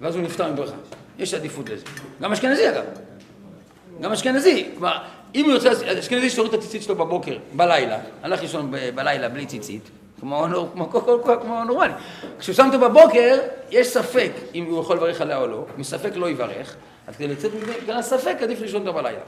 ואז 0.00 0.14
הוא 0.14 0.24
נפטר 0.24 0.52
מברכה. 0.52 0.76
יש 1.18 1.34
עדיפות 1.34 1.68
לזה. 1.68 1.84
גם 2.20 2.32
אשכנזי 2.32 2.68
אגב. 2.68 2.84
גם 4.00 4.12
אשכנזי. 4.12 4.70
כלומר, 4.78 4.98
אם 5.34 5.44
הוא 5.44 5.52
יוצא, 5.52 5.72
אשכנזי 5.98 6.30
שהוריד 6.30 6.52
את 6.54 6.58
הציצית 6.58 6.82
שלו 6.82 6.94
בבוקר, 6.94 7.36
בלילה, 7.52 7.98
הלך 8.22 8.42
לישון 8.42 8.70
ב- 8.70 8.90
בלילה 8.94 9.28
בלי 9.28 9.46
ציצית, 9.46 9.90
כמו, 10.20 10.46
כמו, 10.72 10.90
כמו, 10.90 11.00
כמו, 11.22 11.40
כמו 11.42 11.64
נורמלי. 11.64 11.92
כשהוא 12.38 12.54
שם 12.54 12.66
אותו 12.66 12.78
בבוקר, 12.78 13.38
יש 13.70 13.86
ספק 13.86 14.30
אם 14.54 14.64
הוא 14.64 14.80
יכול 14.80 14.96
לברך 14.96 15.20
עליה 15.20 15.38
או 15.38 15.46
לא, 15.46 15.64
מספק 15.78 16.10
לא 16.14 16.30
יברך, 16.30 16.76
אז 17.08 17.16
כדי 17.16 17.28
לצאת 17.28 17.50
בגלל 17.82 17.96
הספק 17.98 18.36
עדיף 18.42 18.60
לישון 18.60 18.80
אותו 18.86 18.92
בלילה. 18.98 19.18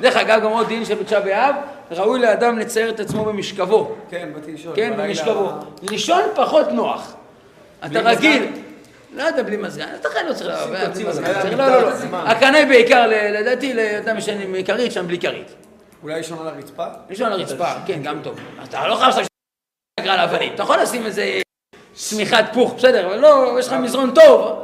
דרך 0.00 0.16
אגב, 0.16 0.42
גם 0.42 0.50
עוד 0.50 0.66
דין 0.68 0.84
של 0.84 0.94
בתשעה 0.94 1.20
באב, 1.20 1.54
ראוי 1.90 2.20
לאדם 2.20 2.58
לצייר 2.58 2.90
את 2.90 3.00
עצמו 3.00 3.24
במשכבו. 3.24 3.94
כן, 4.10 4.28
באתי 4.34 4.52
לשאול. 4.52 4.76
כן, 4.76 4.92
במשכבו. 4.96 5.50
לישון 5.90 6.22
פחות 6.34 6.68
נוח. 6.72 7.14
אתה 7.86 8.00
רגיל. 8.00 8.52
לא 9.14 9.22
יודע, 9.22 9.42
בלי 9.42 9.56
מזגן. 9.56 9.88
אתה 10.00 10.08
חייב 10.08 10.26
לא 10.28 10.34
צריך... 10.34 10.54
צריך- 10.92 11.08
לא, 11.58 11.66
לא, 11.68 11.82
לא. 11.82 12.16
הקנה 12.18 12.66
בעיקר, 12.68 13.06
לדעתי, 13.38 13.74
לאדם 13.74 14.18
ישן 14.18 14.40
עם 14.40 14.62
כרית, 14.64 14.92
שם 14.92 15.06
בלי 15.06 15.18
כרית. 15.18 15.54
אולי 16.02 16.14
לישון 16.14 16.38
על 16.38 16.48
הרצפה? 16.48 16.86
לישון 17.10 17.26
על 17.26 17.40
הרצפה, 17.40 17.72
כן, 17.86 18.02
גם 18.02 18.20
טוב. 18.22 18.38
אתה 18.64 18.88
לא 18.88 18.94
חייב 18.94 19.08
לעשות 19.08 19.26
על 20.00 20.08
האבנים. 20.08 20.54
אתה 20.54 20.62
יכול 20.62 20.76
לשים 20.82 21.06
איזה 21.06 21.40
שמיכת 21.96 22.44
פוך, 22.52 22.74
בסדר, 22.74 23.06
אבל 23.06 23.18
לא, 23.18 23.56
יש 23.58 23.66
לך 23.66 23.72
מזרון 23.72 24.10
טוב. 24.14 24.58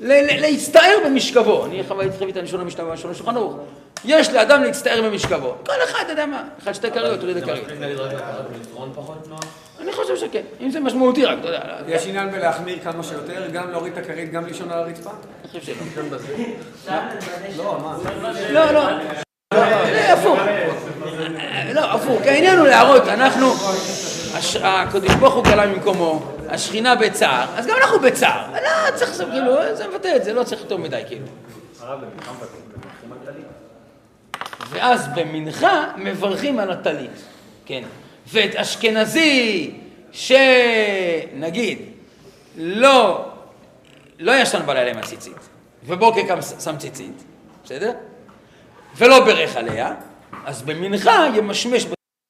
ל- 0.00 0.12
ל- 0.12 0.40
להצטער 0.40 0.96
במשכבו. 1.06 1.64
אני 1.66 1.82
חוויתי 1.88 2.30
את 2.30 2.36
הלשון 2.36 2.60
המשנה 2.60 2.84
בלשון 2.84 3.10
השולחן 3.10 3.36
ערוך. 3.36 3.56
יש 4.04 4.32
לאדם 4.32 4.62
להצטער 4.62 5.02
במשכבו. 5.02 5.54
כל 5.66 5.72
אחד, 5.84 6.00
אתה 6.02 6.12
יודע 6.12 6.26
מה, 6.26 6.42
אחד 6.62 6.72
שתי 6.72 6.90
כריות, 6.90 7.20
תוריד 7.20 7.36
את 7.36 7.42
הכריות. 7.42 7.66
להגיד 7.80 7.98
רק 7.98 8.12
לקחת 8.12 8.44
מזרון 8.60 8.92
פחות 8.94 9.28
נוח? 9.28 9.40
אני 9.80 9.92
חושב 9.92 10.16
שכן, 10.16 10.42
אם 10.60 10.70
זה 10.70 10.80
משמעותי 10.80 11.24
רק, 11.24 11.38
אתה 11.40 11.48
יודע. 11.48 11.60
יש 11.88 12.06
עניין 12.06 12.30
בלהחמיר 12.30 12.78
כמה 12.84 13.02
שיותר, 13.02 13.48
גם 13.52 13.70
להוריד 13.70 13.92
את 13.92 14.04
הכרית, 14.04 14.32
גם 14.32 14.46
לישון 14.46 14.70
על 14.70 14.78
הרצפה? 14.78 15.10
אני 15.10 15.60
חושב 15.60 15.74
שלא. 15.74 16.04
לא, 17.56 17.78
מה? 17.82 17.98
לא, 18.50 18.72
לא. 18.72 18.82
זה 19.92 20.12
הפוך. 20.12 20.38
לא, 21.74 21.80
הפוך. 21.80 22.22
כי 22.22 22.28
העניין 22.28 22.58
הוא 22.58 22.66
להראות, 22.66 23.08
אנחנו, 23.08 23.46
הקדוש 24.62 25.14
ברוך 25.14 25.34
הוא 25.34 25.44
גלה 25.44 25.66
ממקומו, 25.66 26.22
השכינה 26.48 26.94
בצער, 26.94 27.46
אז 27.56 27.66
גם 27.66 27.76
אנחנו 27.82 28.00
בצער. 28.00 28.44
לא, 28.52 28.90
צריך, 28.94 29.10
לעשות, 29.10 29.28
כאילו, 29.30 29.76
זה 29.76 29.88
מבטא 29.88 30.16
את 30.16 30.24
זה, 30.24 30.32
לא 30.32 30.44
צריך 30.44 30.60
יותר 30.60 30.76
מדי, 30.76 31.02
כאילו. 31.08 31.26
הרב, 31.80 32.00
טלית? 33.24 33.61
ואז 34.72 35.08
במנחה 35.14 35.92
מברכים 35.96 36.58
על 36.58 36.70
הטלית, 36.70 37.22
כן. 37.66 37.84
ואת 38.26 38.56
אשכנזי, 38.56 39.70
שנגיד, 40.12 41.78
לא, 42.56 43.28
לא 44.18 44.32
ישן 44.32 44.66
בלילה 44.66 44.90
עם 44.90 44.98
הציצית, 44.98 45.36
ובוקר 45.86 46.20
קם 46.28 46.42
שם 46.42 46.76
ציצית, 46.78 47.24
בסדר? 47.64 47.92
ולא 48.96 49.24
בירך 49.24 49.56
עליה, 49.56 49.94
אז 50.44 50.62
במנחה 50.62 51.26
ימשמש 51.36 51.86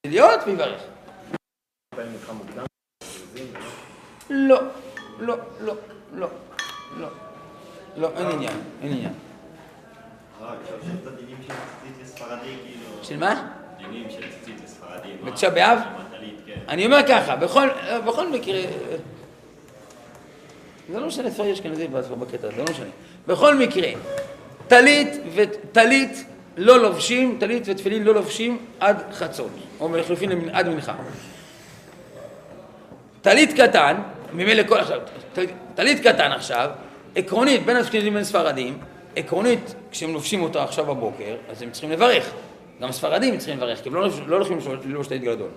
בתליות 0.06 0.40
ויברך. 0.46 0.82
לא, 4.30 4.60
לא, 5.20 5.36
לא, 5.60 5.74
לא, 6.12 6.28
לא, 6.96 7.08
לא, 7.96 8.10
אין 8.16 8.26
עניין, 8.26 8.60
אין 8.82 8.92
עניין. 8.92 9.12
רק 10.40 10.58
עכשיו 10.62 10.94
את 11.02 11.06
הדינים 11.06 11.36
של 11.46 11.54
ציצית 11.82 12.02
לספרדי, 12.02 12.56
כאילו... 12.66 13.01
של 13.12 13.18
מה? 13.18 13.48
דינים 13.78 14.06
של 14.10 14.20
ציצית 14.30 14.54
לספרדי. 14.64 15.08
מה? 15.22 15.30
בתשעה 15.30 15.50
באב? 15.50 15.78
כן. 16.46 16.52
אני 16.68 16.86
אומר 16.86 16.98
ככה, 17.08 17.36
בכל, 17.36 17.68
בכל 18.06 18.28
מקרה, 18.28 18.58
זה 20.92 21.00
לא 21.00 21.06
משנה 21.06 21.30
ספר 21.30 21.52
אשכנזי 21.52 21.88
בקטע 21.88 22.46
הזה, 22.46 22.56
זה 22.56 22.62
לא 22.62 22.64
משנה. 22.70 22.86
בכל 23.26 23.54
מקרה, 23.54 23.88
טלית 24.68 25.08
וטלית 25.34 26.24
לא 26.56 26.82
לובשים, 26.82 27.36
טלית 27.40 27.62
ותפילין 27.66 28.02
לא 28.04 28.14
לובשים 28.14 28.58
עד 28.80 28.96
חצות, 29.12 29.50
או 29.80 29.96
לחלופין 29.96 30.48
עד 30.52 30.68
מנחה. 30.68 30.94
טלית 33.22 33.52
קטן, 33.60 33.96
ממילא 34.32 34.62
כל 34.68 34.78
עכשיו, 34.78 35.00
טלית- 35.74 36.00
קטן 36.00 36.32
עכשיו, 36.32 36.70
עקרונית 37.16 37.66
בין 37.66 37.76
אשכנזים 37.76 38.12
לבין 38.12 38.24
ספרדים, 38.24 38.78
עקרונית 39.16 39.74
כשהם 39.90 40.12
לובשים 40.12 40.42
אותו 40.42 40.62
עכשיו 40.62 40.86
בבוקר, 40.86 41.34
אז 41.50 41.62
הם 41.62 41.70
צריכים 41.70 41.90
לברך. 41.90 42.30
גם 42.82 42.88
הספרדים 42.88 43.38
צריכים 43.38 43.56
לברך, 43.56 43.82
כי 43.82 43.88
הם 43.88 43.94
לא, 43.94 44.08
לא 44.26 44.36
הולכים 44.36 44.58
ללבוש 44.84 45.06
טלית 45.06 45.22
גדול. 45.22 45.48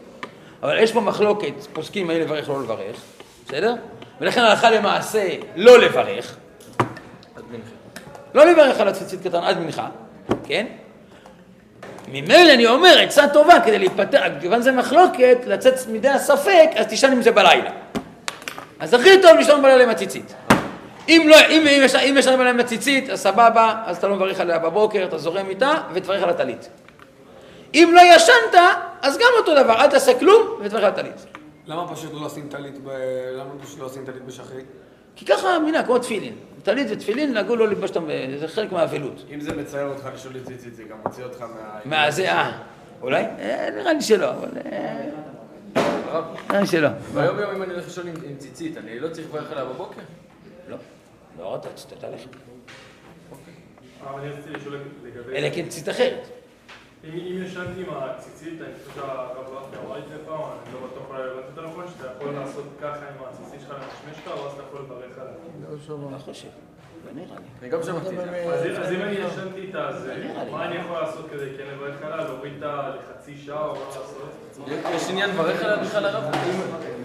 אבל 0.63 0.79
יש 0.79 0.91
פה 0.91 1.01
מחלוקת, 1.01 1.53
פוסקים 1.73 2.09
האם 2.09 2.21
לברך 2.21 2.49
או 2.49 2.53
לא 2.53 2.63
לברך, 2.63 2.95
בסדר? 3.47 3.75
ולכן 4.21 4.41
הלכה 4.41 4.69
למעשה 4.69 5.27
לא 5.55 5.79
לברך, 5.79 6.35
עד 7.35 7.43
מנחה. 7.51 7.69
לא 8.33 8.45
לברך 8.45 8.79
על 8.79 8.87
הציצית 8.87 9.21
קטן 9.23 9.43
עד 9.43 9.59
מנחה, 9.59 9.87
כן? 10.43 10.65
ממילא 12.07 12.53
אני 12.53 12.67
אומר, 12.67 12.99
עצה 12.99 13.27
טובה 13.27 13.59
כדי 13.65 13.79
להיפטר, 13.79 14.21
כיוון 14.41 14.61
זה 14.61 14.71
מחלוקת, 14.71 15.37
לצאת 15.45 15.87
מידי 15.87 16.09
הספק, 16.09 16.69
אז 16.75 16.85
תישן 16.87 17.11
עם 17.11 17.21
זה 17.21 17.31
בלילה. 17.31 17.71
אז 18.79 18.93
הכי 18.93 19.21
טוב 19.21 19.37
לישון 19.37 19.61
בלילה 19.61 19.83
עם 19.83 19.89
הציצית. 19.89 20.33
אם 21.09 21.25
לא, 21.29 21.37
אם, 21.49 21.67
אם, 21.67 21.81
יש, 21.83 21.95
אם 21.95 22.15
ישנים 22.17 22.39
בלילה 22.39 22.53
עם 22.53 22.59
הציצית, 22.59 23.09
אז 23.09 23.21
סבבה, 23.21 23.75
אז 23.85 23.97
אתה 23.97 24.07
לא 24.07 24.15
מברך 24.15 24.39
עליה 24.39 24.59
בבוקר, 24.59 25.05
אתה 25.07 25.17
זורם 25.17 25.49
איתה, 25.49 25.73
ותברך 25.93 26.23
על 26.23 26.29
הטלית. 26.29 26.69
אם 27.75 27.91
לא 27.93 28.01
ישנת, 28.15 28.61
אז 29.01 29.17
גם 29.17 29.27
אותו 29.37 29.63
דבר, 29.63 29.73
אל 29.73 29.87
תעשה 29.87 30.19
כלום, 30.19 30.47
ותברך 30.61 30.83
על 30.83 30.89
הטלית. 30.89 31.25
למה 31.67 31.95
פשוט 31.95 32.13
לא 32.13 32.25
עושים 32.25 32.47
טלית 32.49 32.83
ב... 32.83 32.89
למה 33.37 33.49
פשוט 33.63 33.79
לא 33.79 33.85
עושים 33.85 34.05
טלית 34.05 34.25
בשחרית? 34.25 34.65
כי 35.15 35.25
ככה 35.25 35.55
המנהג, 35.55 35.85
כמו 35.85 35.99
תפילין. 35.99 36.33
טלית 36.63 36.87
ותפילין, 36.91 37.33
נהגו 37.33 37.55
לא 37.55 37.67
ללבוש 37.67 37.89
אותם, 37.89 38.05
זה 38.39 38.47
חלק 38.47 38.71
מהאבלות. 38.71 39.25
אם 39.33 39.41
זה 39.41 39.55
מצער 39.55 39.89
אותך 39.89 40.09
לשאול 40.13 40.35
את 40.35 40.47
ציצית, 40.47 40.75
זה 40.75 40.83
גם 40.83 40.97
מוציא 41.03 41.23
אותך 41.23 41.41
מה... 41.41 41.79
מה 41.85 42.11
זה, 42.11 42.31
אה, 42.31 42.51
אולי? 43.01 43.23
אה, 43.23 43.69
נראה 43.75 43.93
לי 43.93 44.01
שלא, 44.01 44.31
אבל... 44.31 44.49
אה, 44.71 45.09
נראה 46.49 46.61
לי 46.61 46.67
שלא. 46.67 46.89
ביום 47.13 47.39
יום 47.39 47.51
אם 47.55 47.63
אני 47.63 47.73
הולך 47.73 47.85
לישון 47.85 48.07
עם 48.07 48.37
ציצית, 48.37 48.77
אני 48.77 48.99
לא 48.99 49.09
צריך 49.09 49.27
לברך 49.27 49.51
עליה 49.51 49.65
בבוקר? 49.65 50.01
לא. 50.69 50.77
לא, 51.39 51.55
אתה 51.55 51.69
תלך. 51.99 52.21
אבל 54.03 54.21
אני 54.21 54.29
רציתי 54.29 54.49
לשאול 54.49 54.79
לגבי... 55.03 55.35
אלא 55.35 55.49
כן 55.55 55.67
ציצית 55.67 55.89
אחרת. 55.89 56.27
אם 57.13 57.43
ישנתי 57.45 57.81
עם 57.81 57.89
הציצית, 57.89 58.61
אני 58.61 58.73
חושב 58.79 59.01
שהרב 59.01 59.47
רפי 59.51 59.75
אמר 59.85 59.97
לפני 59.97 60.15
פעם, 60.25 60.39
אני 60.39 60.73
לא 60.73 60.87
בטוח 60.87 61.03
אולי 61.09 61.23
הבנתי 61.23 61.47
יותר 61.55 61.67
נכון, 61.67 61.85
שאתה 61.87 62.07
יכול 62.17 62.33
לעשות 62.33 62.65
ככה 62.81 62.97
עם 62.97 63.25
הציצית 63.29 63.61
שלך 63.61 63.71
למשמש 63.71 64.23
שלך, 64.23 64.33
ואז 64.43 64.53
אתה 64.53 64.63
יכול 64.67 64.81
לברך 64.81 65.17
עליה. 65.17 66.11
לא 66.11 66.17
חושב. 66.17 66.47
לא 67.05 67.11
נראה 67.13 67.35
לי. 67.39 67.45
אני 67.61 67.69
גם 67.69 67.83
שמעתי 67.83 68.09
את 68.09 68.15
זה. 68.15 68.81
אז 68.81 68.91
אם 68.91 69.01
אני 69.01 69.15
ישנתי 69.15 69.61
איתה, 69.61 69.87
אז 69.87 70.09
מה 70.51 70.65
אני 70.65 70.75
יכול 70.75 70.99
לעשות 70.99 71.25
כדי 71.31 71.49
כן 71.57 71.63
לברך 71.73 72.01
עליה? 72.01 72.25
להוריד 72.25 72.53
אותה 72.63 72.89
לחצי 72.89 73.37
שעה 73.45 73.65
או 73.65 73.73
מה 73.73 73.79
לעשות? 73.85 74.31
יש 74.95 75.09
עניין 75.09 75.29
לברך 75.29 75.63
עליה 75.63 75.77
בכלל 75.77 76.05
הרב? 76.05 76.23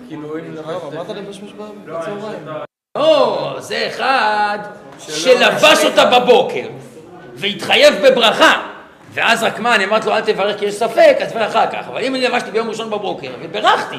כאילו 0.09 0.39
אם... 0.39 0.55
אמרת 0.93 1.09
לבשמש 1.09 1.53
לא, 1.87 1.99
ישנתה... 1.99 2.65
או, 2.99 3.61
זה 3.61 3.89
אחד 3.89 4.59
שלבש 4.99 5.85
אותה 5.85 6.21
בבוקר 6.21 6.69
והתחייב 7.35 7.95
בברכה 8.07 8.70
ואז 9.13 9.43
רק 9.43 9.59
מה, 9.59 9.75
אני 9.75 9.85
אמרתי 9.85 10.07
לו 10.07 10.13
אל 10.13 10.21
תברך 10.21 10.59
כי 10.59 10.65
יש 10.67 10.75
ספק, 10.75 11.17
אז 11.23 11.33
תברך 11.33 11.57
אחר 11.57 11.67
כך 11.73 11.89
אבל 11.89 12.01
אם 12.05 12.15
אני 12.15 12.29
לבשתי 12.29 12.51
ביום 12.51 12.69
ראשון 12.69 12.91
בבוקר 12.91 13.31
וברכתי 13.43 13.97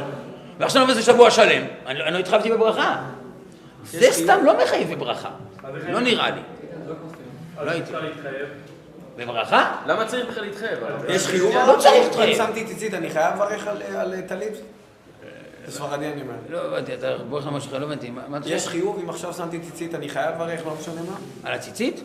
ועכשיו 0.60 0.82
אני 0.84 0.92
עובד 0.92 1.04
שבוע 1.04 1.32
שלם, 1.32 1.64
אני 1.88 2.00
לא- 2.00 2.06
אני 2.06 2.14
לא 2.14 2.20
התחייבתי 2.20 2.52
בברכה 2.52 2.96
זה 3.84 4.08
סתם 4.12 4.40
לא 4.46 4.64
מחייב 4.64 4.94
בברכה, 4.94 5.30
לא 5.90 6.00
נראה 6.00 6.30
לי 6.30 6.42
לא 7.66 7.72
הייתי. 7.72 7.92
בברכה? 9.18 9.72
למה 9.86 10.06
צריך 10.06 10.28
בכלל 10.30 10.44
להתחייב? 10.44 10.80
יש 11.10 11.28
חיוב? 11.28 11.56
לא 11.68 11.76
צריך 11.80 12.04
להתחייב. 12.04 12.38
שמתי 12.38 12.66
ציצית, 12.66 12.94
אני 12.94 13.10
חייב 13.10 13.36
לברך 13.36 13.68
על- 13.68 13.82
על 13.96 14.22
טלית? 14.22 14.54
בספרדי 15.68 16.06
אני 16.06 16.22
אומר. 16.22 16.34
לא 16.50 16.58
הבנתי, 16.58 16.94
אתה 16.94 17.18
בורך 17.30 17.48
למשהו 17.48 17.70
אחר, 17.70 17.80
לא 17.80 17.86
הבנתי, 17.86 18.10
מה 18.10 18.22
מה 18.28 18.38
יש? 18.46 18.68
חיוב 18.68 19.00
אם 19.04 19.10
עכשיו 19.10 19.34
שמתי 19.34 19.60
ציצית, 19.60 19.96
אני 19.96 20.10
חייב 20.10 20.36
לברך, 20.36 20.66
לא 20.66 20.74
משנה 20.82 21.02
מה? 21.02 21.50
על 21.50 21.54
הציצית? 21.54 22.04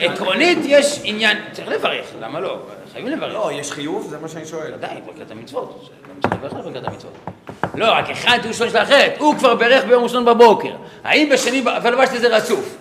עקרונית 0.00 0.58
יש 0.64 1.00
עניין, 1.04 1.38
צריך 1.52 1.68
לברך, 1.68 2.06
למה 2.20 2.40
לא? 2.40 2.58
חייבים 2.92 3.12
לברך 3.12 3.32
לא, 3.32 3.50
יש 3.52 3.72
חיוב? 3.72 4.06
זה 4.10 4.18
מה 4.18 4.28
שאני 4.28 4.46
שואל. 4.46 4.74
ודאי, 4.74 5.00
ברכת 5.06 5.30
המצוות, 5.30 5.90
גם 6.08 6.20
צריך 6.20 6.34
לברך 6.34 6.52
על 6.66 6.72
ברכת 6.72 6.88
המצוות. 6.88 7.12
לא, 7.74 7.92
רק 7.92 8.10
אחד 8.10 8.38
הוא 8.44 8.52
שואל 8.52 8.68
שאלה 8.70 8.82
אחרת, 8.82 9.14
הוא 9.18 9.34
כבר 9.34 9.54
בירך 9.54 9.84
ביום 9.84 10.02
ראשון 10.04 10.24
בבוקר. 10.24 10.72
האם 11.04 11.28
בשני, 11.32 11.62
ב- 11.62 11.68
ולבשתי 11.84 12.18
זה 12.18 12.36
רצוף. 12.36 12.76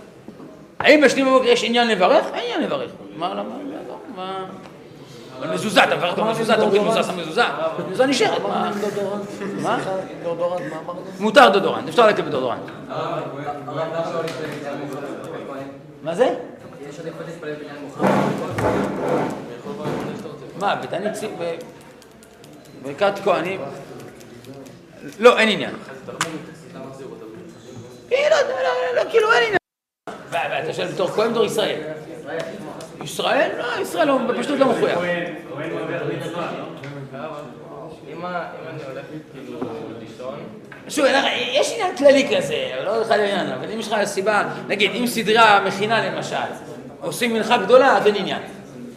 האם 0.79 1.01
בשני 1.01 1.23
בבוקר 1.23 1.45
יש 1.47 1.63
עניין 1.63 1.87
לברך? 1.87 2.25
אין 2.33 2.43
עניין 2.43 2.61
לברך. 2.63 2.91
מה, 3.15 3.29
למה, 3.33 3.55
לא, 3.87 3.95
מה... 4.15 4.45
אבל 5.43 5.53
מזוזה, 5.53 5.83
אתה 5.83 5.95
מברך 5.95 6.17
במזוזה, 6.17 6.53
אתה 6.53 6.65
מוריד 6.65 6.81
מזוזה, 6.81 7.03
שם 7.03 7.17
מזוזה, 7.17 7.43
מזוזה 7.87 8.05
נשארת, 8.05 8.41
מה? 8.41 8.71
מה? 9.61 9.77
דורדורנט, 10.23 10.61
מה 10.71 10.79
אמרת? 10.79 10.95
מותר 11.19 11.49
דודורנט, 11.49 11.89
אפשר 11.89 12.07
לתת 12.07 12.23
בדודורנט. 12.23 12.61
מה 16.03 16.15
זה? 16.15 16.35
מה, 20.59 20.75
בתענית 20.75 21.13
ברכת 22.83 23.19
כהנים? 23.23 23.61
לא, 25.19 25.39
אין 25.39 25.49
עניין. 25.49 25.75
אה, 28.11 28.29
לא, 28.29 28.37
לא, 28.49 29.03
לא, 29.03 29.09
כאילו 29.09 29.31
אין 29.31 29.43
עניין. 29.43 29.57
ואתה 30.29 30.73
שואל 30.73 30.87
בתור 30.87 31.07
כהן 31.07 31.31
בתור 31.31 31.45
ישראל. 31.45 31.81
ישראל? 33.03 33.51
לא, 33.57 33.81
ישראל 33.81 34.07
לא, 34.07 34.17
בפשטות 34.17 34.59
לא 34.59 34.65
מחויב. 34.65 34.97
אם 38.09 38.25
אני 38.25 38.83
הולך 38.83 39.05
לישון, 40.01 40.35
שוב, 40.89 41.05
יש 41.51 41.71
עניין 41.73 41.95
כללי 41.95 42.37
כזה, 42.37 42.71
לא 42.85 43.01
אחד 43.01 43.19
העניין, 43.19 43.47
אבל 43.47 43.71
אם 43.71 43.79
יש 43.79 43.87
לך 43.87 44.03
סיבה, 44.03 44.43
נגיד, 44.67 44.91
אם 44.95 45.07
סדרה 45.07 45.59
מכינה 45.67 46.11
למשל, 46.11 46.35
עושים 47.01 47.33
מנחה 47.33 47.57
גדולה, 47.57 47.97
אז 47.97 48.07
אין 48.07 48.15
עניין. 48.15 48.41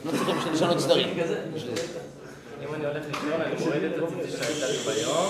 לא 0.05 0.11
צריכים 0.11 0.53
לשנות 0.53 0.81
סדרים. 0.81 1.09
אם 1.09 2.75
אני 2.75 2.87
הולך 2.87 3.05
לישון, 3.07 3.41
אני 3.41 3.65
מוריד 3.65 3.83
את 3.85 4.03
הציצית 4.03 4.41
שהייתה 4.43 4.67
לי 4.67 4.79
ביום, 4.95 5.27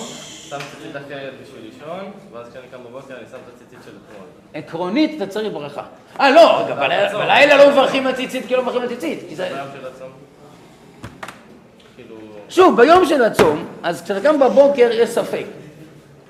שם 0.48 0.56
ציצית 0.58 0.96
אחרת 0.96 1.32
בשביל 1.42 1.62
לישון, 1.72 2.10
ואז 2.32 2.46
כשאני 2.50 2.64
קם 2.70 2.78
בבוקר 2.84 3.14
אני 3.14 3.24
שם 3.30 3.36
את 3.36 3.52
הציצית 3.56 3.78
של 3.84 3.90
אתמול. 3.90 4.26
עקרונית 4.54 5.22
אתה 5.22 5.26
צריך 5.26 5.52
ברכה. 5.52 5.82
אה, 6.20 6.30
לא, 6.30 6.62
בלילה- 6.76 7.56
לא 7.56 7.70
מברכים 7.70 8.06
הציצית 8.06 8.46
כי 8.46 8.54
לא 8.56 8.62
מברכים 8.62 8.82
של 9.80 9.86
הצום. 9.86 10.08
כאילו... 11.96 12.14
שוב, 12.48 12.76
ביום 12.76 13.06
של 13.06 13.24
הצום, 13.24 13.64
אז 13.82 14.02
כשאתה 14.02 14.20
קם 14.20 14.40
בבוקר 14.40 14.88
יש 14.92 15.08
ספק. 15.10 15.44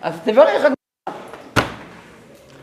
אז 0.02 0.14
תברך 0.24 0.48
הגמרא. 0.64 1.16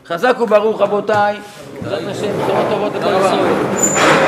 חזק 0.06 0.36
וברוך 0.41 0.82
רבותיי, 0.82 1.38
בעזרת 1.84 2.08
השם, 2.08 2.32
בשורות 2.43 2.66
טובות 2.70 2.93
לכל 2.95 3.10
ישראל. 3.10 4.24